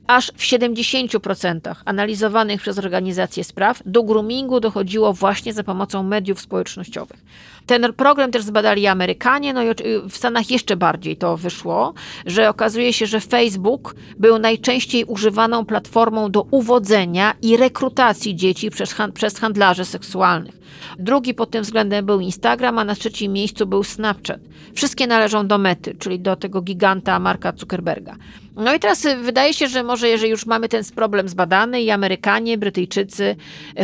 aż 0.07 0.27
w 0.27 0.41
70% 0.41 1.75
analizowanych 1.85 2.61
przez 2.61 2.77
organizacje 2.77 3.43
spraw 3.43 3.81
do 3.85 4.03
groomingu 4.03 4.59
dochodziło 4.59 5.13
właśnie 5.13 5.53
za 5.53 5.63
pomocą 5.63 6.03
mediów 6.03 6.41
społecznościowych. 6.41 7.19
Ten 7.65 7.93
program 7.93 8.31
też 8.31 8.43
zbadali 8.43 8.87
Amerykanie, 8.87 9.53
no 9.53 9.63
i 9.63 9.67
w 10.09 10.17
Stanach 10.17 10.51
jeszcze 10.51 10.75
bardziej 10.75 11.17
to 11.17 11.37
wyszło, 11.37 11.93
że 12.25 12.49
okazuje 12.49 12.93
się, 12.93 13.05
że 13.05 13.19
Facebook 13.19 13.95
był 14.19 14.39
najczęściej 14.39 15.05
używaną 15.05 15.65
platformą 15.65 16.31
do 16.31 16.45
uwodzenia 16.51 17.33
i 17.41 17.57
rekrutacji 17.57 18.35
dzieci 18.35 18.69
przez, 18.69 18.95
przez 19.13 19.39
handlarzy 19.39 19.85
seksualnych. 19.85 20.57
Drugi 20.99 21.33
pod 21.33 21.51
tym 21.51 21.63
względem 21.63 22.05
był 22.05 22.19
Instagram, 22.19 22.79
a 22.79 22.83
na 22.83 22.95
trzecim 22.95 23.33
miejscu 23.33 23.65
był 23.67 23.83
Snapchat. 23.83 24.39
Wszystkie 24.73 25.07
należą 25.07 25.47
do 25.47 25.57
Mety, 25.57 25.95
czyli 25.99 26.19
do 26.19 26.35
tego 26.35 26.54
giganta 26.61 27.17
Marka 27.19 27.53
Zuckerberga. 27.55 28.15
No 28.55 28.75
i 28.75 28.79
teraz 28.79 29.05
y, 29.05 29.15
wydaje 29.15 29.53
się, 29.53 29.67
że 29.67 29.83
może 29.83 30.09
jeżeli 30.09 30.31
już 30.31 30.45
mamy 30.45 30.69
ten 30.69 30.83
problem 30.95 31.29
zbadany 31.29 31.81
i 31.81 31.91
Amerykanie, 31.91 32.57
Brytyjczycy, 32.57 33.35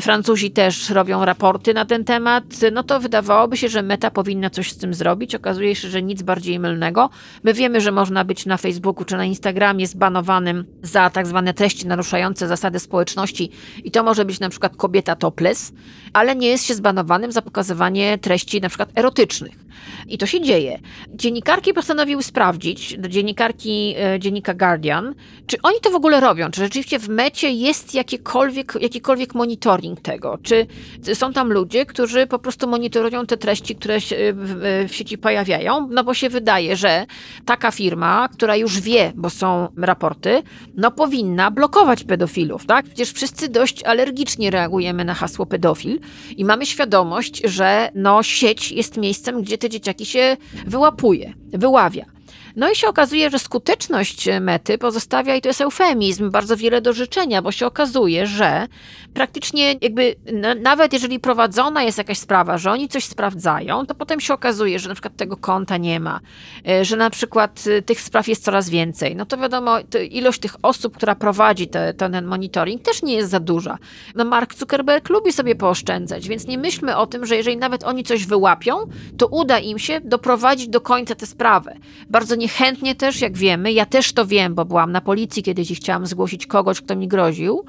Francuzi 0.01 0.51
też 0.51 0.89
robią 0.89 1.25
raporty 1.25 1.73
na 1.73 1.85
ten 1.85 2.03
temat, 2.03 2.43
no 2.71 2.83
to 2.83 2.99
wydawałoby 2.99 3.57
się, 3.57 3.69
że 3.69 3.81
Meta 3.81 4.11
powinna 4.11 4.49
coś 4.49 4.71
z 4.71 4.77
tym 4.77 4.93
zrobić. 4.93 5.35
Okazuje 5.35 5.75
się, 5.75 5.89
że 5.89 6.01
nic 6.01 6.21
bardziej 6.21 6.59
mylnego. 6.59 7.09
My 7.43 7.53
wiemy, 7.53 7.81
że 7.81 7.91
można 7.91 8.25
być 8.25 8.45
na 8.45 8.57
Facebooku 8.57 9.05
czy 9.05 9.17
na 9.17 9.25
Instagramie 9.25 9.87
zbanowanym 9.87 10.65
za 10.83 11.09
tak 11.09 11.27
zwane 11.27 11.53
treści 11.53 11.87
naruszające 11.87 12.47
zasady 12.47 12.79
społeczności 12.79 13.51
i 13.83 13.91
to 13.91 14.03
może 14.03 14.25
być 14.25 14.39
na 14.39 14.49
przykład 14.49 14.75
kobieta 14.75 15.15
topless, 15.15 15.73
ale 16.13 16.35
nie 16.35 16.47
jest 16.47 16.65
się 16.65 16.73
zbanowanym 16.73 17.31
za 17.31 17.41
pokazywanie 17.41 18.17
treści 18.17 18.61
na 18.61 18.69
przykład 18.69 18.89
erotycznych. 18.95 19.71
I 20.07 20.17
to 20.17 20.25
się 20.25 20.41
dzieje. 20.41 20.79
Dziennikarki 21.09 21.73
postanowiły 21.73 22.23
sprawdzić, 22.23 22.97
dziennikarki 23.09 23.95
e, 23.97 24.19
dziennika 24.19 24.53
Guardian, 24.61 25.15
czy 25.47 25.57
oni 25.63 25.79
to 25.81 25.91
w 25.91 25.95
ogóle 25.95 26.19
robią, 26.19 26.51
czy 26.51 26.61
rzeczywiście 26.61 26.99
w 26.99 27.09
mecie 27.09 27.49
jest 27.51 27.93
jakiekolwiek, 27.93 28.73
jakikolwiek 28.81 29.35
monitoring 29.35 30.01
tego, 30.01 30.37
czy 30.43 30.67
są 31.13 31.33
tam 31.33 31.53
ludzie, 31.53 31.85
którzy 31.85 32.27
po 32.27 32.39
prostu 32.39 32.67
monitorują 32.67 33.25
te 33.25 33.37
treści, 33.37 33.75
które 33.75 34.01
się 34.01 34.15
w, 34.35 34.85
w 34.89 34.95
sieci 34.95 35.17
pojawiają, 35.17 35.87
no 35.91 36.03
bo 36.03 36.13
się 36.13 36.29
wydaje, 36.29 36.75
że 36.75 37.05
taka 37.45 37.71
firma, 37.71 38.29
która 38.33 38.55
już 38.55 38.79
wie, 38.79 39.13
bo 39.15 39.29
są 39.29 39.67
raporty, 39.77 40.43
no 40.75 40.91
powinna 40.91 41.51
blokować 41.51 42.03
pedofilów, 42.03 42.65
tak? 42.65 42.85
Przecież 42.85 43.11
wszyscy 43.11 43.49
dość 43.49 43.83
alergicznie 43.83 44.51
reagujemy 44.51 45.05
na 45.05 45.13
hasło 45.13 45.45
pedofil 45.45 45.99
i 46.37 46.45
mamy 46.45 46.65
świadomość, 46.65 47.41
że 47.43 47.89
no 47.95 48.23
sieć 48.23 48.71
jest 48.71 48.97
miejscem, 48.97 49.41
gdzie 49.41 49.57
te 49.57 49.69
dzieciaki 49.69 50.05
się 50.05 50.37
wyłapuje, 50.65 51.33
wyławia. 51.53 52.20
No 52.55 52.71
i 52.71 52.75
się 52.75 52.87
okazuje, 52.87 53.29
że 53.29 53.39
skuteczność 53.39 54.29
mety 54.41 54.77
pozostawia, 54.77 55.35
i 55.35 55.41
to 55.41 55.49
jest 55.49 55.61
eufemizm, 55.61 56.31
bardzo 56.31 56.57
wiele 56.57 56.81
do 56.81 56.93
życzenia, 56.93 57.41
bo 57.41 57.51
się 57.51 57.65
okazuje, 57.65 58.27
że 58.27 58.67
praktycznie 59.13 59.75
jakby 59.81 60.15
na, 60.33 60.55
nawet 60.55 60.93
jeżeli 60.93 61.19
prowadzona 61.19 61.83
jest 61.83 61.97
jakaś 61.97 62.17
sprawa, 62.17 62.57
że 62.57 62.71
oni 62.71 62.89
coś 62.89 63.05
sprawdzają, 63.05 63.85
to 63.85 63.95
potem 63.95 64.19
się 64.19 64.33
okazuje, 64.33 64.79
że 64.79 64.89
na 64.89 64.95
przykład 64.95 65.15
tego 65.15 65.37
konta 65.37 65.77
nie 65.77 65.99
ma, 65.99 66.19
e, 66.67 66.85
że 66.85 66.97
na 66.97 67.09
przykład 67.09 67.63
e, 67.77 67.81
tych 67.81 68.01
spraw 68.01 68.27
jest 68.27 68.43
coraz 68.43 68.69
więcej. 68.69 69.15
No 69.15 69.25
to 69.25 69.37
wiadomo, 69.37 69.77
to 69.89 69.99
ilość 69.99 70.39
tych 70.39 70.55
osób, 70.61 70.97
która 70.97 71.15
prowadzi 71.15 71.67
te, 71.67 71.93
ten 71.93 72.25
monitoring 72.25 72.81
też 72.81 73.03
nie 73.03 73.13
jest 73.13 73.29
za 73.29 73.39
duża. 73.39 73.77
No 74.15 74.25
Mark 74.25 74.53
Zuckerberg 74.55 75.09
lubi 75.09 75.33
sobie 75.33 75.55
pooszczędzać, 75.55 76.27
więc 76.27 76.47
nie 76.47 76.57
myślmy 76.57 76.97
o 76.97 77.07
tym, 77.07 77.25
że 77.25 77.35
jeżeli 77.35 77.57
nawet 77.57 77.83
oni 77.83 78.03
coś 78.03 78.25
wyłapią, 78.25 78.77
to 79.17 79.27
uda 79.27 79.59
im 79.59 79.79
się 79.79 80.01
doprowadzić 80.03 80.67
do 80.67 80.81
końca 80.81 81.15
tę 81.15 81.25
sprawę. 81.25 81.75
Bardzo 82.09 82.35
niechętnie 82.41 82.95
też, 82.95 83.21
jak 83.21 83.37
wiemy, 83.37 83.71
ja 83.71 83.85
też 83.85 84.13
to 84.13 84.25
wiem, 84.25 84.55
bo 84.55 84.65
byłam 84.65 84.91
na 84.91 85.01
policji 85.01 85.43
kiedyś 85.43 85.71
i 85.71 85.75
chciałam 85.75 86.05
zgłosić 86.05 86.47
kogoś, 86.47 86.81
kto 86.81 86.95
mi 86.95 87.07
groził. 87.07 87.65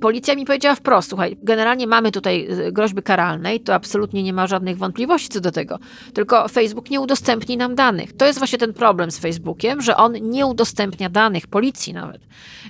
Policja 0.00 0.34
mi 0.34 0.44
powiedziała 0.44 0.74
wprost, 0.74 1.08
słuchaj, 1.08 1.36
generalnie 1.42 1.86
mamy 1.86 2.12
tutaj 2.12 2.46
y, 2.66 2.72
groźby 2.72 3.02
karalnej, 3.02 3.60
to 3.60 3.74
absolutnie 3.74 4.22
nie 4.22 4.32
ma 4.32 4.46
żadnych 4.46 4.78
wątpliwości 4.78 5.28
co 5.28 5.40
do 5.40 5.50
tego. 5.50 5.78
Tylko 6.14 6.48
Facebook 6.48 6.90
nie 6.90 7.00
udostępni 7.00 7.56
nam 7.56 7.74
danych. 7.74 8.16
To 8.16 8.26
jest 8.26 8.38
właśnie 8.38 8.58
ten 8.58 8.72
problem 8.72 9.10
z 9.10 9.18
Facebookiem, 9.18 9.82
że 9.82 9.96
on 9.96 10.12
nie 10.12 10.46
udostępnia 10.46 11.08
danych, 11.08 11.46
policji 11.46 11.92
nawet. 11.92 12.22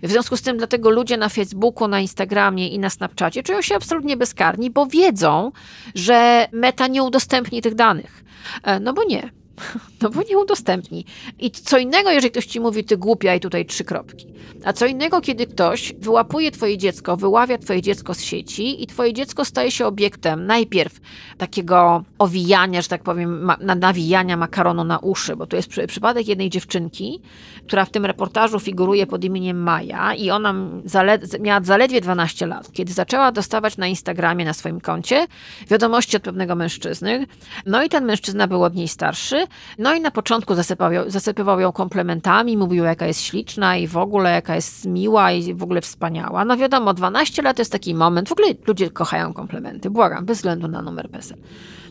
W 0.02 0.11
związku 0.11 0.36
z 0.36 0.42
tym 0.42 0.57
dlatego 0.57 0.90
ludzie 0.90 1.16
na 1.16 1.28
Facebooku, 1.28 1.88
na 1.88 2.00
Instagramie 2.00 2.68
i 2.68 2.78
na 2.78 2.90
Snapchacie 2.90 3.42
czują 3.42 3.62
się 3.62 3.76
absolutnie 3.76 4.16
bezkarni, 4.16 4.70
bo 4.70 4.86
wiedzą, 4.86 5.52
że 5.94 6.48
meta 6.52 6.86
nie 6.86 7.02
udostępni 7.02 7.62
tych 7.62 7.74
danych. 7.74 8.24
E, 8.62 8.80
No 8.80 8.92
bo 8.92 9.05
nie. 9.05 9.43
No 10.02 10.11
bo 10.11 10.22
nie 10.30 10.38
udostępni. 10.38 11.05
I 11.38 11.50
co 11.50 11.78
innego, 11.78 12.11
jeżeli 12.11 12.30
ktoś 12.30 12.46
ci 12.46 12.61
mówi, 12.61 12.84
ty 12.84 12.96
głupia 12.96 13.34
i 13.34 13.40
tutaj 13.40 13.66
trzy 13.66 13.84
kropki. 13.84 14.26
A 14.64 14.72
co 14.72 14.86
innego, 14.86 15.20
kiedy 15.20 15.46
ktoś 15.46 15.92
wyłapuje 15.98 16.50
twoje 16.50 16.78
dziecko, 16.78 17.16
wyławia 17.16 17.59
twoje 17.59 17.82
dziecko 17.82 18.14
z 18.14 18.20
sieci 18.20 18.82
i 18.82 18.86
twoje 18.86 19.12
dziecko 19.12 19.44
staje 19.44 19.70
się 19.70 19.86
obiektem 19.86 20.46
najpierw 20.46 21.00
takiego 21.38 22.05
owijania, 22.18 22.82
że 22.82 22.88
tak 22.88 23.02
powiem, 23.02 23.42
ma, 23.44 23.57
na- 23.61 23.74
nawijania 23.74 24.36
makaronu 24.36 24.84
na 24.84 24.98
uszy, 24.98 25.36
bo 25.36 25.46
to 25.46 25.57
jest 25.57 25.68
przy, 25.68 25.86
przypadek 25.86 26.28
jednej 26.28 26.50
dziewczynki, 26.50 27.20
która 27.66 27.84
w 27.84 27.90
tym 27.90 28.05
reportażu 28.05 28.61
figuruje 28.61 29.07
pod 29.07 29.24
imieniem 29.24 29.62
Maja 29.62 30.14
i 30.14 30.30
ona 30.30 30.55
zale, 30.84 31.18
miała 31.40 31.61
zaledwie 31.62 32.00
12 32.00 32.46
lat, 32.46 32.72
kiedy 32.72 32.92
zaczęła 32.92 33.32
dostawać 33.32 33.76
na 33.76 33.86
Instagramie, 33.86 34.44
na 34.44 34.52
swoim 34.52 34.80
koncie 34.80 35.26
wiadomości 35.70 36.16
od 36.16 36.22
pewnego 36.22 36.55
mężczyzny. 36.55 37.26
No 37.66 37.82
i 37.82 37.88
ten 37.88 38.05
mężczyzna 38.05 38.46
był 38.46 38.64
od 38.64 38.74
niej 38.74 38.88
starszy 38.88 39.43
No 39.78 39.95
i 39.95 40.01
na 40.01 40.11
początku 40.11 40.55
zasypał, 40.55 40.90
zasypywał 41.07 41.61
ją 41.61 41.72
komplementami, 41.72 42.57
mówił 42.57 42.84
jaka 42.84 43.07
jest 43.07 43.20
śliczna 43.20 43.76
i 43.76 43.86
w 43.86 43.97
ogóle 43.97 44.30
jaka 44.30 44.55
jest 44.55 44.84
miła 44.86 45.32
i 45.32 45.55
w 45.55 45.62
ogóle 45.62 45.80
wspaniała. 45.80 46.45
No 46.45 46.57
wiadomo, 46.57 46.95
12 46.95 47.42
lat 47.42 47.57
to 47.57 47.61
jest 47.61 47.72
taki 47.72 47.95
moment, 47.95 48.28
w 48.28 48.32
ogóle 48.32 48.49
ludzie 48.66 48.90
kochają 48.90 49.32
komplementy, 49.32 49.90
błagam, 49.90 50.24
bez 50.24 50.38
względu 50.38 50.68
na 50.68 50.82
numer 50.82 51.11
PESEL. 51.11 51.38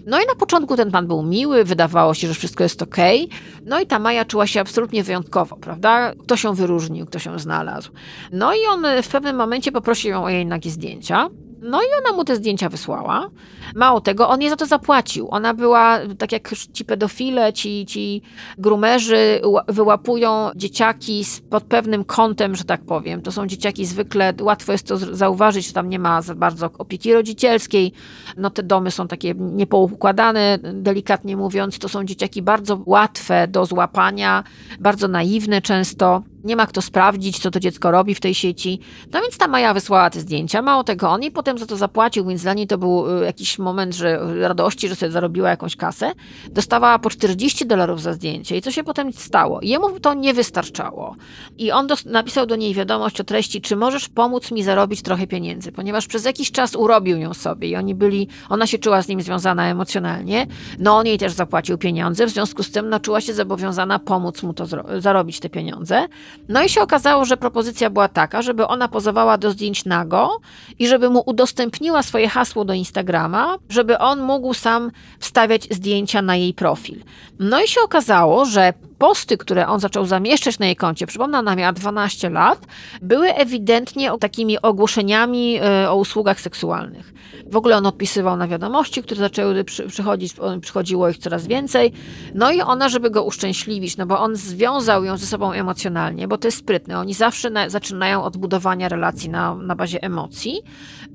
No 0.06 0.22
i 0.22 0.26
na 0.28 0.36
początku 0.36 0.76
ten 0.76 0.92
pan 0.92 1.08
był 1.08 1.24
miły, 1.24 1.64
wydawało 1.64 2.14
się, 2.14 2.28
że 2.28 2.34
wszystko 2.34 2.64
jest 2.64 2.82
okej. 2.82 3.30
No 3.66 3.80
i 3.80 3.88
ta 3.88 4.00
Maja 4.00 4.26
czuła 4.26 4.48
się 4.48 4.62
absolutnie 4.62 5.04
wyjątkowo, 5.04 5.56
prawda? 5.56 6.14
Kto 6.24 6.38
się 6.38 6.56
wyróżnił, 6.56 7.06
kto 7.06 7.20
się 7.20 7.40
znalazł. 7.40 7.92
No 8.32 8.54
i 8.54 8.58
on 8.70 8.86
e, 8.86 9.04
w 9.04 9.08
pewnym 9.08 9.36
momencie 9.36 9.72
poprosił 9.72 10.12
ją 10.12 10.24
o 10.24 10.30
jej 10.30 10.46
nagie 10.46 10.72
zdjęcia. 10.72 11.30
No 11.64 11.82
i 11.82 11.86
ona 12.06 12.18
mu 12.18 12.24
te 12.24 12.36
zdjęcia 12.36 12.70
wysłała. 12.70 13.30
Mało 13.76 14.02
tego, 14.02 14.30
on 14.30 14.42
jej 14.42 14.50
za 14.50 14.56
to 14.56 14.66
zapłacił. 14.66 15.28
Ona 15.32 15.54
była, 15.54 16.00
tak 16.18 16.32
jak 16.32 16.50
ci 16.74 16.86
pedofile, 16.86 17.54
ci, 17.54 17.86
ci 17.86 18.22
grumerzy 18.58 19.42
ła- 19.44 19.64
wyłapują 19.68 20.50
dzieciaki 20.56 21.24
pod 21.50 21.64
pewnym 21.64 22.06
kątem, 22.06 22.56
że 22.56 22.64
tak 22.64 22.82
powiem. 22.86 23.22
To 23.22 23.32
są 23.32 23.48
dzieciaki 23.48 23.86
zwykle, 23.86 24.34
łatwo 24.42 24.72
jest 24.72 24.88
to 24.88 24.98
zauważyć, 24.98 25.68
że 25.68 25.74
tam 25.74 25.90
nie 25.90 26.00
ma 26.00 26.22
za 26.22 26.36
bardzo 26.36 26.70
opieki 26.78 27.14
rodzicielskiej. 27.14 27.92
No 28.38 28.50
te 28.50 28.64
domy 28.64 28.92
są 28.92 29.08
takie 29.08 29.34
niepoukładane, 29.38 30.58
delikatnie 30.74 31.38
mówiąc. 31.38 31.80
To 31.80 31.90
są 31.90 32.04
dzieciaki 32.06 32.42
bardzo 32.42 32.80
łatwe 32.86 33.48
do 33.48 33.66
złapania, 33.66 34.44
bardzo 34.80 35.08
naiwne 35.08 35.62
często. 35.62 36.24
Nie 36.44 36.56
ma 36.56 36.68
kto 36.68 36.82
sprawdzić, 36.82 37.40
co 37.40 37.52
to 37.52 37.60
dziecko 37.60 37.92
robi 37.92 38.16
w 38.16 38.20
tej 38.20 38.34
sieci. 38.34 38.80
No 39.14 39.22
więc 39.22 39.38
ta 39.38 39.48
Maja 39.48 39.74
wysłała 39.74 40.10
te 40.10 40.20
zdjęcia. 40.20 40.62
Mało 40.62 40.84
tego, 40.84 41.10
on 41.10 41.22
jej 41.22 41.32
potem 41.32 41.58
za 41.58 41.66
to 41.66 41.78
zapłacił, 41.78 42.26
więc 42.26 42.42
dla 42.42 42.54
niej 42.54 42.68
to 42.68 42.78
był 42.78 43.22
y, 43.22 43.26
jakiś 43.26 43.60
moment 43.60 43.96
że 43.96 44.20
radości, 44.42 44.90
że 44.90 44.96
sobie 44.96 45.12
zarobiła 45.12 45.50
jakąś 45.50 45.76
kasę. 45.76 46.12
Dostawała 46.52 47.00
po 47.00 47.10
40 47.10 47.66
dolarów 47.66 48.02
za 48.02 48.14
zdjęcie. 48.14 48.58
I 48.58 48.62
co 48.62 48.72
się 48.72 48.84
potem 48.84 49.14
stało? 49.14 49.60
Jemu 49.62 50.00
to 50.00 50.14
nie 50.14 50.34
wystarczało. 50.34 51.16
I 51.58 51.72
on 51.72 51.88
napisał 52.06 52.46
do 52.46 52.56
niej 52.56 52.74
wiadomość 52.74 53.22
o 53.22 53.24
treści, 53.24 53.62
czy 53.62 53.76
możesz 53.76 54.10
pomóc 54.10 54.52
mi 54.52 54.64
zarobić 54.64 55.02
trochę 55.02 55.28
pieniędzy, 55.28 55.72
ponieważ 55.72 56.08
przez 56.08 56.26
jakiś 56.26 56.52
czas 56.52 56.76
urobił 56.76 57.18
ją 57.18 57.34
sobie 57.34 57.68
i 57.68 57.76
oni 57.76 57.96
byli, 57.96 58.28
ona 58.50 58.68
się 58.68 58.78
czuła 58.78 59.02
z 59.02 59.08
nim 59.08 59.22
związana 59.22 59.68
emocjonalnie. 59.68 60.48
No 60.80 60.98
on 60.98 61.06
jej 61.06 61.18
też 61.18 61.34
zapłacił 61.34 61.78
pieniądze, 61.78 62.26
w 62.26 62.30
związku 62.30 62.64
z 62.64 62.72
tym 62.72 62.90
no, 62.90 63.00
czuła 63.00 63.22
się 63.22 63.34
zobowiązana 63.34 64.00
pomóc 64.00 64.44
mu 64.44 64.54
to 64.54 64.66
zarobić 65.00 65.40
te 65.40 65.50
pieniądze. 65.50 66.08
No 66.50 66.64
i 66.64 66.70
się 66.70 66.82
okazało, 66.82 67.26
że 67.26 67.38
propozycja 67.38 67.90
była 67.90 68.08
taka, 68.08 68.42
żeby 68.42 68.68
ona 68.68 68.88
pozowała 68.88 69.38
do 69.38 69.52
zdjęć 69.52 69.86
nago 69.86 70.40
i 70.80 70.88
żeby 70.88 71.10
mu 71.10 71.24
udostępniła 71.26 72.04
swoje 72.04 72.30
hasło 72.30 72.66
do 72.66 72.74
Instagrama, 72.74 73.58
żeby 73.70 73.98
on 73.98 74.22
mógł 74.22 74.54
sam 74.54 74.92
wstawiać 75.20 75.68
zdjęcia 75.72 76.22
na 76.22 76.36
jej 76.36 76.54
profil. 76.54 77.04
No 77.40 77.64
i 77.64 77.68
się 77.68 77.82
okazało, 77.82 78.46
że 78.46 78.74
posty, 79.04 79.38
które 79.38 79.68
on 79.68 79.80
zaczął 79.80 80.06
zamieszczać 80.06 80.60
na 80.60 80.66
jej 80.66 80.76
koncie, 80.76 81.08
przypomnę, 81.08 81.40
ona 81.40 81.56
miała 81.56 81.74
12 81.74 82.30
lat, 82.30 82.68
były 83.02 83.34
ewidentnie 83.34 84.12
takimi 84.20 84.62
ogłoszeniami 84.62 85.60
e, 85.62 85.90
o 85.90 85.96
usługach 85.96 86.42
seksualnych. 86.42 87.14
W 87.52 87.56
ogóle 87.56 87.78
on 87.78 87.86
odpisywał 87.86 88.38
na 88.38 88.48
wiadomości, 88.48 89.04
które 89.04 89.20
zaczęły 89.20 89.64
przy, 89.64 89.88
przychodzić, 89.88 90.34
przychodziło 90.62 91.10
ich 91.10 91.18
coraz 91.18 91.48
więcej. 91.48 91.94
No 92.36 92.52
i 92.52 92.62
ona, 92.62 92.90
żeby 92.90 93.10
go 93.10 93.24
uszczęśliwić, 93.24 93.98
no 93.98 94.06
bo 94.06 94.20
on 94.20 94.36
związał 94.36 95.04
ją 95.04 95.18
ze 95.18 95.26
sobą 95.26 95.52
emocjonalnie, 95.52 96.28
bo 96.28 96.38
to 96.38 96.48
jest 96.48 96.58
sprytne. 96.58 97.00
Oni 97.00 97.14
zawsze 97.14 97.50
na, 97.50 97.70
zaczynają 97.70 98.24
od 98.24 98.38
budowania 98.38 98.90
relacji 98.90 99.30
na, 99.30 99.56
na 99.56 99.76
bazie 99.76 100.04
emocji. 100.04 100.62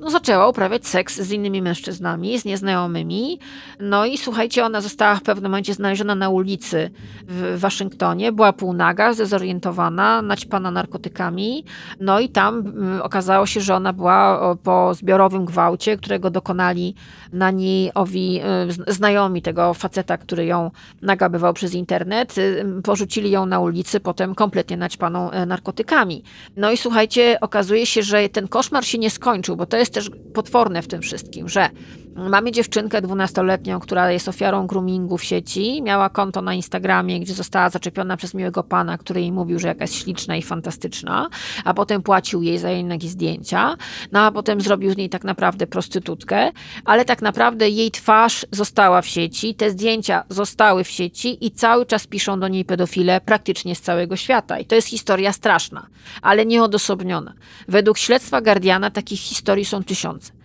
No, 0.01 0.11
zaczęła 0.11 0.49
uprawiać 0.49 0.87
seks 0.87 1.21
z 1.21 1.31
innymi 1.31 1.63
mężczyznami, 1.63 2.39
z 2.39 2.45
nieznajomymi. 2.45 3.39
No 3.81 4.07
i 4.07 4.19
słuchajcie, 4.19 4.65
ona 4.65 4.81
została 4.81 5.15
w 5.15 5.23
pewnym 5.23 5.51
momencie 5.51 5.75
znaleziona 5.75 6.15
na 6.15 6.29
ulicy 6.29 6.91
w 7.29 7.59
Waszyngtonie. 7.61 7.78
Była 8.33 8.53
półnaga, 8.53 9.13
zdezorientowana, 9.13 10.23
naćpana 10.23 10.71
narkotykami. 10.71 11.65
No 12.01 12.21
i 12.21 12.29
tam 12.29 12.59
mm, 12.59 13.03
okazało 13.03 13.47
się, 13.47 13.61
że 13.61 13.75
ona 13.75 13.93
była 13.93 14.57
po 14.63 14.95
zbiorowym 14.95 15.45
gwałcie, 15.45 15.97
którego 15.97 16.31
dokonali 16.31 16.95
na 17.33 17.51
niej 17.51 17.91
owi 17.95 18.41
y, 18.89 18.93
znajomi 18.93 19.43
tego 19.43 19.75
faceta, 19.75 20.17
który 20.17 20.45
ją 20.45 20.71
nagabywał 21.03 21.55
przez 21.55 21.75
internet. 21.75 22.39
Y, 22.39 22.65
Porzucili 22.83 23.31
ją 23.31 23.47
na 23.47 23.61
ulicy, 23.61 24.01
potem 24.01 24.35
kompletnie 24.35 24.77
naćpaną 24.77 25.31
e, 25.31 25.47
narkotykami. 25.47 26.23
No 26.57 26.71
i 26.71 26.77
słuchajcie, 26.77 27.39
okazuje 27.41 27.87
się, 27.87 28.03
że 28.03 28.29
ten 28.29 28.49
koszmar 28.49 28.85
się 28.85 28.99
nie 28.99 29.11
skończył, 29.11 29.57
bo 29.57 29.67
to 29.67 29.77
jest 29.77 29.95
też 29.95 30.11
potworne 30.35 30.83
w 30.83 30.89
tym 30.89 31.03
wszystkim, 31.03 31.49
że 31.49 31.71
mamy 32.19 32.53
dziewczynkę 32.53 33.03
dwunastoletnią, 33.03 33.81
która 33.81 34.11
jest 34.11 34.29
ofiarą 34.29 34.67
groomingu 34.67 35.19
w 35.19 35.25
sieci, 35.25 35.83
miała 35.83 36.11
konto 36.11 36.43
na 36.43 36.55
Instagramie, 36.55 37.21
gdzie 37.21 37.35
została 37.35 37.71
zaczepiona 37.71 38.17
przez 38.17 38.35
miłego 38.35 38.63
pana, 38.63 38.99
który 38.99 39.21
jej 39.21 39.33
mówił, 39.33 39.59
że 39.59 39.69
jakaś 39.69 39.91
śliczna 39.91 40.37
i 40.37 40.43
fantastyczna, 40.43 41.29
a 41.65 41.75
potem 41.75 42.03
płacił 42.03 42.43
jej 42.43 42.59
za 42.59 42.71
jej 42.71 42.85
nagie 42.85 43.09
zdjęcia, 43.09 43.77
no 44.13 44.21
a 44.21 44.33
potem 44.33 44.61
zrobił 44.61 44.93
z 44.93 44.97
niej 44.97 45.09
tak 45.09 45.25
naprawdę 45.25 45.67
prostytutkę, 45.67 46.51
ale 46.85 47.05
tak 47.05 47.23
naprawdę 47.23 47.69
jej 47.69 47.91
twarz 47.91 48.47
została 48.53 49.03
w 49.03 49.07
sieci, 49.07 49.55
te 49.55 49.71
zdjęcia 49.71 50.25
zostały 50.29 50.85
w 50.85 50.91
sieci 50.91 51.47
i 51.47 51.51
cały 51.51 51.87
czas 51.87 52.07
piszą 52.07 52.41
do 52.41 52.49
niej 52.49 52.65
pedofile 52.65 53.21
praktycznie 53.21 53.75
z 53.75 53.81
całego 53.81 54.17
świata. 54.17 54.59
I 54.59 54.65
to 54.65 54.75
jest 54.75 54.89
historia 54.89 55.33
straszna, 55.33 55.87
ale 56.23 56.47
nieodosobniona. 56.47 57.33
Według 57.69 57.99
śledztwa 57.99 58.41
Guardiana 58.41 58.91
takich 58.91 59.21
historii 59.21 59.65
są 59.65 59.85
tysiące. 59.85 60.38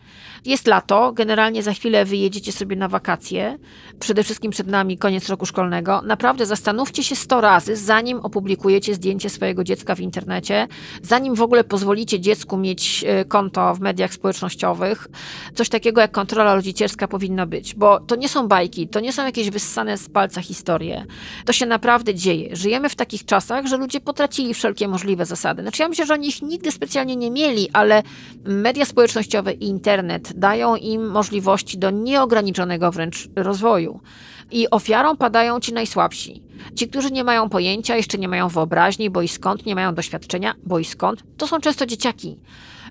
Jest 0.46 0.68
lato, 0.68 1.12
generalnie 1.12 1.64
za 1.64 1.74
chwilę 1.74 2.06
wyjedziecie 2.06 2.52
sobie 2.52 2.76
na 2.76 2.88
wakacje. 2.88 3.58
Przede 4.00 4.24
wszystkim 4.24 4.52
przed 4.52 4.68
nami 4.68 4.98
koniec 4.98 5.30
roku 5.30 5.46
szkolnego. 5.46 6.02
Naprawdę 6.02 6.46
zastanówcie 6.46 7.04
się 7.04 7.16
100 7.16 7.42
razy, 7.42 7.76
zanim 7.76 8.20
opublikujecie 8.20 8.96
zdjęcie 8.96 9.30
swojego 9.30 9.64
dziecka 9.64 9.96
w 9.96 10.00
internecie, 10.00 10.68
zanim 11.02 11.36
w 11.36 11.42
ogóle 11.42 11.64
pozwolicie 11.64 12.20
dziecku 12.20 12.58
mieć 12.58 13.06
e, 13.08 13.26
konto 13.26 13.76
w 13.76 13.80
mediach 13.80 14.14
społecznościowych. 14.14 15.08
Coś 15.56 15.70
takiego 15.70 16.02
jak 16.02 16.12
kontrola 16.12 16.56
rodzicielska 16.56 17.08
powinna 17.08 17.46
być, 17.46 17.76
bo 17.76 18.00
to 18.00 18.16
nie 18.16 18.30
są 18.30 18.48
bajki, 18.48 18.88
to 18.88 19.00
nie 19.00 19.14
są 19.14 19.26
jakieś 19.26 19.50
wyssane 19.50 19.98
z 19.98 20.10
palca 20.10 20.42
historie. 20.42 21.06
To 21.46 21.54
się 21.54 21.66
naprawdę 21.66 22.16
dzieje. 22.16 22.56
Żyjemy 22.56 22.90
w 22.90 22.96
takich 22.96 23.26
czasach, 23.26 23.66
że 23.68 23.78
ludzie 23.78 24.00
potracili 24.00 24.54
wszelkie 24.54 24.88
możliwe 24.88 25.26
zasady. 25.26 25.62
Znaczy 25.62 25.82
ja 25.82 25.90
myślę, 25.90 26.06
że 26.06 26.14
oni 26.14 26.28
ich 26.28 26.42
nigdy 26.42 26.72
specjalnie 26.72 27.16
nie 27.16 27.32
mieli, 27.32 27.70
ale 27.74 28.04
media 28.46 28.86
społecznościowe 28.86 29.54
i 29.54 29.66
internet 29.66 30.33
dają 30.34 30.76
im 30.76 31.08
możliwości 31.08 31.78
do 31.78 31.92
nieograniczonego 31.92 32.92
wręcz 32.92 33.30
rozwoju. 33.36 34.00
I 34.52 34.70
ofiarą 34.70 35.18
padają 35.18 35.60
ci 35.60 35.74
najsłabsi. 35.74 36.44
Ci, 36.76 36.88
którzy 36.88 37.12
nie 37.12 37.24
mają 37.24 37.50
pojęcia, 37.50 37.96
jeszcze 37.96 38.18
nie 38.18 38.28
mają 38.28 38.48
wyobraźni, 38.48 39.10
bo 39.10 39.22
i 39.22 39.28
skąd, 39.28 39.66
nie 39.66 39.76
mają 39.76 39.96
doświadczenia, 39.96 40.56
bo 40.64 40.80
i 40.80 40.86
skąd, 40.86 41.24
to 41.38 41.48
są 41.48 41.60
często 41.60 41.86
dzieciaki. 41.86 42.40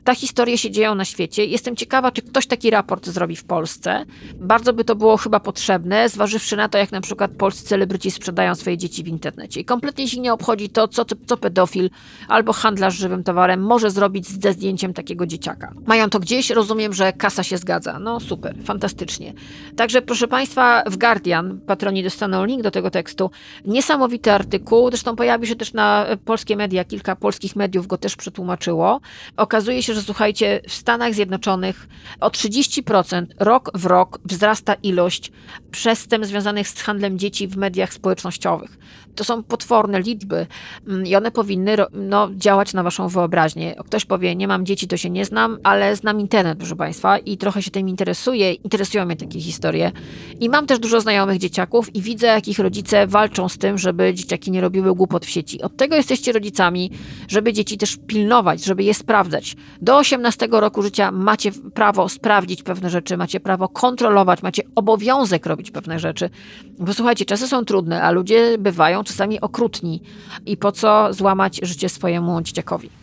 Ta 0.04 0.14
historie 0.14 0.58
się 0.58 0.70
dzieją 0.70 0.94
na 0.94 1.04
świecie. 1.04 1.44
Jestem 1.44 1.76
ciekawa, 1.76 2.10
czy 2.10 2.22
ktoś 2.22 2.46
taki 2.46 2.70
raport 2.70 3.06
zrobi 3.06 3.36
w 3.36 3.44
Polsce. 3.44 4.04
Bardzo 4.34 4.72
by 4.72 4.84
to 4.84 4.96
było 4.96 5.16
chyba 5.16 5.40
potrzebne, 5.40 6.08
zważywszy 6.08 6.56
na 6.56 6.68
to, 6.68 6.78
jak 6.78 6.92
na 6.92 7.00
przykład 7.00 7.30
polscy 7.30 7.64
celebryci 7.64 8.10
sprzedają 8.10 8.54
swoje 8.54 8.78
dzieci 8.78 9.04
w 9.04 9.08
internecie. 9.08 9.60
I 9.60 9.64
kompletnie 9.64 10.08
się 10.08 10.20
nie 10.20 10.32
obchodzi 10.32 10.68
to, 10.68 10.88
co, 10.88 11.04
co 11.26 11.36
pedofil 11.36 11.90
albo 12.28 12.52
handlarz 12.52 12.94
żywym 12.94 13.24
towarem 13.24 13.62
może 13.62 13.90
zrobić 13.90 14.28
ze 14.28 14.52
zdjęciem 14.52 14.94
takiego 14.94 15.26
dzieciaka. 15.26 15.72
Mają 15.86 16.10
to 16.10 16.20
gdzieś, 16.20 16.50
rozumiem, 16.50 16.92
że 16.92 17.12
kasa 17.12 17.42
się 17.42 17.58
zgadza. 17.58 17.98
No 17.98 18.20
super, 18.20 18.56
fantastycznie. 18.64 19.32
Także 19.76 20.02
proszę 20.02 20.28
Państwa, 20.28 20.82
w 20.86 20.96
Guardian, 20.96 21.60
patroni 21.66 22.02
dostaną 22.02 22.44
link 22.44 22.62
do 22.62 22.70
tego 22.70 22.90
tekstu, 22.90 23.30
niesamowity 23.64 24.32
artykuł, 24.32 24.90
zresztą 24.90 25.16
pojawi 25.16 25.46
się 25.46 25.56
też 25.56 25.72
na 25.72 26.06
e, 26.06 26.16
polskie 26.16 26.56
media, 26.56 26.84
kilka 26.84 27.16
polskich 27.16 27.56
mediów 27.56 27.86
go 27.86 27.98
też 27.98 28.16
przetłumaczyło. 28.16 29.00
Okazuje 29.36 29.82
się, 29.82 29.91
że 29.94 30.02
słuchajcie, 30.02 30.60
w 30.68 30.72
Stanach 30.72 31.14
Zjednoczonych 31.14 31.88
o 32.20 32.28
30% 32.28 33.26
rok 33.38 33.70
w 33.74 33.86
rok 33.86 34.20
wzrasta 34.24 34.74
ilość 34.74 35.32
przestępstw 35.70 36.30
związanych 36.30 36.68
z 36.68 36.82
handlem 36.82 37.18
dzieci 37.18 37.48
w 37.48 37.56
mediach 37.56 37.92
społecznościowych. 37.92 38.78
To 39.14 39.24
są 39.24 39.42
potworne 39.42 40.00
liczby 40.00 40.46
mm, 40.88 41.06
i 41.06 41.16
one 41.16 41.30
powinny 41.30 41.76
no, 41.92 42.28
działać 42.36 42.74
na 42.74 42.82
waszą 42.82 43.08
wyobraźnię. 43.08 43.74
Ktoś 43.84 44.04
powie, 44.04 44.36
nie 44.36 44.48
mam 44.48 44.66
dzieci, 44.66 44.88
to 44.88 44.96
się 44.96 45.10
nie 45.10 45.24
znam, 45.24 45.58
ale 45.62 45.96
znam 45.96 46.20
internet, 46.20 46.58
proszę 46.58 46.76
państwa, 46.76 47.18
i 47.18 47.36
trochę 47.36 47.62
się 47.62 47.70
tym 47.70 47.88
interesuję. 47.88 48.52
Interesują 48.52 49.06
mnie 49.06 49.16
takie 49.16 49.40
historie. 49.40 49.92
I 50.40 50.48
mam 50.48 50.66
też 50.66 50.78
dużo 50.78 51.00
znajomych 51.00 51.38
dzieciaków 51.38 51.94
i 51.94 52.02
widzę, 52.02 52.26
jak 52.26 52.48
ich 52.48 52.58
rodzice 52.58 53.06
walczą 53.06 53.48
z 53.48 53.58
tym, 53.58 53.78
żeby 53.78 54.14
dzieciaki 54.14 54.50
nie 54.50 54.60
robiły 54.60 54.94
głupot 54.94 55.26
w 55.26 55.30
sieci. 55.30 55.62
Od 55.62 55.76
tego 55.76 55.96
jesteście 55.96 56.32
rodzicami, 56.32 56.90
żeby 57.28 57.52
dzieci 57.52 57.78
też 57.78 57.98
pilnować, 58.06 58.64
żeby 58.64 58.84
je 58.84 58.94
sprawdzać. 58.94 59.56
Do 59.82 59.96
18 59.96 60.48
roku 60.50 60.82
życia 60.82 61.10
macie 61.10 61.52
prawo 61.74 62.08
sprawdzić 62.08 62.62
pewne 62.62 62.90
rzeczy, 62.90 63.16
macie 63.16 63.40
prawo 63.40 63.68
kontrolować, 63.68 64.42
macie 64.42 64.62
obowiązek 64.74 65.46
robić 65.46 65.70
pewne 65.70 65.98
rzeczy. 65.98 66.30
Bo 66.78 66.94
słuchajcie, 66.94 67.24
czasy 67.24 67.48
są 67.48 67.64
trudne, 67.64 68.02
a 68.02 68.10
ludzie 68.10 68.58
bywają 68.58 69.04
czasami 69.04 69.40
okrutni. 69.40 70.02
I 70.46 70.56
po 70.56 70.72
co 70.72 71.12
złamać 71.12 71.60
życie 71.62 71.88
swojemu 71.88 72.42
dzieciakowi? 72.42 73.01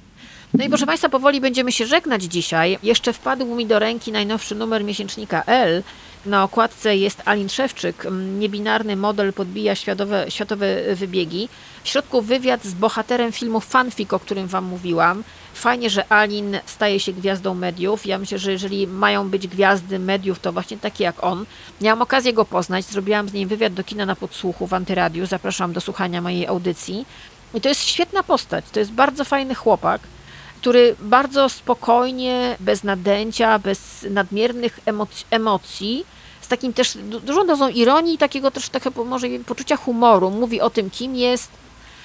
No 0.54 0.66
i 0.66 0.70
proszę 0.70 0.86
Państwa, 0.86 1.10
powoli 1.10 1.42
będziemy 1.42 1.72
się 1.72 1.86
żegnać 1.86 2.24
dzisiaj. 2.24 2.78
Jeszcze 2.84 3.14
wpadł 3.14 3.56
mi 3.56 3.66
do 3.66 3.80
ręki 3.80 4.12
najnowszy 4.12 4.56
numer 4.56 4.84
miesięcznika 4.84 5.44
L 5.46 5.84
Na 6.26 6.44
okładce 6.44 6.98
jest 6.98 7.22
Alin 7.26 7.50
Szewczyk, 7.50 8.06
m, 8.06 8.40
niebinarny 8.40 8.96
model 8.96 9.34
podbija 9.34 9.76
światowe, 9.76 10.26
światowe 10.30 10.96
wybiegi. 10.96 11.50
W 11.84 11.88
środku 11.88 12.22
wywiad 12.22 12.64
z 12.64 12.74
bohaterem 12.74 13.32
filmu 13.32 13.60
Fanfic, 13.60 14.14
o 14.14 14.20
którym 14.20 14.48
Wam 14.48 14.66
mówiłam. 14.66 15.24
Fajnie, 15.54 15.90
że 15.90 16.12
Alin 16.12 16.58
staje 16.66 17.00
się 17.00 17.14
gwiazdą 17.14 17.54
mediów. 17.54 18.06
Ja 18.06 18.18
myślę, 18.18 18.40
że 18.40 18.52
jeżeli 18.52 18.88
mają 18.88 19.30
być 19.30 19.48
gwiazdy 19.48 20.00
mediów, 20.00 20.40
to 20.40 20.52
właśnie 20.52 20.78
takie 20.78 21.04
jak 21.04 21.24
on. 21.24 21.46
Miałam 21.82 22.02
okazję 22.02 22.34
go 22.34 22.46
poznać, 22.46 22.86
zrobiłam 22.86 23.30
z 23.30 23.34
nim 23.34 23.50
wywiad 23.50 23.74
do 23.74 23.84
kina 23.84 24.06
na 24.06 24.16
podsłuchu 24.16 24.68
w 24.68 24.74
Antyradiu. 24.74 25.26
Zapraszam 25.26 25.74
do 25.74 25.82
słuchania 25.82 26.22
mojej 26.22 26.48
audycji. 26.48 27.06
I 27.54 27.62
to 27.62 27.70
jest 27.70 27.82
świetna 27.84 28.24
postać, 28.24 28.66
to 28.72 28.80
jest 28.80 28.92
bardzo 28.92 29.26
fajny 29.26 29.56
chłopak 29.56 30.02
który 30.62 30.96
bardzo 31.00 31.50
spokojnie, 31.50 32.56
bez 32.60 32.84
nadęcia, 32.84 33.60
bez 33.60 34.06
nadmiernych 34.10 34.80
emoc- 34.86 35.24
emocji, 35.32 36.06
z 36.42 36.48
takim 36.48 36.74
też 36.74 36.98
du- 36.98 37.20
dużą 37.20 37.48
dozą 37.48 37.70
ironii 37.70 38.18
takiego 38.18 38.52
też 38.52 38.70
takiego 38.70 39.06
może 39.06 39.28
poczucia 39.48 39.78
humoru, 39.78 40.30
mówi 40.32 40.62
o 40.62 40.70
tym, 40.70 40.90
kim 40.90 41.16
jest, 41.16 41.52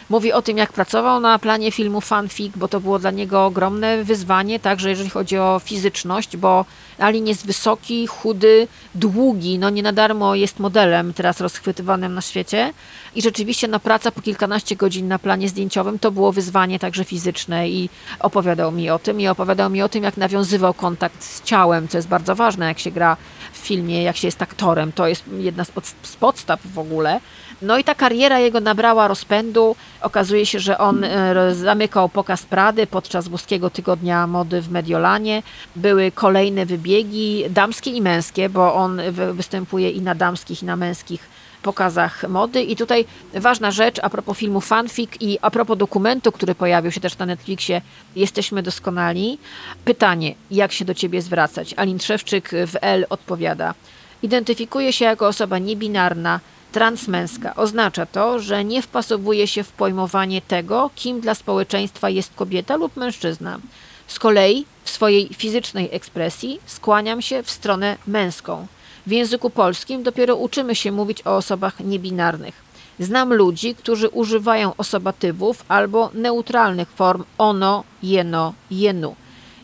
mówi 0.08 0.32
o 0.32 0.42
tym, 0.42 0.58
jak 0.58 0.72
pracował 0.72 1.20
na 1.20 1.38
planie 1.38 1.72
filmu 1.72 2.00
Fanfic, 2.00 2.56
bo 2.56 2.68
to 2.68 2.80
było 2.80 2.98
dla 2.98 3.10
niego 3.10 3.46
ogromne 3.46 4.04
wyzwanie, 4.04 4.60
także 4.60 4.90
jeżeli 4.90 5.10
chodzi 5.10 5.38
o 5.38 5.60
fizyczność, 5.64 6.36
bo 6.36 6.64
Alin 6.98 7.26
jest 7.26 7.46
wysoki, 7.46 8.06
chudy, 8.06 8.68
długi, 8.94 9.58
no 9.58 9.70
nie 9.70 9.82
na 9.82 9.92
darmo 9.92 10.34
jest 10.34 10.58
modelem 10.58 11.14
teraz 11.14 11.40
rozchwytywanym 11.40 12.14
na 12.14 12.20
świecie. 12.20 12.72
I 13.14 13.22
rzeczywiście 13.22 13.68
no, 13.68 13.80
praca 13.80 14.10
po 14.10 14.20
kilkanaście 14.20 14.76
godzin 14.76 15.08
na 15.08 15.18
planie 15.18 15.48
zdjęciowym 15.48 15.98
to 15.98 16.10
było 16.10 16.32
wyzwanie 16.32 16.78
także 16.78 17.04
fizyczne 17.04 17.68
i 17.68 17.90
opowiadał 18.20 18.72
mi 18.72 18.90
o 18.90 18.98
tym 18.98 19.20
i 19.20 19.28
opowiadał 19.28 19.70
mi 19.70 19.82
o 19.82 19.88
tym, 19.88 20.04
jak 20.04 20.16
nawiązywał 20.16 20.74
kontakt 20.74 21.24
z 21.24 21.42
ciałem, 21.42 21.88
co 21.88 21.98
jest 21.98 22.08
bardzo 22.08 22.34
ważne, 22.34 22.66
jak 22.66 22.78
się 22.78 22.90
gra 22.90 23.16
filmie, 23.64 24.02
jak 24.02 24.16
się 24.16 24.28
jest 24.28 24.42
aktorem, 24.42 24.92
to 24.92 25.06
jest 25.06 25.24
jedna 25.38 25.64
z, 25.64 25.70
pod, 25.70 25.86
z 26.02 26.16
podstaw 26.16 26.60
w 26.74 26.78
ogóle. 26.78 27.20
No 27.62 27.78
i 27.78 27.84
ta 27.84 27.94
kariera 27.94 28.38
jego 28.38 28.60
nabrała 28.60 29.08
rozpędu. 29.08 29.76
Okazuje 30.00 30.46
się, 30.46 30.60
że 30.60 30.78
on 30.78 31.04
e, 31.04 31.54
zamykał 31.54 32.08
pokaz 32.08 32.42
Prady 32.42 32.86
podczas 32.86 33.28
włoskiego 33.28 33.70
tygodnia 33.70 34.26
mody 34.26 34.60
w 34.62 34.70
Mediolanie. 34.70 35.42
Były 35.76 36.12
kolejne 36.12 36.66
wybiegi, 36.66 37.44
damskie 37.50 37.90
i 37.90 38.02
męskie, 38.02 38.48
bo 38.48 38.74
on 38.74 39.00
wy- 39.10 39.34
występuje 39.34 39.90
i 39.90 40.00
na 40.00 40.14
damskich, 40.14 40.62
i 40.62 40.66
na 40.66 40.76
męskich 40.76 41.28
pokazach 41.64 42.28
mody. 42.28 42.62
I 42.62 42.76
tutaj 42.76 43.04
ważna 43.34 43.70
rzecz 43.70 43.98
a 44.02 44.10
propos 44.10 44.38
filmu 44.38 44.60
Fanfic 44.60 45.10
i 45.20 45.38
a 45.42 45.50
propos 45.50 45.78
dokumentu, 45.78 46.32
który 46.32 46.54
pojawił 46.54 46.92
się 46.92 47.00
też 47.00 47.18
na 47.18 47.26
Netflixie, 47.26 47.82
Jesteśmy 48.16 48.62
doskonali. 48.62 49.38
Pytanie, 49.84 50.34
jak 50.50 50.72
się 50.72 50.84
do 50.84 50.94
ciebie 50.94 51.22
zwracać? 51.22 51.74
Alin 51.76 51.98
Trzewczyk 51.98 52.50
w 52.50 52.76
L 52.80 53.06
odpowiada. 53.10 53.74
Identyfikuje 54.22 54.92
się 54.92 55.04
jako 55.04 55.26
osoba 55.26 55.58
niebinarna, 55.58 56.40
transmęska. 56.72 57.54
Oznacza 57.56 58.06
to, 58.06 58.38
że 58.38 58.64
nie 58.64 58.82
wpasowuje 58.82 59.46
się 59.46 59.62
w 59.64 59.72
pojmowanie 59.72 60.42
tego, 60.42 60.90
kim 60.94 61.20
dla 61.20 61.34
społeczeństwa 61.34 62.10
jest 62.10 62.34
kobieta 62.34 62.76
lub 62.76 62.96
mężczyzna. 62.96 63.58
Z 64.06 64.18
kolei 64.18 64.66
w 64.84 64.90
swojej 64.90 65.28
fizycznej 65.34 65.88
ekspresji 65.92 66.60
skłaniam 66.66 67.22
się 67.22 67.42
w 67.42 67.50
stronę 67.50 67.96
męską. 68.06 68.66
W 69.06 69.10
języku 69.10 69.50
polskim 69.50 70.02
dopiero 70.02 70.36
uczymy 70.36 70.74
się 70.74 70.92
mówić 70.92 71.26
o 71.26 71.36
osobach 71.36 71.80
niebinarnych. 71.80 72.64
Znam 72.98 73.34
ludzi, 73.34 73.74
którzy 73.74 74.08
używają 74.08 74.72
osobatywów 74.76 75.64
albo 75.68 76.10
neutralnych 76.14 76.88
form 76.88 77.24
ono, 77.38 77.84
jeno, 78.02 78.54
jenu. 78.70 79.16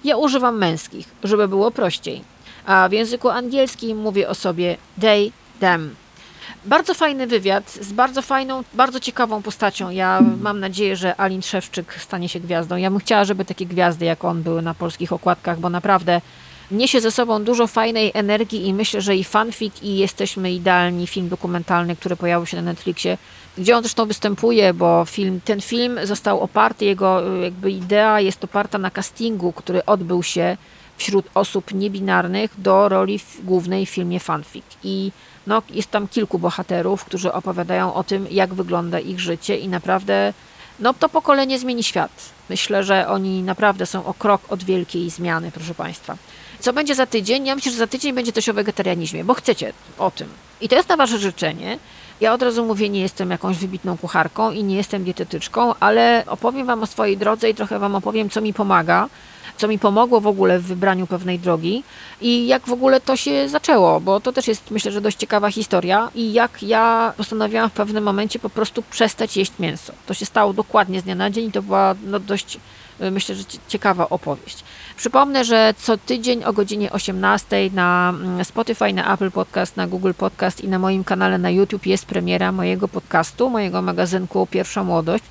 Ja 0.04 0.16
używam 0.16 0.58
męskich, 0.58 1.08
żeby 1.24 1.48
było 1.48 1.70
prościej. 1.70 2.24
A 2.66 2.88
w 2.88 2.92
języku 2.92 3.28
angielskim 3.28 3.98
mówię 3.98 4.28
o 4.28 4.34
sobie 4.34 4.76
they, 5.00 5.30
them. 5.60 5.94
Bardzo 6.64 6.94
fajny 6.94 7.26
wywiad 7.26 7.70
z 7.70 7.92
bardzo 7.92 8.22
fajną, 8.22 8.64
bardzo 8.74 9.00
ciekawą 9.00 9.42
postacią. 9.42 9.90
Ja 9.90 10.20
mam 10.40 10.60
nadzieję, 10.60 10.96
że 10.96 11.20
Alin 11.20 11.42
Szewczyk 11.42 11.94
stanie 11.94 12.28
się 12.28 12.40
gwiazdą. 12.40 12.76
Ja 12.76 12.90
bym 12.90 13.00
chciała, 13.00 13.24
żeby 13.24 13.44
takie 13.44 13.66
gwiazdy 13.66 14.04
jak 14.04 14.24
on 14.24 14.42
były 14.42 14.62
na 14.62 14.74
polskich 14.74 15.12
okładkach, 15.12 15.60
bo 15.60 15.70
naprawdę 15.70 16.20
niesie 16.70 17.00
ze 17.00 17.10
sobą 17.10 17.44
dużo 17.44 17.66
fajnej 17.66 18.10
energii 18.14 18.66
i 18.66 18.74
myślę, 18.74 19.00
że 19.00 19.16
i 19.16 19.24
fanfic 19.24 19.82
i 19.82 19.96
Jesteśmy 19.96 20.52
Idealni, 20.52 21.06
film 21.06 21.28
dokumentalny, 21.28 21.96
który 21.96 22.16
pojawił 22.16 22.46
się 22.46 22.56
na 22.56 22.62
Netflixie, 22.62 23.18
gdzie 23.58 23.76
on 23.76 23.82
zresztą 23.82 24.06
występuje, 24.06 24.74
bo 24.74 25.04
film, 25.04 25.40
ten 25.44 25.60
film 25.60 25.98
został 26.04 26.40
oparty, 26.40 26.84
jego 26.84 27.36
y, 27.36 27.40
jakby 27.40 27.70
idea 27.70 28.20
jest 28.20 28.44
oparta 28.44 28.78
na 28.78 28.90
castingu, 28.90 29.52
który 29.52 29.84
odbył 29.84 30.22
się 30.22 30.56
wśród 30.96 31.26
osób 31.34 31.74
niebinarnych 31.74 32.50
do 32.58 32.88
roli 32.88 33.20
głównej 33.42 33.86
w 33.86 33.90
filmie 33.90 34.20
Fanfic. 34.20 34.64
I 34.84 35.12
no, 35.46 35.62
jest 35.70 35.90
tam 35.90 36.08
kilku 36.08 36.38
bohaterów, 36.38 37.04
którzy 37.04 37.32
opowiadają 37.32 37.94
o 37.94 38.04
tym, 38.04 38.26
jak 38.30 38.54
wygląda 38.54 39.00
ich 39.00 39.20
życie 39.20 39.56
i 39.56 39.68
naprawdę 39.68 40.32
no, 40.80 40.94
to 40.94 41.08
pokolenie 41.08 41.58
zmieni 41.58 41.82
świat. 41.82 42.10
Myślę, 42.50 42.84
że 42.84 43.08
oni 43.08 43.42
naprawdę 43.42 43.86
są 43.86 44.04
o 44.04 44.14
krok 44.14 44.42
od 44.48 44.64
wielkiej 44.64 45.10
zmiany, 45.10 45.50
proszę 45.50 45.74
Państwa. 45.74 46.16
Co 46.60 46.72
będzie 46.72 46.94
za 46.94 47.06
tydzień? 47.06 47.46
Ja 47.46 47.54
myślę, 47.54 47.72
że 47.72 47.78
za 47.78 47.86
tydzień 47.86 48.12
będzie 48.12 48.32
coś 48.32 48.48
o 48.48 48.54
wegetarianizmie, 48.54 49.24
bo 49.24 49.34
chcecie 49.34 49.72
o 49.98 50.10
tym. 50.10 50.28
I 50.60 50.68
to 50.68 50.76
jest 50.76 50.88
na 50.88 50.96
Wasze 50.96 51.18
życzenie. 51.18 51.78
Ja 52.20 52.34
od 52.34 52.42
razu 52.42 52.64
mówię, 52.66 52.88
nie 52.88 53.00
jestem 53.00 53.30
jakąś 53.30 53.56
wybitną 53.56 53.98
kucharką 53.98 54.50
i 54.50 54.64
nie 54.64 54.76
jestem 54.76 55.04
dietetyczką, 55.04 55.74
ale 55.80 56.24
opowiem 56.26 56.66
Wam 56.66 56.82
o 56.82 56.86
swojej 56.86 57.16
drodze 57.16 57.50
i 57.50 57.54
trochę 57.54 57.78
Wam 57.78 57.94
opowiem, 57.94 58.30
co 58.30 58.40
mi 58.40 58.54
pomaga, 58.54 59.08
co 59.56 59.68
mi 59.68 59.78
pomogło 59.78 60.20
w 60.20 60.26
ogóle 60.26 60.58
w 60.58 60.62
wybraniu 60.66 61.06
pewnej 61.06 61.38
drogi 61.38 61.82
i 62.20 62.46
jak 62.46 62.66
w 62.66 62.72
ogóle 62.72 63.00
to 63.00 63.16
się 63.16 63.48
zaczęło, 63.48 64.00
bo 64.00 64.20
to 64.20 64.32
też 64.32 64.48
jest 64.48 64.70
myślę, 64.70 64.92
że 64.92 65.00
dość 65.00 65.16
ciekawa 65.16 65.50
historia 65.50 66.10
i 66.14 66.32
jak 66.32 66.62
ja 66.62 67.12
postanowiłam 67.16 67.70
w 67.70 67.72
pewnym 67.72 68.04
momencie 68.04 68.38
po 68.38 68.50
prostu 68.50 68.82
przestać 68.82 69.36
jeść 69.36 69.52
mięso. 69.58 69.92
To 70.06 70.14
się 70.14 70.26
stało 70.26 70.52
dokładnie 70.52 71.00
z 71.00 71.02
dnia 71.02 71.14
na 71.14 71.30
dzień 71.30 71.48
i 71.48 71.52
to 71.52 71.62
była 71.62 71.94
no, 72.06 72.18
dość 72.20 72.58
y, 73.00 73.10
myślę, 73.10 73.34
że 73.34 73.44
cie- 73.44 73.58
ciekawa 73.68 74.08
opowieść. 74.08 74.64
Przypomnę, 75.00 75.44
że 75.44 75.74
co 75.78 75.98
tydzień 75.98 76.44
o 76.44 76.52
godzinie 76.52 76.92
18 76.92 77.70
na 77.72 78.14
mm, 78.16 78.44
Spotify, 78.44 78.92
na 78.92 79.14
Apple 79.14 79.30
Podcast, 79.30 79.76
na 79.76 79.86
Google 79.86 80.12
Podcast 80.18 80.60
i 80.60 80.68
na 80.68 80.78
moim 80.78 81.04
kanale 81.04 81.38
na 81.38 81.50
YouTube 81.50 81.86
jest 81.86 82.06
premiera 82.06 82.52
mojego 82.52 82.88
podcastu, 82.88 83.50
mojego 83.50 83.82
magazynku 83.82 84.46
Pierwsza 84.46 84.84
Młodość. 84.84 85.24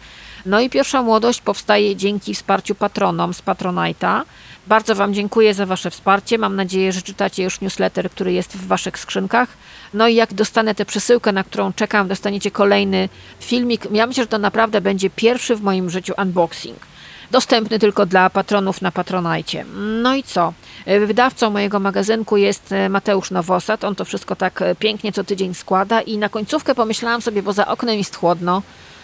No 0.46 0.60
i 0.60 0.70
Pierwsza 0.70 1.04
Młodość 1.04 1.42
powstaje 1.42 1.96
dzięki 1.96 2.34
wsparciu 2.34 2.76
patronom 2.76 3.34
z 3.34 3.42
Patronite'a. 3.42 4.22
Bardzo 4.68 4.96
Wam 4.96 5.14
dziękuję 5.14 5.54
za 5.54 5.66
Wasze 5.66 5.92
wsparcie. 5.92 6.38
Mam 6.38 6.56
nadzieję, 6.56 6.92
że 6.92 7.02
czytacie 7.02 7.44
już 7.44 7.62
newsletter, 7.62 8.10
który 8.10 8.34
jest 8.34 8.58
w 8.58 8.68
Waszych 8.68 9.00
skrzynkach. 9.00 9.50
No 9.94 10.08
i 10.08 10.16
jak 10.16 10.34
dostanę 10.34 10.76
tę 10.76 10.86
przesyłkę, 10.86 11.32
na 11.32 11.44
którą 11.44 11.74
czekam, 11.74 12.08
dostaniecie 12.08 12.52
kolejny 12.52 13.10
filmik. 13.40 13.88
Ja 13.92 14.08
myślę, 14.08 14.24
że 14.24 14.28
to 14.28 14.38
naprawdę 14.38 14.82
będzie 14.82 15.10
pierwszy 15.10 15.56
w 15.56 15.62
moim 15.62 15.90
życiu 15.90 16.14
unboxing. 16.18 16.90
Dostępny 17.32 17.80
tylko 17.80 18.06
dla 18.06 18.30
patronów 18.30 18.82
na 18.82 18.92
Patronajcie. 18.92 19.66
No 20.02 20.16
i 20.16 20.24
co? 20.24 20.54
E, 20.86 21.00
Wydawcą 21.00 21.50
mojego 21.50 21.80
magazynku 21.80 22.38
jest 22.38 22.72
e, 22.72 22.90
Mateusz 22.90 23.32
Nowosad. 23.32 23.84
On 23.84 23.96
to 23.96 24.06
wszystko 24.06 24.36
tak 24.36 24.62
e, 24.62 24.76
pięknie 24.76 25.12
co 25.12 25.24
tydzień 25.24 25.54
składa 25.54 26.02
i 26.02 26.18
na 26.18 26.30
końcówkę 26.30 26.76
pomyślałam 26.76 27.22
sobie, 27.22 27.44
bo 27.44 27.54
za 27.54 27.68
oknem 27.68 27.98
jest 27.98 28.16
chłodno, 28.16 28.62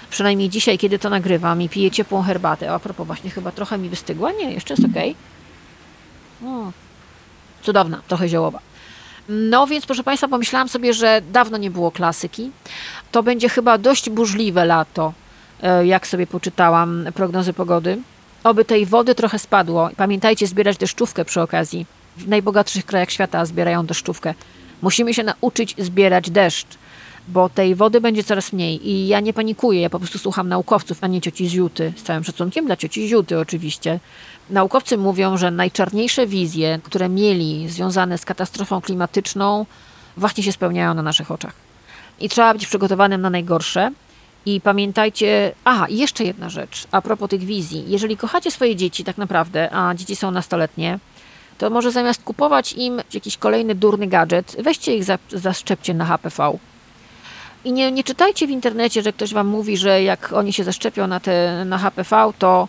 przynajmniej 0.09 0.49
dzisiaj, 0.49 0.78
kiedy 0.78 0.99
to 0.99 1.09
nagrywam 1.09 1.61
i 1.61 1.69
piję 1.69 1.91
ciepłą 1.91 2.21
herbatę. 2.21 2.71
A 2.71 2.80
propos, 2.80 3.07
właśnie 3.07 3.30
chyba 3.30 3.51
trochę 3.51 3.78
mi 3.78 3.89
wystygła. 3.89 4.32
Nie, 4.32 4.53
jeszcze 4.53 4.73
jest 4.73 4.86
okej. 4.86 5.15
Mm. 6.41 6.71
Cudowna, 7.61 8.01
trochę 8.07 8.30
ziołowa. 8.30 8.59
No 9.30 9.67
więc, 9.67 9.86
proszę 9.86 10.03
Państwa, 10.03 10.28
pomyślałam 10.28 10.69
sobie, 10.69 10.93
że 10.93 11.21
dawno 11.32 11.57
nie 11.57 11.71
było 11.71 11.91
klasyki. 11.91 12.51
To 13.11 13.23
będzie 13.23 13.49
chyba 13.49 13.78
dość 13.78 14.09
burzliwe 14.09 14.65
lato, 14.65 15.13
jak 15.84 16.07
sobie 16.07 16.28
poczytałam 16.28 17.05
prognozy 17.13 17.53
pogody. 17.53 17.97
Oby 18.45 18.65
tej 18.65 18.85
wody 18.85 19.15
trochę 19.15 19.39
spadło. 19.39 19.89
Pamiętajcie 19.97 20.47
zbierać 20.47 20.77
deszczówkę 20.77 21.25
przy 21.25 21.41
okazji. 21.41 21.85
W 22.17 22.27
najbogatszych 22.27 22.85
krajach 22.85 23.11
świata 23.11 23.45
zbierają 23.45 23.85
deszczówkę. 23.85 24.33
Musimy 24.81 25.13
się 25.13 25.23
nauczyć 25.23 25.75
zbierać 25.77 26.29
deszcz, 26.29 26.67
bo 27.27 27.49
tej 27.49 27.75
wody 27.75 28.01
będzie 28.01 28.23
coraz 28.23 28.53
mniej. 28.53 28.89
I 28.89 29.07
ja 29.07 29.19
nie 29.19 29.33
panikuję, 29.33 29.81
ja 29.81 29.89
po 29.89 29.99
prostu 29.99 30.19
słucham 30.19 30.49
naukowców, 30.49 30.97
a 31.01 31.07
nie 31.07 31.21
cioci 31.21 31.47
z 31.47 31.53
Juty. 31.53 31.93
Z 31.95 32.03
całym 32.03 32.23
szacunkiem 32.23 32.65
dla 32.65 32.77
cioci 32.77 33.07
z 33.07 33.11
Juty 33.11 33.39
oczywiście. 33.39 33.99
Naukowcy 34.49 34.97
mówią, 34.97 35.37
że 35.37 35.51
najczarniejsze 35.51 36.27
wizje, 36.27 36.79
które 36.83 37.09
mieli 37.09 37.69
związane 37.69 38.17
z 38.17 38.25
katastrofą 38.25 38.81
klimatyczną, 38.81 39.65
właśnie 40.17 40.43
się 40.43 40.51
spełniają 40.51 40.93
na 40.93 41.01
naszych 41.01 41.31
oczach. 41.31 41.53
I 42.19 42.29
trzeba 42.29 42.53
być 42.53 42.67
przygotowanym 42.67 43.21
na 43.21 43.29
najgorsze. 43.29 43.91
I 44.45 44.61
pamiętajcie, 44.61 45.51
aha, 45.63 45.85
jeszcze 45.89 46.23
jedna 46.23 46.49
rzecz 46.49 46.87
a 46.91 47.01
propos 47.01 47.29
tych 47.29 47.43
wizji. 47.43 47.83
Jeżeli 47.87 48.17
kochacie 48.17 48.51
swoje 48.51 48.75
dzieci 48.75 49.03
tak 49.03 49.17
naprawdę, 49.17 49.69
a 49.71 49.95
dzieci 49.95 50.15
są 50.15 50.31
nastoletnie, 50.31 50.99
to 51.57 51.69
może 51.69 51.91
zamiast 51.91 52.23
kupować 52.23 52.73
im 52.73 53.01
jakiś 53.13 53.37
kolejny 53.37 53.75
durny 53.75 54.07
gadżet, 54.07 54.55
weźcie 54.59 54.95
ich, 54.95 55.03
za, 55.03 55.17
zaszczepcie 55.31 55.93
na 55.93 56.05
HPV. 56.05 56.57
I 57.65 57.71
nie, 57.71 57.91
nie 57.91 58.03
czytajcie 58.03 58.47
w 58.47 58.49
internecie, 58.49 59.01
że 59.01 59.13
ktoś 59.13 59.33
wam 59.33 59.47
mówi, 59.47 59.77
że 59.77 60.03
jak 60.03 60.33
oni 60.33 60.53
się 60.53 60.63
zaszczepią 60.63 61.07
na, 61.07 61.19
te, 61.19 61.65
na 61.65 61.77
HPV, 61.77 62.31
to 62.39 62.67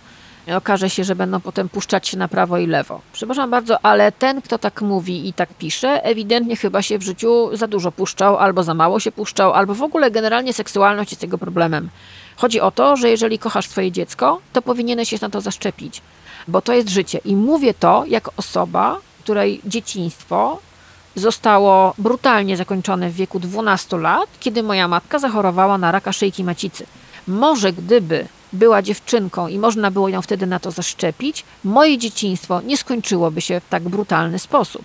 okaże 0.54 0.90
się, 0.90 1.04
że 1.04 1.16
będą 1.16 1.40
potem 1.40 1.68
puszczać 1.68 2.08
się 2.08 2.18
na 2.18 2.28
prawo 2.28 2.58
i 2.58 2.66
lewo. 2.66 3.00
Przepraszam 3.12 3.50
bardzo, 3.50 3.84
ale 3.84 4.12
ten, 4.12 4.42
kto 4.42 4.58
tak 4.58 4.82
mówi 4.82 5.28
i 5.28 5.32
tak 5.32 5.54
pisze, 5.54 6.04
ewidentnie 6.04 6.56
chyba 6.56 6.82
się 6.82 6.98
w 6.98 7.02
życiu 7.02 7.56
za 7.56 7.66
dużo 7.66 7.92
puszczał, 7.92 8.36
albo 8.36 8.62
za 8.62 8.74
mało 8.74 9.00
się 9.00 9.12
puszczał, 9.12 9.52
albo 9.52 9.74
w 9.74 9.82
ogóle 9.82 10.10
generalnie 10.10 10.52
seksualność 10.52 11.10
jest 11.10 11.22
jego 11.22 11.38
problemem. 11.38 11.88
Chodzi 12.36 12.60
o 12.60 12.70
to, 12.70 12.96
że 12.96 13.10
jeżeli 13.10 13.38
kochasz 13.38 13.68
swoje 13.68 13.92
dziecko, 13.92 14.40
to 14.52 14.62
powinieneś 14.62 15.08
się 15.08 15.18
na 15.20 15.30
to 15.30 15.40
zaszczepić, 15.40 16.02
bo 16.48 16.62
to 16.62 16.72
jest 16.72 16.88
życie. 16.88 17.20
I 17.24 17.36
mówię 17.36 17.74
to 17.74 18.04
jako 18.08 18.32
osoba, 18.36 18.96
której 19.22 19.60
dzieciństwo 19.64 20.58
zostało 21.16 21.94
brutalnie 21.98 22.56
zakończone 22.56 23.10
w 23.10 23.14
wieku 23.14 23.40
12 23.40 23.96
lat, 23.96 24.28
kiedy 24.40 24.62
moja 24.62 24.88
matka 24.88 25.18
zachorowała 25.18 25.78
na 25.78 25.92
raka 25.92 26.12
szyjki 26.12 26.44
macicy. 26.44 26.86
Może 27.28 27.72
gdyby 27.72 28.26
była 28.56 28.82
dziewczynką 28.82 29.48
i 29.48 29.58
można 29.58 29.90
było 29.90 30.08
ją 30.08 30.22
wtedy 30.22 30.46
na 30.46 30.58
to 30.58 30.70
zaszczepić, 30.70 31.44
moje 31.64 31.98
dzieciństwo 31.98 32.60
nie 32.60 32.76
skończyłoby 32.76 33.40
się 33.40 33.60
w 33.60 33.68
tak 33.68 33.82
brutalny 33.82 34.38
sposób. 34.38 34.82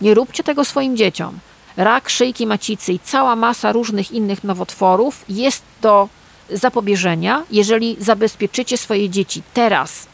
Nie 0.00 0.14
róbcie 0.14 0.42
tego 0.42 0.64
swoim 0.64 0.96
dzieciom. 0.96 1.38
Rak 1.76 2.10
szyjki 2.10 2.46
macicy 2.46 2.92
i 2.92 2.98
cała 2.98 3.36
masa 3.36 3.72
różnych 3.72 4.12
innych 4.12 4.44
nowotworów 4.44 5.24
jest 5.28 5.62
do 5.82 6.08
zapobieżenia, 6.50 7.42
jeżeli 7.50 7.96
zabezpieczycie 8.00 8.78
swoje 8.78 9.10
dzieci 9.10 9.42
teraz. 9.54 10.06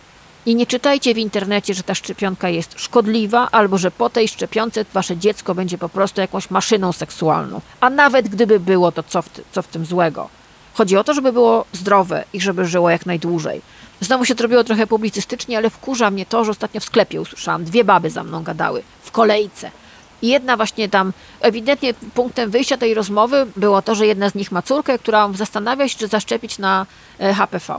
I 0.47 0.55
nie 0.55 0.67
czytajcie 0.67 1.15
w 1.15 1.19
internecie, 1.19 1.75
że 1.75 1.83
ta 1.83 1.95
szczepionka 1.95 2.49
jest 2.49 2.81
szkodliwa, 2.81 3.49
albo 3.51 3.79
że 3.79 3.91
po 3.91 4.11
tej 4.11 4.29
szczepionce 4.29 4.85
wasze 4.95 5.17
dziecko 5.17 5.55
będzie 5.55 5.79
po 5.79 5.89
prostu 5.89 6.21
jakąś 6.21 6.51
maszyną 6.51 6.93
seksualną. 6.93 7.61
A 7.81 7.91
nawet 7.91 8.29
gdyby 8.29 8.61
było, 8.61 8.93
to 8.93 9.03
co 9.03 9.23
w, 9.23 9.29
co 9.53 9.63
w 9.63 9.69
tym 9.69 9.87
złego? 9.87 10.29
Chodzi 10.77 10.97
o 10.97 11.05
to, 11.05 11.15
żeby 11.15 11.33
było 11.33 11.65
zdrowe 11.73 12.25
i 12.33 12.41
żeby 12.41 12.67
żyło 12.67 12.91
jak 12.91 13.07
najdłużej. 13.07 13.63
Znowu 14.01 14.25
się 14.25 14.35
zrobiło 14.35 14.65
trochę 14.65 14.87
publicystycznie, 14.87 15.59
ale 15.59 15.71
wkurza 15.71 16.11
mnie 16.11 16.27
to, 16.27 16.45
że 16.45 16.51
ostatnio 16.51 16.81
w 16.81 16.85
sklepie 16.85 17.21
usłyszałam, 17.21 17.65
dwie 17.65 17.85
baby 17.85 18.11
za 18.11 18.25
mną 18.25 18.43
gadały, 18.43 18.83
w 19.03 19.11
kolejce. 19.11 19.71
I 20.23 20.29
jedna 20.29 20.57
właśnie 20.57 20.89
tam, 20.89 21.13
ewidentnie 21.41 21.95
punktem 21.95 22.51
wyjścia 22.51 22.77
tej 22.77 22.95
rozmowy 22.95 23.47
było 23.57 23.83
to, 23.83 23.95
że 23.95 24.07
jedna 24.07 24.31
z 24.31 24.35
nich 24.35 24.53
ma 24.53 24.63
córkę, 24.63 24.99
która 24.99 25.31
zastanawia 25.35 25.89
się, 25.89 25.99
czy 25.99 26.09
zaszczepić 26.09 26.59
na 26.59 26.87
e, 27.21 27.35
HPV. 27.35 27.75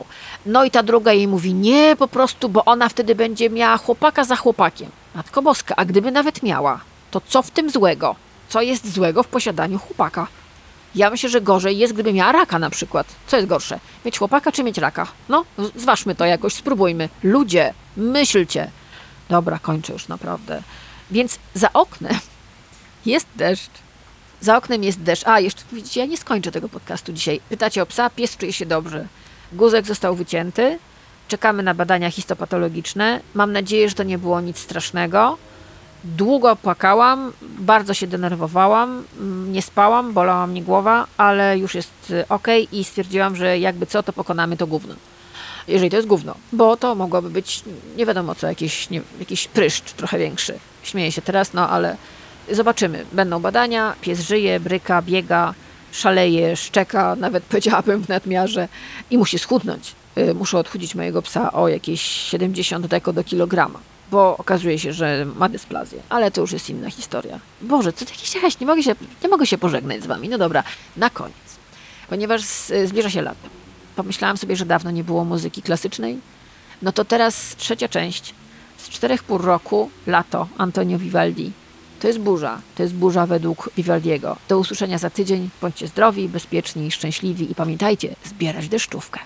No 0.45 0.63
i 0.63 0.71
ta 0.71 0.83
druga 0.83 1.13
jej 1.13 1.27
mówi, 1.27 1.53
nie 1.53 1.95
po 1.95 2.07
prostu, 2.07 2.49
bo 2.49 2.65
ona 2.65 2.89
wtedy 2.89 3.15
będzie 3.15 3.49
miała 3.49 3.77
chłopaka 3.77 4.23
za 4.23 4.35
chłopakiem. 4.35 4.89
Matko 5.15 5.41
Boska, 5.41 5.75
a 5.75 5.85
gdyby 5.85 6.11
nawet 6.11 6.43
miała, 6.43 6.79
to 7.11 7.21
co 7.27 7.41
w 7.41 7.51
tym 7.51 7.69
złego? 7.69 8.15
Co 8.49 8.61
jest 8.61 8.93
złego 8.93 9.23
w 9.23 9.27
posiadaniu 9.27 9.79
chłopaka? 9.79 10.27
Ja 10.95 11.09
myślę, 11.09 11.29
że 11.29 11.41
gorzej 11.41 11.77
jest, 11.77 11.93
gdyby 11.93 12.13
miała 12.13 12.31
raka 12.31 12.59
na 12.59 12.69
przykład. 12.69 13.07
Co 13.27 13.35
jest 13.37 13.49
gorsze? 13.49 13.79
Mieć 14.05 14.17
chłopaka 14.17 14.51
czy 14.51 14.63
mieć 14.63 14.77
raka? 14.77 15.07
No, 15.29 15.45
zważmy 15.75 16.15
to 16.15 16.25
jakoś, 16.25 16.53
spróbujmy. 16.53 17.09
Ludzie, 17.23 17.73
myślcie. 17.97 18.71
Dobra, 19.29 19.59
kończę 19.59 19.93
już 19.93 20.07
naprawdę. 20.07 20.61
Więc 21.11 21.39
za 21.53 21.73
oknem 21.73 22.17
jest 23.05 23.27
deszcz. 23.35 23.71
Za 24.41 24.57
oknem 24.57 24.83
jest 24.83 25.01
deszcz. 25.01 25.27
A, 25.27 25.39
jeszcze 25.39 25.61
widzicie, 25.71 25.99
ja 25.99 26.05
nie 26.05 26.17
skończę 26.17 26.51
tego 26.51 26.69
podcastu 26.69 27.13
dzisiaj. 27.13 27.41
Pytacie 27.49 27.81
o 27.81 27.85
psa, 27.85 28.09
pies 28.09 28.37
czuje 28.37 28.53
się 28.53 28.65
dobrze. 28.65 29.07
Guzek 29.53 29.85
został 29.85 30.15
wycięty. 30.15 30.79
Czekamy 31.27 31.63
na 31.63 31.73
badania 31.73 32.11
histopatologiczne. 32.11 33.21
Mam 33.33 33.51
nadzieję, 33.51 33.89
że 33.89 33.95
to 33.95 34.03
nie 34.03 34.17
było 34.17 34.41
nic 34.41 34.57
strasznego. 34.57 35.37
Długo 36.15 36.55
płakałam, 36.55 37.31
bardzo 37.41 37.93
się 37.93 38.07
denerwowałam, 38.07 39.03
mm, 39.19 39.53
nie 39.53 39.61
spałam, 39.61 40.13
bolała 40.13 40.47
mnie 40.47 40.63
głowa, 40.63 41.07
ale 41.17 41.57
już 41.57 41.75
jest 41.75 42.13
ok 42.29 42.47
i 42.71 42.83
stwierdziłam, 42.83 43.35
że 43.35 43.59
jakby 43.59 43.85
co, 43.85 44.03
to 44.03 44.13
pokonamy 44.13 44.57
to 44.57 44.67
gówno. 44.67 44.95
Jeżeli 45.67 45.89
to 45.89 45.95
jest 45.95 46.07
gówno, 46.07 46.35
bo 46.53 46.77
to 46.77 46.95
mogłoby 46.95 47.29
być 47.29 47.63
nie 47.97 48.05
wiadomo 48.05 48.35
co, 48.35 48.47
jakiś, 48.47 48.89
nie, 48.89 49.01
jakiś 49.19 49.47
pryszcz 49.47 49.91
trochę 49.91 50.19
większy. 50.19 50.59
Śmieję 50.83 51.11
się 51.11 51.21
teraz, 51.21 51.53
no 51.53 51.69
ale 51.69 51.97
zobaczymy. 52.51 53.05
Będą 53.11 53.39
badania, 53.39 53.93
pies 54.01 54.19
żyje, 54.19 54.59
bryka, 54.59 55.01
biega, 55.01 55.53
szaleje, 55.91 56.55
szczeka, 56.55 57.15
nawet 57.15 57.43
powiedziałabym 57.49 58.03
w 58.03 58.09
nadmiarze 58.09 58.67
i 59.11 59.17
musi 59.17 59.39
schudnąć. 59.39 59.95
Y, 60.17 60.33
Muszę 60.33 60.57
odchudzić 60.57 60.95
mojego 60.95 61.21
psa 61.21 61.53
o 61.53 61.67
jakieś 61.67 62.01
70 62.01 62.87
deko 62.87 63.13
do 63.13 63.23
kilograma 63.23 63.79
bo 64.11 64.37
okazuje 64.37 64.79
się, 64.79 64.93
że 64.93 65.25
ma 65.35 65.49
dysplazję, 65.49 66.01
ale 66.09 66.31
to 66.31 66.41
już 66.41 66.51
jest 66.51 66.69
inna 66.69 66.89
historia. 66.89 67.39
Boże, 67.61 67.93
co 67.93 68.05
jakiś 68.05 68.35
jakaś, 68.35 68.59
nie 68.59 68.67
mogę 68.67 68.83
się, 68.83 68.95
nie 69.23 69.29
mogę 69.29 69.45
się 69.45 69.57
pożegnać 69.57 70.03
z 70.03 70.07
wami. 70.07 70.29
No 70.29 70.37
dobra, 70.37 70.63
na 70.97 71.09
koniec. 71.09 71.35
Ponieważ 72.09 72.41
zbliża 72.85 73.09
się 73.09 73.21
lato. 73.21 73.49
Pomyślałam 73.95 74.37
sobie, 74.37 74.55
że 74.55 74.65
dawno 74.65 74.91
nie 74.91 75.03
było 75.03 75.25
muzyki 75.25 75.61
klasycznej. 75.61 76.19
No 76.81 76.91
to 76.91 77.05
teraz 77.05 77.55
trzecia 77.55 77.89
część 77.89 78.33
z 78.77 78.89
czterech 78.89 79.23
pół 79.23 79.37
roku, 79.37 79.89
lato, 80.07 80.47
Antonio 80.57 80.99
Vivaldi. 80.99 81.51
To 81.99 82.07
jest 82.07 82.19
burza, 82.19 82.61
to 82.75 82.83
jest 82.83 82.95
burza 82.95 83.25
według 83.25 83.69
Vivaldiego. 83.77 84.37
Do 84.49 84.59
usłyszenia 84.59 84.97
za 84.97 85.09
tydzień. 85.09 85.49
Bądźcie 85.61 85.87
zdrowi, 85.87 86.29
bezpieczni, 86.29 86.91
szczęśliwi 86.91 87.51
i 87.51 87.55
pamiętajcie, 87.55 88.15
zbierać 88.23 88.67
deszczówkę. 88.67 89.19